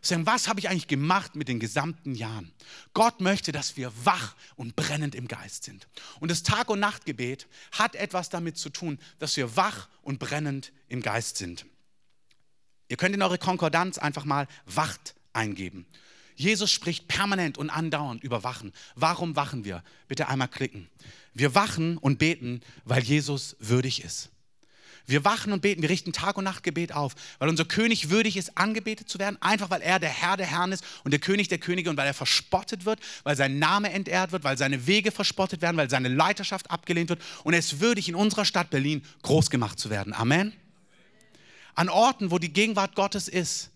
Sagen, 0.00 0.26
was 0.26 0.48
habe 0.48 0.60
ich 0.60 0.68
eigentlich 0.68 0.88
gemacht 0.88 1.34
mit 1.34 1.48
den 1.48 1.60
gesamten 1.60 2.14
Jahren? 2.14 2.52
Gott 2.92 3.22
möchte, 3.22 3.52
dass 3.52 3.78
wir 3.78 3.90
wach 4.04 4.36
und 4.54 4.76
brennend 4.76 5.14
im 5.14 5.28
Geist 5.28 5.64
sind. 5.64 5.88
Und 6.20 6.30
das 6.30 6.42
Tag- 6.42 6.68
und 6.68 6.78
Nachtgebet 6.78 7.46
hat 7.72 7.94
etwas 7.94 8.28
damit 8.28 8.58
zu 8.58 8.68
tun, 8.68 8.98
dass 9.18 9.36
wir 9.36 9.56
wach 9.56 9.88
und 10.02 10.18
brennend 10.18 10.72
im 10.88 11.00
Geist 11.00 11.38
sind. 11.38 11.64
Ihr 12.88 12.98
könnt 12.98 13.14
in 13.14 13.22
eure 13.22 13.38
Konkordanz 13.38 13.96
einfach 13.96 14.26
mal 14.26 14.46
Wacht 14.66 15.14
eingeben. 15.32 15.86
Jesus 16.36 16.70
spricht 16.70 17.08
permanent 17.08 17.58
und 17.58 17.70
andauernd 17.70 18.22
über 18.24 18.42
Wachen. 18.42 18.72
Warum 18.94 19.36
wachen 19.36 19.64
wir? 19.64 19.82
Bitte 20.08 20.28
einmal 20.28 20.48
klicken. 20.48 20.88
Wir 21.32 21.54
wachen 21.54 21.98
und 21.98 22.18
beten, 22.18 22.60
weil 22.84 23.02
Jesus 23.02 23.56
würdig 23.58 24.04
ist. 24.04 24.30
Wir 25.06 25.24
wachen 25.24 25.52
und 25.52 25.60
beten, 25.60 25.82
wir 25.82 25.90
richten 25.90 26.12
Tag 26.12 26.38
und 26.38 26.44
Nacht 26.44 26.62
Gebet 26.62 26.92
auf, 26.92 27.14
weil 27.38 27.50
unser 27.50 27.66
König 27.66 28.08
würdig 28.08 28.38
ist, 28.38 28.56
angebetet 28.56 29.08
zu 29.08 29.18
werden, 29.18 29.36
einfach 29.42 29.68
weil 29.68 29.82
er 29.82 29.98
der 29.98 30.08
Herr 30.08 30.38
der 30.38 30.46
Herren 30.46 30.72
ist 30.72 30.82
und 31.04 31.10
der 31.10 31.20
König 31.20 31.48
der 31.48 31.58
Könige 31.58 31.90
und 31.90 31.96
weil 31.98 32.06
er 32.06 32.14
verspottet 32.14 32.86
wird, 32.86 33.00
weil 33.22 33.36
sein 33.36 33.58
Name 33.58 33.90
entehrt 33.90 34.32
wird, 34.32 34.44
weil 34.44 34.56
seine 34.56 34.86
Wege 34.86 35.10
verspottet 35.10 35.60
werden, 35.60 35.76
weil 35.76 35.90
seine 35.90 36.08
Leiterschaft 36.08 36.70
abgelehnt 36.70 37.10
wird 37.10 37.20
und 37.42 37.52
er 37.52 37.58
ist 37.58 37.80
würdig, 37.80 38.08
in 38.08 38.14
unserer 38.14 38.46
Stadt 38.46 38.70
Berlin 38.70 39.02
groß 39.22 39.50
gemacht 39.50 39.78
zu 39.78 39.90
werden. 39.90 40.14
Amen. 40.14 40.54
An 41.74 41.90
Orten, 41.90 42.30
wo 42.30 42.38
die 42.38 42.52
Gegenwart 42.52 42.94
Gottes 42.94 43.28
ist, 43.28 43.70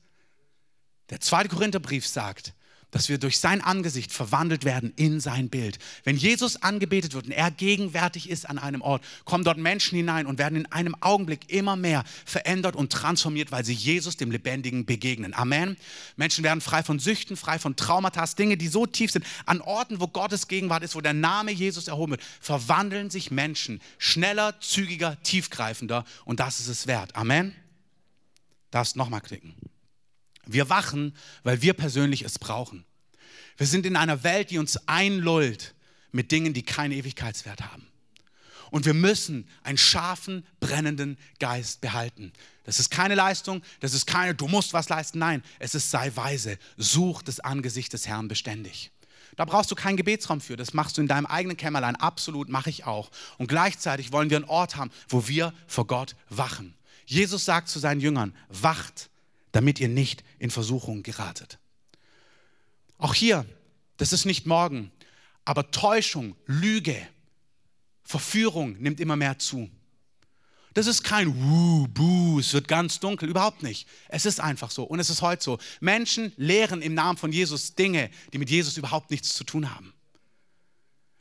der 1.11 1.21
zweite 1.21 1.49
Korintherbrief 1.49 2.07
sagt, 2.07 2.55
dass 2.91 3.09
wir 3.09 3.19
durch 3.19 3.39
sein 3.39 3.61
Angesicht 3.61 4.13
verwandelt 4.13 4.65
werden 4.65 4.93
in 4.97 5.21
sein 5.21 5.51
Bild. 5.51 5.79
Wenn 6.05 6.17
Jesus 6.17 6.63
angebetet 6.63 7.13
wird 7.13 7.27
und 7.27 7.33
er 7.33 7.51
gegenwärtig 7.51 8.31
ist 8.31 8.49
an 8.49 8.59
einem 8.59 8.81
Ort, 8.81 9.05
kommen 9.25 9.45
dort 9.45 9.59
Menschen 9.59 9.97
hinein 9.97 10.27
und 10.27 10.39
werden 10.39 10.57
in 10.57 10.67
einem 10.73 10.97
Augenblick 11.01 11.51
immer 11.53 11.77
mehr 11.77 12.05
verändert 12.25 12.77
und 12.77 12.91
transformiert, 12.91 13.53
weil 13.53 13.65
sie 13.65 13.75
Jesus, 13.75 14.17
dem 14.17 14.31
Lebendigen, 14.31 14.87
begegnen. 14.87 15.35
Amen. 15.35 15.77
Menschen 16.17 16.45
werden 16.45 16.63
frei 16.63 16.83
von 16.83 16.99
Süchten, 16.99 17.37
frei 17.37 17.59
von 17.59 17.77
Traumata, 17.77 18.25
Dinge, 18.39 18.57
die 18.57 18.69
so 18.69 18.87
tief 18.87 19.11
sind. 19.11 19.25
An 19.45 19.61
Orten, 19.61 20.01
wo 20.01 20.09
Gottes 20.09 20.49
Gegenwart 20.49 20.83
ist, 20.83 20.95
wo 20.95 21.01
der 21.01 21.15
Name 21.15 21.53
Jesus 21.53 21.89
erhoben 21.89 22.13
wird, 22.13 22.23
verwandeln 22.41 23.11
sich 23.11 23.31
Menschen 23.31 23.81
schneller, 23.99 24.59
zügiger, 24.61 25.23
tiefgreifender 25.23 26.05
und 26.25 26.41
das 26.41 26.61
ist 26.61 26.69
es 26.69 26.87
wert. 26.87 27.15
Amen. 27.17 27.55
Darfst 28.71 28.97
nochmal 28.97 29.21
klicken. 29.21 29.55
Wir 30.49 30.69
wachen, 30.69 31.15
weil 31.45 31.63
wir 31.63 31.75
persönlich 31.75 32.23
es 32.23 32.39
brauchen. 32.39 32.85
Wir 33.57 33.67
sind 33.67 33.87
in 33.87 33.97
einer 33.97 34.25
Welt, 34.25 34.51
die 34.51 34.59
uns 34.59 34.89
einlullt 34.89 35.75
mit 36.11 36.33
Dingen, 36.33 36.55
die 36.55 36.63
keinen 36.63 36.93
Ewigkeitswert 36.93 37.61
haben. 37.61 37.87
Und 38.71 38.85
wir 38.85 38.95
müssen 38.95 39.49
einen 39.63 39.79
scharfen, 39.79 40.45
brennenden 40.61 41.17
Geist 41.39 41.81
behalten. 41.81 42.33
Das 42.65 42.79
ist 42.79 42.91
keine 42.91 43.15
Leistung, 43.15 43.63
das 43.81 43.95
ist 43.95 44.07
keine, 44.07 44.35
du 44.35 44.47
musst 44.47 44.73
was 44.73 44.89
leisten. 44.89 45.19
Nein, 45.19 45.43
es 45.59 45.75
ist 45.75 45.91
sei 45.91 46.13
weise. 46.15 46.59
Such 46.77 47.23
das 47.23 47.41
Angesicht 47.41 47.93
des 47.93 48.07
Herrn 48.07 48.29
beständig. 48.29 48.91
Da 49.37 49.45
brauchst 49.45 49.71
du 49.71 49.75
keinen 49.75 49.97
Gebetsraum 49.97 50.41
für. 50.41 50.57
Das 50.57 50.75
machst 50.75 50.97
du 50.97 51.01
in 51.01 51.09
deinem 51.09 51.27
eigenen 51.27 51.57
Kämmerlein. 51.57 51.97
Absolut, 51.97 52.49
mache 52.49 52.71
ich 52.71 52.85
auch. 52.85 53.11
Und 53.39 53.47
gleichzeitig 53.47 54.13
wollen 54.13 54.31
wir 54.31 54.37
einen 54.37 54.49
Ort 54.49 54.77
haben, 54.77 54.91
wo 55.09 55.29
wir 55.29 55.55
vor 55.67 55.87
Gott 55.87 56.17
wachen. 56.29 56.75
Jesus 57.07 57.45
sagt 57.45 57.69
zu 57.69 57.79
seinen 57.79 58.01
Jüngern, 58.01 58.35
wacht, 58.49 59.09
damit 59.53 59.81
ihr 59.81 59.89
nicht 59.89 60.25
in 60.39 60.51
Versuchung 60.51 61.03
geratet. 61.03 61.59
Auch 62.99 63.15
hier, 63.15 63.47
das 63.97 64.13
ist 64.13 64.25
nicht 64.25 64.47
morgen, 64.47 64.91
Aber 65.45 65.71
Täuschung, 65.71 66.37
Lüge, 66.45 66.95
Verführung 68.05 68.77
nimmt 68.81 69.01
immer 69.01 69.17
mehr 69.17 69.39
zu. 69.39 69.71
Das 70.75 70.87
ist 70.87 71.03
kein 71.03 71.35
Wuh, 71.35 71.89
Buh, 71.89 72.39
es 72.39 72.53
wird 72.53 72.69
ganz 72.69 73.01
dunkel, 73.01 73.29
überhaupt 73.29 73.63
nicht. 73.63 73.89
Es 74.09 74.27
ist 74.27 74.41
einfach 74.41 74.71
so 74.71 74.85
und 74.85 75.01
es 75.01 75.11
ist 75.11 75.23
heute 75.23 75.43
so. 75.43 75.59
Menschen 75.81 76.33
lehren 76.37 76.83
im 76.83 76.95
Namen 76.95 77.17
von 77.17 77.33
Jesus 77.33 77.75
Dinge, 77.75 78.11
die 78.33 78.39
mit 78.39 78.51
Jesus 78.51 78.77
überhaupt 78.77 79.11
nichts 79.11 79.35
zu 79.35 79.45
tun 79.45 79.75
haben. 79.75 79.95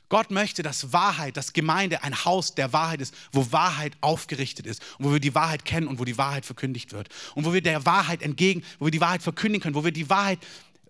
Gott 0.10 0.32
möchte, 0.32 0.64
dass 0.64 0.94
Wahrheit, 0.94 1.36
dass 1.36 1.54
Gemeinde 1.54 2.04
ein 2.04 2.26
Haus 2.26 2.56
der 2.56 2.72
Wahrheit 2.74 3.02
ist, 3.02 3.14
wo 3.32 3.52
Wahrheit 3.52 3.94
aufgerichtet 4.02 4.66
ist 4.66 4.82
und 4.98 5.06
wo 5.06 5.14
wir 5.14 5.20
die 5.20 5.36
Wahrheit 5.36 5.66
kennen 5.66 5.88
und 5.88 6.00
wo 6.00 6.06
die 6.06 6.18
Wahrheit 6.18 6.46
verkündigt 6.46 6.94
wird 6.94 7.10
und 7.36 7.46
wo 7.46 7.54
wir 7.54 7.62
der 7.62 7.86
Wahrheit 7.86 8.22
entgegen, 8.22 8.64
wo 8.80 8.86
wir 8.86 8.92
die 8.92 9.02
Wahrheit 9.02 9.22
verkündigen 9.22 9.64
können, 9.64 9.76
wo 9.76 9.84
wir 9.84 9.92
die 9.92 10.10
Wahrheit 10.10 10.40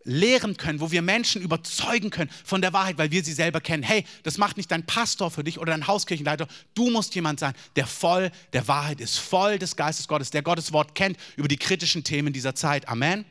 lehren 0.07 0.55
können, 0.57 0.79
wo 0.79 0.89
wir 0.89 1.01
Menschen 1.01 1.41
überzeugen 1.41 2.09
können 2.09 2.31
von 2.45 2.61
der 2.61 2.73
Wahrheit, 2.73 2.97
weil 2.97 3.11
wir 3.11 3.23
sie 3.23 3.33
selber 3.33 3.59
kennen. 3.59 3.83
Hey, 3.83 4.05
das 4.23 4.37
macht 4.37 4.57
nicht 4.57 4.71
dein 4.71 4.85
Pastor 4.85 5.29
für 5.29 5.43
dich 5.43 5.59
oder 5.59 5.71
dein 5.71 5.85
Hauskirchenleiter. 5.85 6.47
Du 6.73 6.89
musst 6.89 7.13
jemand 7.13 7.39
sein, 7.39 7.53
der 7.75 7.85
voll 7.85 8.31
der 8.53 8.67
Wahrheit 8.67 9.01
ist, 9.01 9.17
voll 9.17 9.59
des 9.59 9.75
Geistes 9.75 10.07
Gottes, 10.07 10.31
der 10.31 10.41
Gottes 10.41 10.71
Wort 10.71 10.95
kennt 10.95 11.17
über 11.35 11.47
die 11.47 11.57
kritischen 11.57 12.03
Themen 12.03 12.33
dieser 12.33 12.55
Zeit. 12.55 12.87
Amen. 12.87 13.25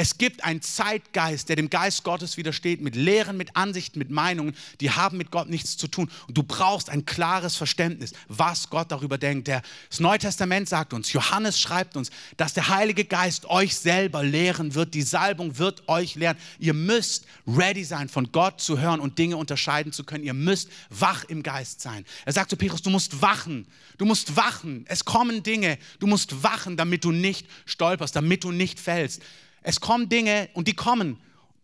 Es 0.00 0.16
gibt 0.16 0.44
einen 0.44 0.62
Zeitgeist, 0.62 1.50
der 1.50 1.56
dem 1.56 1.68
Geist 1.68 2.04
Gottes 2.04 2.38
widersteht, 2.38 2.80
mit 2.80 2.96
Lehren, 2.96 3.36
mit 3.36 3.54
Ansichten, 3.54 3.98
mit 3.98 4.08
Meinungen, 4.08 4.56
die 4.80 4.90
haben 4.90 5.18
mit 5.18 5.30
Gott 5.30 5.50
nichts 5.50 5.76
zu 5.76 5.88
tun. 5.88 6.10
Und 6.26 6.38
du 6.38 6.42
brauchst 6.42 6.88
ein 6.88 7.04
klares 7.04 7.54
Verständnis, 7.54 8.14
was 8.26 8.70
Gott 8.70 8.90
darüber 8.90 9.18
denkt. 9.18 9.48
das 9.48 10.00
Neue 10.00 10.18
Testament 10.18 10.70
sagt 10.70 10.94
uns, 10.94 11.12
Johannes 11.12 11.60
schreibt 11.60 11.98
uns, 11.98 12.10
dass 12.38 12.54
der 12.54 12.68
Heilige 12.68 13.04
Geist 13.04 13.44
euch 13.50 13.76
selber 13.76 14.22
lehren 14.22 14.74
wird. 14.74 14.94
Die 14.94 15.02
Salbung 15.02 15.58
wird 15.58 15.86
euch 15.86 16.14
lehren. 16.14 16.38
Ihr 16.58 16.72
müsst 16.72 17.26
ready 17.46 17.84
sein, 17.84 18.08
von 18.08 18.32
Gott 18.32 18.58
zu 18.62 18.80
hören 18.80 19.00
und 19.00 19.18
Dinge 19.18 19.36
unterscheiden 19.36 19.92
zu 19.92 20.04
können. 20.04 20.24
Ihr 20.24 20.32
müsst 20.32 20.70
wach 20.88 21.24
im 21.24 21.42
Geist 21.42 21.82
sein. 21.82 22.06
Er 22.24 22.32
sagt 22.32 22.48
zu 22.48 22.56
Petrus, 22.56 22.80
du 22.80 22.88
musst 22.88 23.20
wachen. 23.20 23.66
Du 23.98 24.06
musst 24.06 24.34
wachen. 24.34 24.86
Es 24.88 25.04
kommen 25.04 25.42
Dinge. 25.42 25.76
Du 25.98 26.06
musst 26.06 26.42
wachen, 26.42 26.78
damit 26.78 27.04
du 27.04 27.12
nicht 27.12 27.46
stolperst, 27.66 28.16
damit 28.16 28.44
du 28.44 28.50
nicht 28.50 28.80
fällst. 28.80 29.20
Es 29.62 29.80
kommen 29.80 30.08
Dinge 30.08 30.48
und 30.54 30.68
die 30.68 30.74
kommen. 30.74 31.18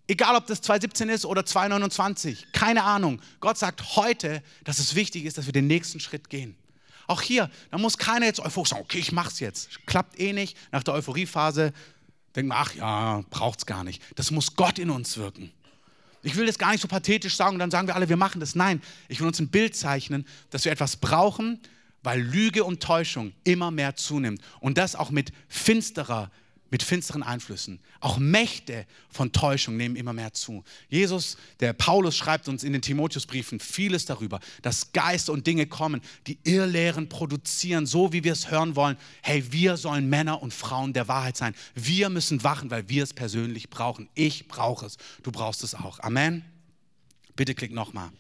Egal, 0.09 0.37
ob 0.37 0.47
das 0.47 0.61
2017 0.63 1.09
ist 1.09 1.27
oder 1.27 1.45
2029, 1.45 2.53
keine 2.53 2.85
Ahnung. 2.85 3.21
Gott 3.41 3.59
sagt 3.59 3.97
heute, 3.97 4.43
dass 4.65 4.79
es 4.79 4.95
wichtig 4.95 5.25
ist, 5.25 5.37
dass 5.39 5.47
wir 5.47 5.53
den 5.53 5.67
nächsten 5.67 5.99
Schritt 5.99 6.31
gehen. 6.31 6.57
Auch 7.09 7.23
hier, 7.23 7.51
da 7.71 7.79
muss 7.79 7.99
keiner 7.99 8.27
jetzt 8.27 8.41
euphorisch 8.41 8.71
sagen, 8.71 8.83
okay, 8.83 8.99
ich 8.99 9.13
mach's 9.13 9.41
jetzt. 9.41 9.87
Klappt 9.87 10.19
eh 10.21 10.33
nicht. 10.33 10.57
Nach 10.73 10.83
der 10.83 10.95
Euphoriephase 10.95 11.73
denkt 12.35 12.49
man, 12.49 12.59
ach 12.61 12.75
ja, 12.75 13.25
braucht's 13.31 13.67
gar 13.67 13.85
nicht. 13.85 14.03
Das 14.17 14.31
muss 14.31 14.55
Gott 14.55 14.79
in 14.79 14.91
uns 14.91 15.17
wirken. 15.17 15.53
Ich 16.23 16.37
will 16.37 16.47
das 16.47 16.59
gar 16.59 16.73
nicht 16.73 16.81
so 16.81 16.89
pathetisch 16.89 17.37
sagen 17.37 17.55
und 17.55 17.61
dann 17.61 17.71
sagen 17.71 17.87
wir 17.87 17.95
alle, 17.95 18.09
wir 18.09 18.17
machen 18.17 18.41
das. 18.41 18.55
Nein, 18.55 18.83
ich 19.09 19.21
will 19.21 19.29
uns 19.29 19.39
ein 19.39 19.49
Bild 19.49 19.77
zeichnen, 19.77 20.27
dass 20.51 20.65
wir 20.65 20.73
etwas 20.73 20.97
brauchen, 20.97 21.61
weil 22.03 22.21
Lüge 22.21 22.65
und 22.65 22.83
Täuschung 22.83 23.33
immer 23.45 23.71
mehr 23.71 23.95
zunimmt. 23.97 24.41
Und 24.61 24.77
das 24.77 24.97
auch 24.97 25.11
mit 25.11 25.33
finsterer 25.49 26.31
mit 26.71 26.83
finsteren 26.83 27.23
Einflüssen. 27.23 27.81
Auch 28.01 28.19
Mächte 28.19 28.87
von 29.09 29.33
Täuschung 29.33 29.77
nehmen 29.77 29.97
immer 29.97 30.13
mehr 30.13 30.33
zu. 30.33 30.65
Jesus, 30.89 31.37
der 31.61 31.73
Paulus 31.73 32.17
schreibt 32.17 32.49
uns 32.49 32.65
in 32.65 32.73
den 32.73 32.83
Timotheusbriefen 32.83 33.61
vieles 33.61 34.05
darüber, 34.05 34.41
dass 34.63 34.93
Geister 34.93 35.33
und 35.33 35.47
Dinge 35.47 35.67
kommen, 35.67 36.01
die 36.27 36.39
Irrlehren 36.45 37.09
produzieren, 37.09 37.87
so 37.87 38.13
wie 38.13 38.25
wir 38.25 38.33
es 38.33 38.51
hören 38.51 38.75
wollen. 38.75 38.97
Hey, 39.23 39.53
wir 39.53 39.77
sollen 39.77 40.09
Männer 40.09 40.43
und 40.43 40.53
Frauen 40.53 40.93
der 40.93 41.09
Wahrheit 41.09 41.37
sein. 41.37 41.55
Wir 41.75 42.09
müssen 42.09 42.43
wachen, 42.43 42.71
weil 42.71 42.89
wir 42.89 43.05
es 43.05 43.15
persönlich 43.15 43.71
brauchen. 43.71 44.09
Ich 44.15 44.49
brauche 44.49 44.87
es. 44.87 44.97
Du 45.23 45.31
brauchst 45.31 45.63
es 45.63 45.75
auch. 45.75 46.01
Amen. 46.01 46.45
Bitte 47.37 47.55
klick 47.55 47.73
nochmal. 47.73 48.11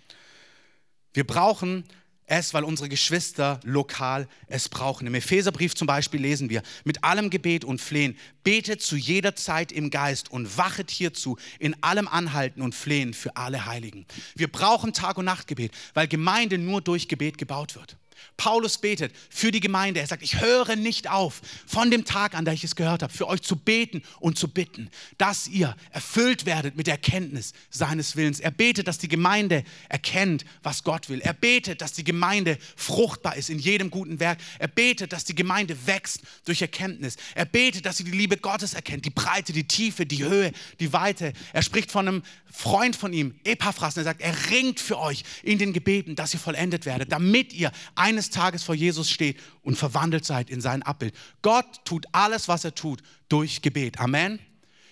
Wir 1.13 1.27
brauchen 1.27 1.85
es, 2.27 2.55
weil 2.55 2.65
unsere 2.65 2.89
Geschwister 2.89 3.61
lokal 3.65 4.29
es 4.49 4.69
brauchen. 4.69 5.07
Im 5.07 5.15
Epheserbrief 5.15 5.75
zum 5.75 5.87
Beispiel 5.87 6.21
lesen 6.21 6.51
wir, 6.51 6.63
mit 6.85 7.05
allem 7.05 7.31
Gebet 7.31 7.65
und 7.65 7.81
Flehen, 7.81 8.17
betet 8.45 8.83
zu 8.83 8.97
jeder 8.97 9.37
Zeit 9.37 9.73
im 9.73 9.91
Geist 9.91 10.31
und 10.31 10.59
wachet 10.59 10.91
hierzu 10.91 11.39
in 11.59 11.81
allem 11.83 12.09
Anhalten 12.09 12.63
und 12.63 12.75
Flehen 12.75 13.15
für 13.15 13.37
alle 13.37 13.67
Heiligen. 13.67 14.07
Wir 14.35 14.49
brauchen 14.49 14.93
Tag- 14.93 15.19
und 15.19 15.25
Nachtgebet, 15.25 15.73
weil 15.95 16.09
Gemeinde 16.09 16.59
nur 16.59 16.81
durch 16.81 17.09
Gebet 17.09 17.39
gebaut 17.39 17.75
wird. 17.75 17.97
Paulus 18.37 18.79
betet 18.79 19.13
für 19.31 19.51
die 19.51 19.61
Gemeinde. 19.61 20.01
Er 20.01 20.07
sagt, 20.07 20.23
ich 20.23 20.41
höre 20.41 20.77
nicht 20.77 21.09
auf, 21.11 21.41
von 21.67 21.91
dem 21.91 22.05
Tag 22.05 22.35
an, 22.35 22.45
da 22.45 22.53
ich 22.53 22.65
es 22.65 22.77
gehört 22.77 23.03
habe, 23.03 23.13
für 23.13 23.27
euch 23.29 23.43
zu 23.43 23.57
beten 23.57 24.03
und 24.21 24.39
zu 24.39 24.49
bitten, 24.49 24.91
dass 25.19 25.49
ihr 25.49 25.77
erfüllt 25.91 26.47
werdet 26.47 26.77
mit 26.77 26.87
der 26.87 26.95
Erkenntnis 26.95 27.53
seines 27.71 28.17
Willens. 28.17 28.41
Er 28.41 28.51
betet, 28.51 28.89
dass 28.89 28.99
die 28.99 29.09
Gemeinde 29.09 29.65
erkennt, 29.89 30.45
was 30.63 30.85
Gott 30.85 31.09
will. 31.09 31.21
Er 31.21 31.35
betet, 31.35 31.81
dass 31.81 31.93
die 31.93 32.05
Gemeinde 32.05 32.59
fruchtbar 32.77 33.37
ist 33.37 33.51
in 33.51 33.59
jedem 33.59 33.91
guten 33.91 34.21
Werk. 34.21 34.39
Er 34.59 34.69
betet, 34.69 35.13
dass 35.13 35.25
die 35.25 35.35
Gemeinde 35.35 35.77
wächst 35.87 36.21
durch 36.45 36.63
Erkenntnis. 36.63 37.17
Er 37.35 37.45
betet, 37.45 37.87
dass 37.87 37.99
sie 37.99 38.05
die 38.05 38.11
Liebe 38.11 38.37
Gottes 38.37 38.75
erkennt, 38.75 39.05
die 39.05 39.11
Breite, 39.11 39.53
die 39.53 39.67
Tiefe, 39.67 40.07
die 40.07 40.25
Höhe, 40.25 40.53
die 40.81 40.93
Weite. 40.93 41.33
Er 41.53 41.63
spricht 41.63 41.91
von 41.91 42.09
einem 42.09 42.23
Freund 42.51 42.97
von 42.97 43.13
ihm, 43.13 43.35
Epaphras, 43.45 43.97
und 43.97 44.01
er 44.01 44.05
sagt, 44.05 44.21
er 44.23 44.35
ringt 44.51 44.81
für 44.81 44.99
euch 44.99 45.25
in 45.43 45.59
den 45.59 45.73
Gebeten, 45.73 46.17
dass 46.17 46.33
ihr 46.33 46.41
vollendet 46.41 46.87
werdet, 46.87 47.13
damit 47.13 47.53
ihr 47.53 47.71
eines 47.95 48.06
eines 48.07 48.31
Tages 48.31 48.63
vor 48.63 48.77
Jesus 48.77 49.11
steht 49.11 49.41
und 49.63 49.77
verwandelt 49.77 50.25
seid 50.25 50.49
in 50.49 50.61
sein 50.61 50.85
Abbild. 50.85 51.13
Gott 51.43 51.85
tut 51.85 52.07
alles, 52.13 52.47
was 52.47 52.65
er 52.65 52.75
tut, 52.75 53.03
durch 53.29 53.63
Gebet. 53.63 53.99
Amen. 53.99 54.39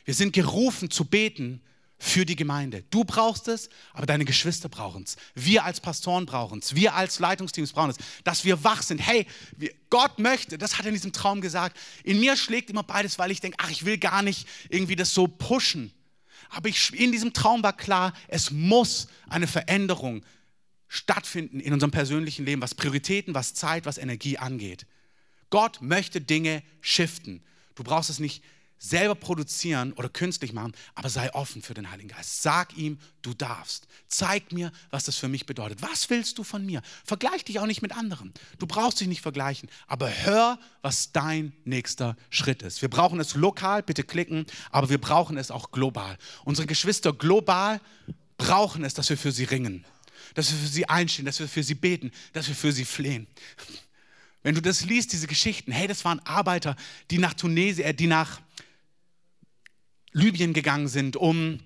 Wir 0.04 0.14
sind 0.14 0.32
gerufen 0.32 0.90
zu 0.90 1.04
beten 1.04 1.62
für 1.96 2.26
die 2.26 2.34
Gemeinde. 2.34 2.82
Du 2.90 3.04
brauchst 3.04 3.46
es, 3.46 3.68
aber 3.92 4.04
deine 4.04 4.24
Geschwister 4.24 4.68
brauchen 4.68 5.04
es. 5.04 5.16
Wir 5.36 5.64
als 5.64 5.80
Pastoren 5.80 6.26
brauchen 6.26 6.58
es. 6.58 6.74
Wir 6.74 6.94
als 6.94 7.20
Leitungsteams 7.20 7.72
brauchen 7.72 7.90
es. 7.90 7.98
Dass 8.24 8.44
wir 8.44 8.64
wach 8.64 8.82
sind. 8.82 8.98
Hey, 8.98 9.26
Gott 9.90 10.18
möchte, 10.18 10.58
das 10.58 10.76
hat 10.76 10.84
er 10.84 10.88
in 10.88 10.94
diesem 10.94 11.12
Traum 11.12 11.40
gesagt. 11.40 11.78
In 12.02 12.18
mir 12.18 12.36
schlägt 12.36 12.68
immer 12.68 12.82
beides, 12.82 13.20
weil 13.20 13.30
ich 13.30 13.40
denke, 13.40 13.58
ach, 13.60 13.70
ich 13.70 13.84
will 13.84 13.96
gar 13.96 14.22
nicht 14.22 14.48
irgendwie 14.70 14.96
das 14.96 15.14
so 15.14 15.28
pushen. 15.28 15.92
Aber 16.50 16.68
ich, 16.68 16.92
in 16.92 17.12
diesem 17.12 17.32
Traum 17.32 17.62
war 17.62 17.76
klar, 17.76 18.12
es 18.26 18.50
muss 18.50 19.06
eine 19.28 19.46
Veränderung 19.46 20.24
stattfinden 20.94 21.58
in 21.58 21.72
unserem 21.72 21.90
persönlichen 21.90 22.46
Leben, 22.46 22.62
was 22.62 22.76
Prioritäten, 22.76 23.34
was 23.34 23.52
Zeit, 23.52 23.84
was 23.84 23.98
Energie 23.98 24.38
angeht. 24.38 24.86
Gott 25.50 25.82
möchte 25.82 26.20
Dinge 26.20 26.62
shiften. 26.80 27.42
Du 27.74 27.82
brauchst 27.82 28.10
es 28.10 28.20
nicht 28.20 28.44
selber 28.78 29.16
produzieren 29.16 29.92
oder 29.94 30.08
künstlich 30.08 30.52
machen, 30.52 30.72
aber 30.94 31.08
sei 31.08 31.32
offen 31.34 31.62
für 31.62 31.74
den 31.74 31.90
Heiligen 31.90 32.10
Geist. 32.10 32.42
Sag 32.42 32.76
ihm, 32.76 32.98
du 33.22 33.34
darfst. 33.34 33.88
Zeig 34.06 34.52
mir, 34.52 34.70
was 34.90 35.04
das 35.04 35.16
für 35.16 35.26
mich 35.26 35.46
bedeutet. 35.46 35.82
Was 35.82 36.10
willst 36.10 36.38
du 36.38 36.44
von 36.44 36.64
mir? 36.64 36.80
Vergleich 37.04 37.44
dich 37.44 37.58
auch 37.58 37.66
nicht 37.66 37.82
mit 37.82 37.96
anderen. 37.96 38.32
Du 38.58 38.66
brauchst 38.66 39.00
dich 39.00 39.08
nicht 39.08 39.22
vergleichen, 39.22 39.68
aber 39.88 40.08
hör, 40.10 40.60
was 40.82 41.10
dein 41.10 41.54
nächster 41.64 42.16
Schritt 42.30 42.62
ist. 42.62 42.82
Wir 42.82 42.90
brauchen 42.90 43.18
es 43.18 43.34
lokal, 43.34 43.82
bitte 43.82 44.04
klicken, 44.04 44.46
aber 44.70 44.90
wir 44.90 44.98
brauchen 44.98 45.38
es 45.38 45.50
auch 45.50 45.72
global. 45.72 46.16
Unsere 46.44 46.68
Geschwister 46.68 47.12
global 47.12 47.80
brauchen 48.36 48.84
es, 48.84 48.94
dass 48.94 49.10
wir 49.10 49.18
für 49.18 49.32
sie 49.32 49.44
ringen 49.44 49.84
dass 50.34 50.50
wir 50.50 50.58
für 50.58 50.66
sie 50.66 50.88
einstehen, 50.88 51.24
dass 51.24 51.40
wir 51.40 51.48
für 51.48 51.62
sie 51.62 51.74
beten, 51.74 52.10
dass 52.32 52.48
wir 52.48 52.54
für 52.54 52.72
sie 52.72 52.84
flehen. 52.84 53.26
Wenn 54.42 54.54
du 54.54 54.62
das 54.62 54.84
liest, 54.84 55.12
diese 55.12 55.26
Geschichten, 55.26 55.72
hey, 55.72 55.86
das 55.86 56.04
waren 56.04 56.20
Arbeiter, 56.20 56.76
die 57.10 57.18
nach 57.18 57.34
Tunesien, 57.34 57.88
äh, 57.88 57.94
die 57.94 58.06
nach 58.06 58.40
Libyen 60.12 60.52
gegangen 60.52 60.88
sind, 60.88 61.16
um 61.16 61.60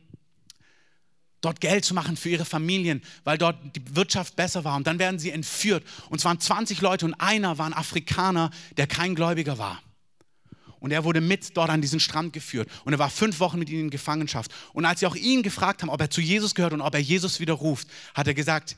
dort 1.41 1.61
Geld 1.61 1.85
zu 1.85 1.95
machen 1.95 2.17
für 2.17 2.31
ihre 2.31 2.45
Familien, 2.45 3.03
weil 3.25 3.39
dort 3.39 3.57
die 3.77 3.97
Wirtschaft 3.97 4.37
besser 4.37 4.65
war. 4.65 4.77
Und 4.77 4.87
dann 4.87 4.99
werden 4.99 5.19
sie 5.19 5.31
entführt. 5.31 5.85
Und 6.09 6.19
es 6.19 6.25
waren 6.25 6.41
20 6.41 6.81
Leute 6.81 7.05
und 7.05 7.15
einer 7.15 7.59
war 7.59 7.67
ein 7.67 7.75
Afrikaner, 7.75 8.51
der 8.77 8.87
kein 8.87 9.15
Gläubiger 9.15 9.59
war. 9.59 9.83
Und 10.81 10.91
er 10.91 11.05
wurde 11.05 11.21
mit 11.21 11.57
dort 11.57 11.71
an 11.71 11.81
diesen 11.81 12.01
Strand 12.01 12.33
geführt. 12.33 12.69
Und 12.85 12.93
er 12.93 12.99
war 12.99 13.11
fünf 13.11 13.41
Wochen 13.41 13.59
mit 13.59 13.69
ihnen 13.69 13.85
in 13.85 13.91
Gefangenschaft. 13.91 14.53
Und 14.73 14.85
als 14.85 15.01
sie 15.01 15.07
auch 15.07 15.17
ihn 15.17 15.43
gefragt 15.43 15.83
haben, 15.83 15.91
ob 15.91 16.01
er 16.01 16.11
zu 16.11 16.21
Jesus 16.21 16.55
gehört 16.55 16.73
und 16.73 16.81
ob 16.81 16.95
er 16.95 17.01
Jesus 17.01 17.41
wieder 17.41 17.55
ruft, 17.55 17.89
hat 18.15 18.27
er 18.27 18.35
gesagt, 18.35 18.77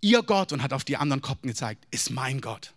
ihr 0.00 0.22
Gott, 0.22 0.52
und 0.52 0.62
hat 0.62 0.72
auf 0.72 0.84
die 0.84 0.96
anderen 0.96 1.22
Kopten 1.22 1.48
gezeigt, 1.48 1.86
ist 1.90 2.10
mein 2.10 2.40
Gott. 2.40 2.72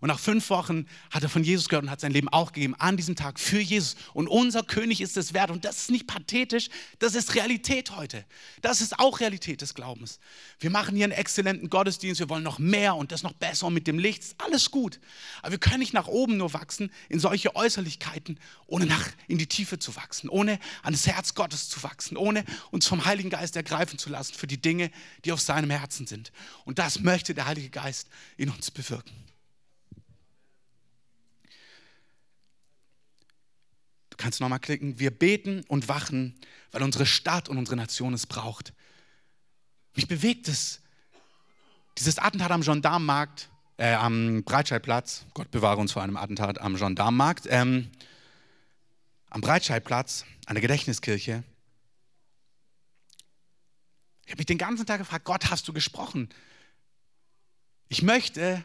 Und 0.00 0.08
nach 0.08 0.18
fünf 0.18 0.48
Wochen 0.48 0.86
hat 1.10 1.22
er 1.22 1.28
von 1.28 1.44
Jesus 1.44 1.68
gehört 1.68 1.84
und 1.84 1.90
hat 1.90 2.00
sein 2.00 2.12
Leben 2.12 2.28
auch 2.30 2.52
gegeben 2.52 2.74
an 2.76 2.96
diesem 2.96 3.16
Tag 3.16 3.38
für 3.38 3.60
Jesus. 3.60 3.96
Und 4.14 4.28
unser 4.28 4.62
König 4.62 5.02
ist 5.02 5.18
es 5.18 5.34
wert. 5.34 5.50
Und 5.50 5.66
das 5.66 5.76
ist 5.76 5.90
nicht 5.90 6.06
pathetisch, 6.06 6.70
das 6.98 7.14
ist 7.14 7.34
Realität 7.34 7.94
heute. 7.94 8.24
Das 8.62 8.80
ist 8.80 8.98
auch 8.98 9.20
Realität 9.20 9.60
des 9.60 9.74
Glaubens. 9.74 10.18
Wir 10.58 10.70
machen 10.70 10.96
hier 10.96 11.04
einen 11.04 11.12
exzellenten 11.12 11.68
Gottesdienst, 11.68 12.18
wir 12.18 12.30
wollen 12.30 12.42
noch 12.42 12.58
mehr 12.58 12.96
und 12.96 13.12
das 13.12 13.22
noch 13.22 13.34
besser 13.34 13.66
und 13.66 13.74
mit 13.74 13.86
dem 13.86 13.98
Licht. 13.98 14.22
Ist 14.22 14.40
alles 14.40 14.70
gut. 14.70 15.00
Aber 15.42 15.52
wir 15.52 15.58
können 15.58 15.80
nicht 15.80 15.92
nach 15.92 16.06
oben 16.06 16.38
nur 16.38 16.54
wachsen 16.54 16.90
in 17.10 17.20
solche 17.20 17.54
Äußerlichkeiten, 17.54 18.38
ohne 18.66 18.86
nach 18.86 19.06
in 19.28 19.36
die 19.36 19.46
Tiefe 19.46 19.78
zu 19.78 19.96
wachsen, 19.96 20.30
ohne 20.30 20.58
an 20.82 20.94
das 20.94 21.06
Herz 21.06 21.34
Gottes 21.34 21.68
zu 21.68 21.82
wachsen, 21.82 22.16
ohne 22.16 22.44
uns 22.70 22.86
vom 22.86 23.04
Heiligen 23.04 23.28
Geist 23.28 23.54
ergreifen 23.54 23.98
zu 23.98 24.08
lassen 24.08 24.32
für 24.32 24.46
die 24.46 24.60
Dinge, 24.60 24.90
die 25.26 25.32
auf 25.32 25.42
seinem 25.42 25.68
Herzen 25.68 26.06
sind. 26.06 26.32
Und 26.64 26.78
das 26.78 27.00
möchte 27.00 27.34
der 27.34 27.44
Heilige 27.44 27.68
Geist 27.68 28.08
in 28.38 28.48
uns 28.48 28.70
bewirken. 28.70 29.29
Kannst 34.20 34.38
du 34.38 34.44
nochmal 34.44 34.60
klicken. 34.60 34.98
Wir 34.98 35.10
beten 35.10 35.64
und 35.66 35.88
wachen, 35.88 36.38
weil 36.72 36.82
unsere 36.82 37.06
Stadt 37.06 37.48
und 37.48 37.58
unsere 37.58 37.76
Nation 37.76 38.14
es 38.14 38.26
braucht. 38.26 38.72
Mich 39.96 40.06
bewegt 40.06 40.46
es. 40.46 40.80
Dieses 41.98 42.18
Attentat 42.18 42.50
am 42.50 42.60
Gendarmenmarkt, 42.60 43.48
äh, 43.78 43.94
am 43.94 44.44
Breitscheidplatz, 44.44 45.24
Gott 45.34 45.50
bewahre 45.50 45.78
uns 45.78 45.92
vor 45.92 46.02
einem 46.02 46.16
Attentat 46.16 46.60
am 46.60 46.76
Gendarmenmarkt, 46.76 47.46
ähm, 47.48 47.90
am 49.30 49.40
Breitscheidplatz, 49.40 50.24
an 50.46 50.54
der 50.54 50.62
Gedächtniskirche. 50.62 51.42
Ich 54.26 54.32
habe 54.32 54.40
mich 54.40 54.46
den 54.46 54.58
ganzen 54.58 54.86
Tag 54.86 54.98
gefragt, 54.98 55.24
Gott, 55.24 55.50
hast 55.50 55.66
du 55.66 55.72
gesprochen? 55.72 56.28
Ich 57.88 58.02
möchte, 58.02 58.62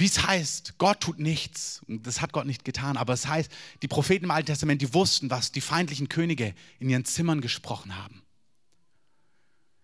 wie 0.00 0.06
es 0.06 0.26
heißt, 0.26 0.78
Gott 0.78 1.00
tut 1.00 1.18
nichts. 1.18 1.82
Und 1.86 2.06
das 2.06 2.20
hat 2.20 2.32
Gott 2.32 2.46
nicht 2.46 2.64
getan. 2.64 2.96
Aber 2.96 3.12
es 3.12 3.26
heißt, 3.26 3.50
die 3.82 3.88
Propheten 3.88 4.24
im 4.24 4.30
Alten 4.30 4.46
Testament, 4.46 4.82
die 4.82 4.92
wussten, 4.94 5.30
was 5.30 5.52
die 5.52 5.60
feindlichen 5.60 6.08
Könige 6.08 6.54
in 6.78 6.88
ihren 6.88 7.04
Zimmern 7.04 7.40
gesprochen 7.40 7.96
haben. 7.96 8.22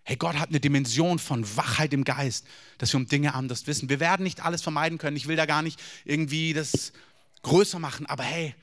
Hey, 0.03 0.17
Gott 0.17 0.37
hat 0.37 0.51
eine 0.51 0.61
Dimension 0.61 1.19
von 1.19 1.45
Wachheit 1.57 1.93
im 1.93 2.05
Geist, 2.05 2.47
dass 2.79 2.93
wir 2.93 2.99
um 2.99 3.07
Dinge 3.07 3.35
anders 3.35 3.67
wissen. 3.67 3.89
Wir 3.89 4.01
werden 4.01 4.23
nicht 4.23 4.45
alles 4.45 4.63
vermeiden 4.63 4.99
können. 4.99 5.17
Ich 5.17 5.27
will 5.27 5.37
da 5.37 5.47
gar 5.47 5.63
nicht 5.63 5.81
irgendwie 6.05 6.53
das 6.53 6.93
größer 7.43 7.79
machen. 7.79 8.07
Aber 8.07 8.23
hey, 8.23 8.55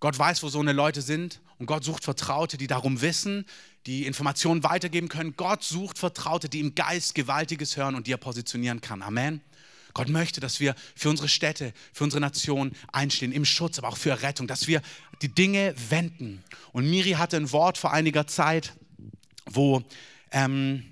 Gott 0.00 0.16
weiß, 0.16 0.42
wo 0.44 0.48
so 0.48 0.60
eine 0.60 0.72
Leute 0.72 1.02
sind 1.02 1.40
und 1.58 1.66
Gott 1.66 1.82
sucht 1.82 2.04
Vertraute, 2.04 2.56
die 2.56 2.68
darum 2.68 3.00
wissen, 3.00 3.44
die 3.86 4.06
Informationen 4.06 4.62
weitergeben 4.62 5.08
können. 5.08 5.34
Gott 5.36 5.64
sucht 5.64 5.98
Vertraute, 5.98 6.48
die 6.48 6.60
im 6.60 6.76
Geist 6.76 7.16
Gewaltiges 7.16 7.76
hören 7.76 7.96
und 7.96 8.06
die 8.06 8.12
er 8.12 8.18
positionieren 8.18 8.80
kann. 8.80 9.02
Amen. 9.02 9.40
Gott 9.94 10.08
möchte, 10.08 10.40
dass 10.40 10.60
wir 10.60 10.74
für 10.94 11.10
unsere 11.10 11.28
Städte, 11.28 11.72
für 11.92 12.04
unsere 12.04 12.20
Nation 12.20 12.72
einstehen, 12.92 13.32
im 13.32 13.44
Schutz, 13.44 13.78
aber 13.78 13.88
auch 13.88 13.96
für 13.96 14.22
Rettung, 14.22 14.46
dass 14.46 14.66
wir 14.66 14.82
die 15.22 15.34
Dinge 15.34 15.74
wenden. 15.88 16.44
Und 16.72 16.88
Miri 16.88 17.12
hatte 17.12 17.36
ein 17.36 17.50
Wort 17.52 17.78
vor 17.78 17.92
einiger 17.92 18.26
Zeit, 18.26 18.74
wo 19.46 19.82
ähm, 20.30 20.84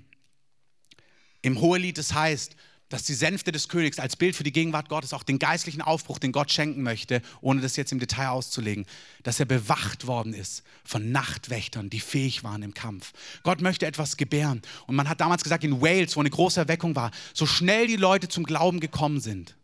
im 1.41 1.61
Hohelied 1.61 1.97
es 1.97 2.13
heißt, 2.13 2.55
dass 2.89 3.03
die 3.03 3.13
Sänfte 3.13 3.51
des 3.51 3.67
Königs 3.67 3.99
als 3.99 4.15
Bild 4.15 4.35
für 4.35 4.43
die 4.43 4.51
Gegenwart 4.51 4.87
Gottes 4.87 5.13
auch 5.13 5.23
den 5.23 5.39
geistlichen 5.39 5.81
Aufbruch, 5.81 6.19
den 6.19 6.31
Gott 6.31 6.51
schenken 6.51 6.83
möchte, 6.83 7.21
ohne 7.41 7.61
das 7.61 7.75
jetzt 7.75 7.91
im 7.91 7.99
Detail 7.99 8.29
auszulegen, 8.29 8.85
dass 9.23 9.39
er 9.39 9.45
bewacht 9.45 10.07
worden 10.07 10.33
ist 10.33 10.63
von 10.85 11.11
Nachtwächtern, 11.11 11.89
die 11.89 11.99
fähig 11.99 12.43
waren 12.43 12.63
im 12.63 12.73
Kampf. 12.73 13.11
Gott 13.43 13.61
möchte 13.61 13.85
etwas 13.85 14.15
gebären. 14.15 14.61
Und 14.85 14.95
man 14.95 15.09
hat 15.09 15.19
damals 15.19 15.43
gesagt, 15.43 15.65
in 15.65 15.81
Wales, 15.81 16.15
wo 16.15 16.21
eine 16.21 16.29
große 16.29 16.59
Erweckung 16.59 16.95
war, 16.95 17.11
so 17.33 17.45
schnell 17.45 17.87
die 17.87 17.97
Leute 17.97 18.29
zum 18.29 18.45
Glauben 18.45 18.79
gekommen 18.79 19.19
sind, 19.19 19.55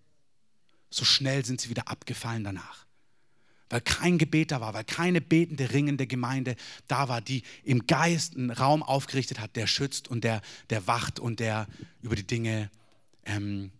so 0.89 1.05
schnell 1.05 1.45
sind 1.45 1.61
sie 1.61 1.69
wieder 1.69 1.87
abgefallen 1.87 2.43
danach. 2.43 2.85
Weil 3.69 3.81
kein 3.81 4.17
Gebet 4.17 4.51
da 4.51 4.61
war, 4.61 4.73
weil 4.73 4.83
keine 4.83 5.21
betende, 5.21 5.71
ringende 5.71 6.05
Gemeinde 6.05 6.55
da 6.87 7.07
war, 7.07 7.21
die 7.21 7.41
im 7.63 7.87
Geist 7.87 8.35
einen 8.35 8.51
Raum 8.51 8.83
aufgerichtet 8.83 9.39
hat, 9.39 9.55
der 9.55 9.65
schützt 9.65 10.09
und 10.09 10.23
der, 10.23 10.41
der 10.69 10.85
wacht 10.85 11.19
und 11.19 11.39
der 11.39 11.67
über 12.01 12.15
die 12.15 12.27
Dinge 12.27 12.69
ähm, 13.25 13.71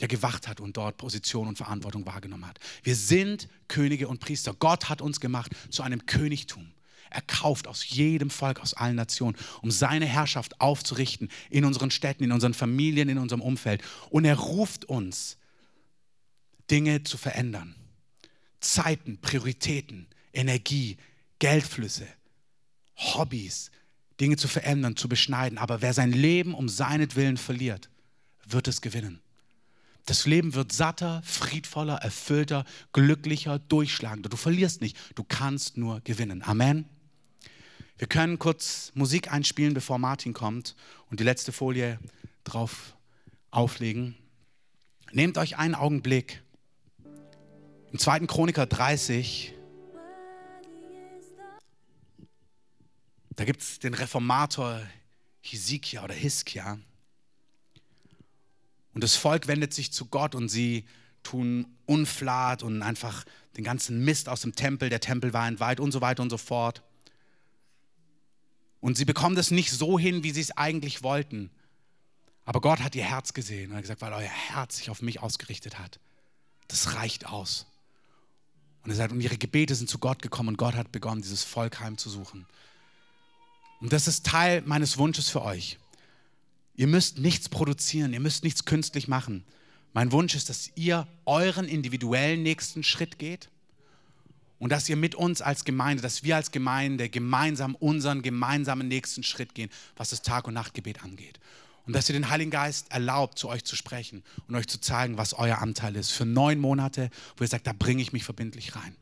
der 0.00 0.08
gewacht 0.08 0.46
hat 0.46 0.60
und 0.60 0.76
dort 0.76 0.98
Position 0.98 1.48
und 1.48 1.56
Verantwortung 1.56 2.04
wahrgenommen 2.06 2.46
hat. 2.46 2.58
Wir 2.82 2.94
sind 2.94 3.48
Könige 3.68 4.08
und 4.08 4.20
Priester. 4.20 4.54
Gott 4.54 4.88
hat 4.88 5.00
uns 5.00 5.20
gemacht 5.20 5.52
zu 5.70 5.82
einem 5.82 6.04
Königtum. 6.06 6.72
Er 7.08 7.22
kauft 7.22 7.66
aus 7.66 7.88
jedem 7.88 8.30
Volk, 8.30 8.60
aus 8.60 8.74
allen 8.74 8.96
Nationen, 8.96 9.36
um 9.62 9.70
seine 9.70 10.06
Herrschaft 10.06 10.60
aufzurichten 10.60 11.30
in 11.50 11.64
unseren 11.64 11.90
Städten, 11.90 12.24
in 12.24 12.32
unseren 12.32 12.52
Familien, 12.52 13.08
in 13.08 13.18
unserem 13.18 13.40
Umfeld. 13.40 13.82
Und 14.10 14.24
er 14.24 14.36
ruft 14.36 14.84
uns, 14.86 15.38
Dinge 16.70 17.04
zu 17.04 17.16
verändern. 17.16 17.76
Zeiten, 18.60 19.18
Prioritäten, 19.18 20.08
Energie, 20.32 20.96
Geldflüsse, 21.38 22.06
Hobbys, 22.96 23.70
Dinge 24.20 24.36
zu 24.36 24.48
verändern, 24.48 24.96
zu 24.96 25.08
beschneiden. 25.08 25.58
Aber 25.58 25.82
wer 25.82 25.94
sein 25.94 26.12
Leben 26.12 26.54
um 26.54 26.68
seinetwillen 26.68 27.36
verliert, 27.36 27.88
wird 28.46 28.68
es 28.68 28.80
gewinnen. 28.80 29.20
Das 30.06 30.24
Leben 30.24 30.54
wird 30.54 30.72
satter, 30.72 31.20
friedvoller, 31.24 31.96
erfüllter, 31.96 32.64
glücklicher, 32.92 33.58
durchschlagender. 33.58 34.28
Du 34.28 34.36
verlierst 34.36 34.80
nicht, 34.80 34.96
du 35.16 35.24
kannst 35.24 35.76
nur 35.76 36.00
gewinnen. 36.02 36.42
Amen. 36.42 36.88
Wir 37.98 38.06
können 38.06 38.38
kurz 38.38 38.92
Musik 38.94 39.32
einspielen, 39.32 39.74
bevor 39.74 39.98
Martin 39.98 40.32
kommt 40.32 40.76
und 41.10 41.18
die 41.18 41.24
letzte 41.24 41.50
Folie 41.50 41.98
drauf 42.44 42.94
auflegen. 43.50 44.16
Nehmt 45.12 45.38
euch 45.38 45.56
einen 45.56 45.74
Augenblick. 45.74 46.42
Im 47.90 47.98
2. 47.98 48.26
Chroniker 48.26 48.66
30, 48.66 49.54
da 53.30 53.44
gibt 53.44 53.62
es 53.62 53.78
den 53.78 53.94
Reformator 53.94 54.80
Hesekiah 55.40 56.04
oder 56.04 56.14
Hiskia. 56.14 56.78
Und 58.96 59.04
das 59.04 59.14
Volk 59.14 59.46
wendet 59.46 59.74
sich 59.74 59.92
zu 59.92 60.06
Gott 60.06 60.34
und 60.34 60.48
sie 60.48 60.86
tun 61.22 61.66
Unflat 61.84 62.62
und 62.62 62.80
einfach 62.80 63.26
den 63.58 63.62
ganzen 63.62 64.02
Mist 64.02 64.26
aus 64.26 64.40
dem 64.40 64.54
Tempel. 64.54 64.88
Der 64.88 65.00
Tempel 65.00 65.34
war 65.34 65.46
entweiht 65.46 65.80
und 65.80 65.92
so 65.92 66.00
weiter 66.00 66.22
und 66.22 66.30
so 66.30 66.38
fort. 66.38 66.82
Und 68.80 68.96
sie 68.96 69.04
bekommen 69.04 69.36
das 69.36 69.50
nicht 69.50 69.70
so 69.70 69.98
hin, 69.98 70.22
wie 70.22 70.30
sie 70.30 70.40
es 70.40 70.56
eigentlich 70.56 71.02
wollten. 71.02 71.50
Aber 72.46 72.62
Gott 72.62 72.80
hat 72.80 72.94
ihr 72.94 73.04
Herz 73.04 73.34
gesehen 73.34 73.70
und 73.70 73.76
hat 73.76 73.82
gesagt, 73.82 74.00
weil 74.00 74.14
euer 74.14 74.30
Herz 74.30 74.78
sich 74.78 74.88
auf 74.88 75.02
mich 75.02 75.20
ausgerichtet 75.20 75.78
hat. 75.78 76.00
Das 76.66 76.94
reicht 76.94 77.26
aus. 77.26 77.66
Und 78.82 78.92
er 78.92 78.96
sagt, 78.96 79.12
und 79.12 79.20
ihre 79.20 79.36
Gebete 79.36 79.74
sind 79.74 79.90
zu 79.90 79.98
Gott 79.98 80.22
gekommen 80.22 80.48
und 80.48 80.56
Gott 80.56 80.74
hat 80.74 80.90
begonnen, 80.90 81.20
dieses 81.20 81.44
Volk 81.44 81.80
heimzusuchen. 81.80 82.46
Und 83.82 83.92
das 83.92 84.08
ist 84.08 84.24
Teil 84.24 84.62
meines 84.64 84.96
Wunsches 84.96 85.28
für 85.28 85.42
euch. 85.42 85.78
Ihr 86.76 86.86
müsst 86.86 87.18
nichts 87.18 87.48
produzieren, 87.48 88.12
ihr 88.12 88.20
müsst 88.20 88.44
nichts 88.44 88.64
künstlich 88.64 89.08
machen. 89.08 89.44
Mein 89.94 90.12
Wunsch 90.12 90.34
ist, 90.34 90.50
dass 90.50 90.70
ihr 90.74 91.08
euren 91.24 91.66
individuellen 91.66 92.42
nächsten 92.42 92.82
Schritt 92.82 93.18
geht 93.18 93.48
und 94.58 94.70
dass 94.70 94.88
ihr 94.88 94.96
mit 94.96 95.14
uns 95.14 95.40
als 95.40 95.64
Gemeinde, 95.64 96.02
dass 96.02 96.22
wir 96.22 96.36
als 96.36 96.50
Gemeinde 96.50 97.08
gemeinsam 97.08 97.74
unseren 97.76 98.20
gemeinsamen 98.20 98.88
nächsten 98.88 99.22
Schritt 99.22 99.54
gehen, 99.54 99.70
was 99.96 100.10
das 100.10 100.20
Tag- 100.20 100.46
und 100.46 100.54
Nachtgebet 100.54 101.02
angeht. 101.02 101.40
Und 101.86 101.94
dass 101.94 102.08
ihr 102.08 102.14
den 102.14 102.28
Heiligen 102.28 102.50
Geist 102.50 102.90
erlaubt, 102.90 103.38
zu 103.38 103.48
euch 103.48 103.64
zu 103.64 103.76
sprechen 103.76 104.22
und 104.48 104.56
euch 104.56 104.66
zu 104.66 104.80
zeigen, 104.80 105.18
was 105.18 105.34
euer 105.34 105.58
Anteil 105.58 105.94
ist. 105.96 106.10
Für 106.10 106.26
neun 106.26 106.58
Monate, 106.58 107.10
wo 107.36 107.44
ihr 107.44 107.48
sagt, 107.48 107.66
da 107.66 107.72
bringe 107.72 108.02
ich 108.02 108.12
mich 108.12 108.24
verbindlich 108.24 108.74
rein. 108.74 108.96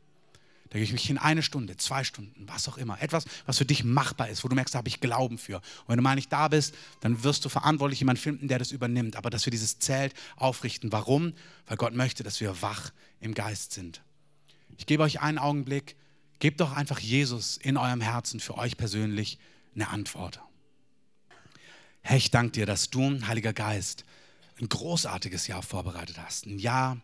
Da 0.75 0.79
gehe 0.79 0.83
ich 0.83 0.91
mich 0.91 1.09
in 1.09 1.17
eine 1.17 1.41
Stunde, 1.41 1.77
zwei 1.77 2.03
Stunden, 2.03 2.49
was 2.49 2.67
auch 2.67 2.77
immer. 2.77 3.01
Etwas, 3.01 3.23
was 3.45 3.59
für 3.59 3.63
dich 3.63 3.85
machbar 3.85 4.27
ist, 4.27 4.43
wo 4.43 4.49
du 4.49 4.55
merkst, 4.55 4.75
da 4.75 4.79
habe 4.79 4.89
ich 4.89 4.99
Glauben 4.99 5.37
für. 5.37 5.55
Und 5.59 5.87
wenn 5.87 5.95
du 5.95 6.03
mal 6.03 6.15
nicht 6.15 6.33
da 6.33 6.49
bist, 6.49 6.75
dann 6.99 7.23
wirst 7.23 7.45
du 7.45 7.47
verantwortlich 7.47 8.01
jemanden 8.01 8.21
finden, 8.21 8.49
der 8.49 8.59
das 8.59 8.73
übernimmt. 8.73 9.15
Aber 9.15 9.29
dass 9.29 9.45
wir 9.45 9.51
dieses 9.51 9.79
Zelt 9.79 10.13
aufrichten. 10.35 10.91
Warum? 10.91 11.31
Weil 11.65 11.77
Gott 11.77 11.93
möchte, 11.93 12.23
dass 12.23 12.41
wir 12.41 12.61
wach 12.61 12.91
im 13.21 13.33
Geist 13.33 13.71
sind. 13.71 14.01
Ich 14.75 14.85
gebe 14.85 15.03
euch 15.03 15.21
einen 15.21 15.37
Augenblick. 15.37 15.95
Gebt 16.39 16.59
doch 16.59 16.73
einfach 16.75 16.99
Jesus 16.99 17.55
in 17.55 17.77
eurem 17.77 18.01
Herzen 18.01 18.41
für 18.41 18.57
euch 18.57 18.75
persönlich 18.75 19.39
eine 19.75 19.87
Antwort. 19.87 20.41
Herr, 22.01 22.17
ich 22.17 22.31
danke 22.31 22.51
dir, 22.51 22.65
dass 22.65 22.89
du, 22.89 23.17
Heiliger 23.25 23.53
Geist, 23.53 24.03
ein 24.59 24.67
großartiges 24.67 25.47
Jahr 25.47 25.63
vorbereitet 25.63 26.17
hast. 26.17 26.47
Ein 26.47 26.59
Jahr, 26.59 26.99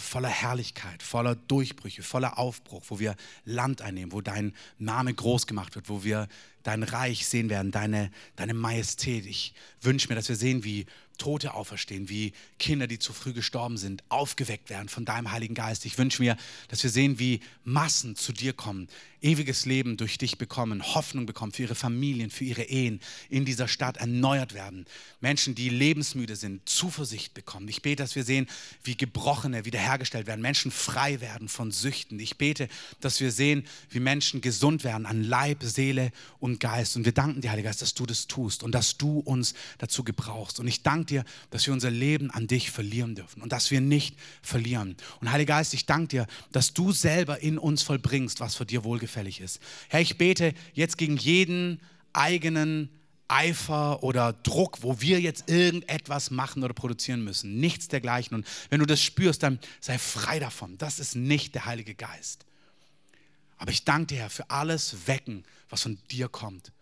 voller 0.00 0.28
Herrlichkeit, 0.28 1.02
voller 1.02 1.34
Durchbrüche, 1.34 2.02
voller 2.02 2.38
Aufbruch, 2.38 2.82
wo 2.88 2.98
wir 2.98 3.16
Land 3.44 3.82
einnehmen, 3.82 4.12
wo 4.12 4.20
dein 4.20 4.54
Name 4.78 5.14
groß 5.14 5.46
gemacht 5.46 5.74
wird, 5.74 5.88
wo 5.88 6.04
wir 6.04 6.28
dein 6.62 6.82
Reich 6.82 7.26
sehen 7.26 7.48
werden, 7.48 7.70
deine, 7.70 8.10
deine 8.36 8.54
Majestät. 8.54 9.26
Ich 9.26 9.54
wünsche 9.80 10.08
mir, 10.08 10.14
dass 10.14 10.28
wir 10.28 10.36
sehen, 10.36 10.64
wie 10.64 10.86
Tote 11.20 11.52
auferstehen, 11.52 12.08
wie 12.08 12.32
Kinder, 12.58 12.86
die 12.86 12.98
zu 12.98 13.12
früh 13.12 13.34
gestorben 13.34 13.76
sind, 13.76 14.02
aufgeweckt 14.08 14.70
werden 14.70 14.88
von 14.88 15.04
deinem 15.04 15.30
Heiligen 15.30 15.54
Geist. 15.54 15.84
Ich 15.84 15.98
wünsche 15.98 16.22
mir, 16.22 16.36
dass 16.68 16.82
wir 16.82 16.90
sehen, 16.90 17.18
wie 17.18 17.40
Massen 17.62 18.16
zu 18.16 18.32
dir 18.32 18.54
kommen, 18.54 18.88
ewiges 19.20 19.66
Leben 19.66 19.98
durch 19.98 20.16
dich 20.16 20.38
bekommen, 20.38 20.82
Hoffnung 20.94 21.26
bekommen 21.26 21.52
für 21.52 21.64
ihre 21.64 21.74
Familien, 21.74 22.30
für 22.30 22.44
ihre 22.44 22.62
Ehen, 22.62 23.00
in 23.28 23.44
dieser 23.44 23.68
Stadt 23.68 23.98
erneuert 23.98 24.54
werden. 24.54 24.86
Menschen, 25.20 25.54
die 25.54 25.68
lebensmüde 25.68 26.36
sind, 26.36 26.66
Zuversicht 26.66 27.34
bekommen. 27.34 27.68
Ich 27.68 27.82
bete, 27.82 28.02
dass 28.02 28.16
wir 28.16 28.24
sehen, 28.24 28.48
wie 28.82 28.96
Gebrochene 28.96 29.66
wiederhergestellt 29.66 30.26
werden, 30.26 30.40
Menschen 30.40 30.70
frei 30.70 31.20
werden 31.20 31.48
von 31.48 31.70
Süchten. 31.70 32.18
Ich 32.18 32.38
bete, 32.38 32.68
dass 33.00 33.20
wir 33.20 33.30
sehen, 33.30 33.66
wie 33.90 34.00
Menschen 34.00 34.40
gesund 34.40 34.84
werden 34.84 35.04
an 35.04 35.22
Leib, 35.22 35.62
Seele 35.64 36.12
und 36.38 36.60
Geist. 36.60 36.96
Und 36.96 37.04
wir 37.04 37.12
danken 37.12 37.42
dir, 37.42 37.50
Heiliger 37.50 37.68
Geist, 37.68 37.82
dass 37.82 37.92
du 37.92 38.06
das 38.06 38.26
tust 38.26 38.62
und 38.62 38.74
dass 38.74 38.96
du 38.96 39.18
uns 39.18 39.52
dazu 39.76 40.02
gebrauchst. 40.02 40.60
Und 40.60 40.66
ich 40.66 40.82
danke 40.82 41.09
dir, 41.10 41.24
dass 41.50 41.66
wir 41.66 41.72
unser 41.72 41.90
Leben 41.90 42.30
an 42.30 42.46
dich 42.46 42.70
verlieren 42.70 43.14
dürfen 43.14 43.42
und 43.42 43.52
dass 43.52 43.70
wir 43.70 43.80
nicht 43.80 44.16
verlieren. 44.42 44.96
Und 45.20 45.30
Heiliger 45.30 45.54
Geist, 45.54 45.74
ich 45.74 45.86
danke 45.86 46.08
dir, 46.08 46.26
dass 46.52 46.72
du 46.72 46.92
selber 46.92 47.40
in 47.40 47.58
uns 47.58 47.82
vollbringst, 47.82 48.40
was 48.40 48.54
für 48.54 48.66
dir 48.66 48.84
wohlgefällig 48.84 49.40
ist. 49.40 49.60
Herr, 49.88 50.00
ich 50.00 50.18
bete 50.18 50.54
jetzt 50.72 50.98
gegen 50.98 51.16
jeden 51.16 51.80
eigenen 52.12 52.88
Eifer 53.28 54.02
oder 54.02 54.32
Druck, 54.32 54.78
wo 54.82 55.00
wir 55.00 55.20
jetzt 55.20 55.48
irgendetwas 55.48 56.30
machen 56.30 56.64
oder 56.64 56.74
produzieren 56.74 57.22
müssen. 57.22 57.60
Nichts 57.60 57.88
dergleichen. 57.88 58.34
Und 58.34 58.46
wenn 58.70 58.80
du 58.80 58.86
das 58.86 59.00
spürst, 59.00 59.42
dann 59.42 59.60
sei 59.80 59.98
frei 59.98 60.40
davon. 60.40 60.78
Das 60.78 60.98
ist 60.98 61.14
nicht 61.14 61.54
der 61.54 61.66
Heilige 61.66 61.94
Geist. 61.94 62.44
Aber 63.58 63.70
ich 63.70 63.84
danke 63.84 64.14
dir, 64.14 64.20
Herr, 64.22 64.30
für 64.30 64.50
alles 64.50 65.06
Wecken, 65.06 65.44
was 65.68 65.82
von 65.82 65.98
dir 66.10 66.28
kommt 66.28 66.72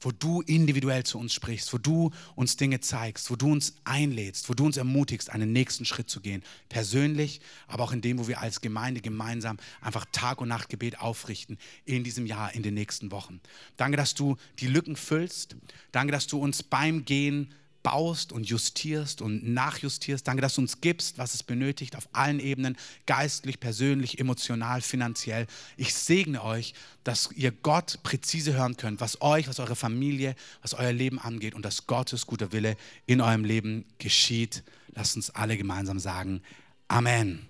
wo 0.00 0.10
du 0.10 0.40
individuell 0.42 1.04
zu 1.04 1.18
uns 1.18 1.34
sprichst, 1.34 1.72
wo 1.72 1.78
du 1.78 2.10
uns 2.34 2.56
Dinge 2.56 2.80
zeigst, 2.80 3.30
wo 3.30 3.36
du 3.36 3.52
uns 3.52 3.74
einlädst, 3.84 4.48
wo 4.48 4.54
du 4.54 4.64
uns 4.64 4.76
ermutigst, 4.76 5.30
einen 5.30 5.52
nächsten 5.52 5.84
Schritt 5.84 6.08
zu 6.08 6.20
gehen. 6.20 6.42
Persönlich, 6.68 7.40
aber 7.66 7.84
auch 7.84 7.92
in 7.92 8.00
dem, 8.00 8.18
wo 8.18 8.28
wir 8.28 8.40
als 8.40 8.60
Gemeinde 8.60 9.00
gemeinsam 9.00 9.58
einfach 9.80 10.06
Tag 10.12 10.40
und 10.40 10.48
Nacht 10.48 10.68
Gebet 10.68 11.00
aufrichten 11.00 11.58
in 11.84 12.04
diesem 12.04 12.26
Jahr, 12.26 12.54
in 12.54 12.62
den 12.62 12.74
nächsten 12.74 13.10
Wochen. 13.10 13.40
Danke, 13.76 13.96
dass 13.96 14.14
du 14.14 14.36
die 14.58 14.66
Lücken 14.66 14.96
füllst. 14.96 15.56
Danke, 15.92 16.12
dass 16.12 16.26
du 16.26 16.38
uns 16.38 16.62
beim 16.62 17.04
Gehen 17.04 17.54
baust 17.82 18.32
und 18.32 18.48
justierst 18.48 19.22
und 19.22 19.48
nachjustierst. 19.48 20.26
Danke, 20.26 20.42
dass 20.42 20.54
du 20.54 20.60
uns 20.60 20.80
gibst, 20.80 21.18
was 21.18 21.34
es 21.34 21.42
benötigt, 21.42 21.96
auf 21.96 22.08
allen 22.12 22.40
Ebenen, 22.40 22.76
geistlich, 23.06 23.60
persönlich, 23.60 24.18
emotional, 24.18 24.80
finanziell. 24.80 25.46
Ich 25.76 25.94
segne 25.94 26.42
euch, 26.44 26.74
dass 27.04 27.30
ihr 27.32 27.52
Gott 27.52 28.00
präzise 28.02 28.54
hören 28.54 28.76
könnt, 28.76 29.00
was 29.00 29.22
euch, 29.22 29.48
was 29.48 29.58
eure 29.60 29.76
Familie, 29.76 30.34
was 30.62 30.74
euer 30.74 30.92
Leben 30.92 31.18
angeht 31.18 31.54
und 31.54 31.64
dass 31.64 31.86
Gottes 31.86 32.26
guter 32.26 32.52
Wille 32.52 32.76
in 33.06 33.20
eurem 33.20 33.44
Leben 33.44 33.84
geschieht. 33.98 34.62
Lasst 34.94 35.16
uns 35.16 35.30
alle 35.30 35.56
gemeinsam 35.56 35.98
sagen, 35.98 36.42
Amen. 36.88 37.46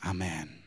Amen. 0.00 0.57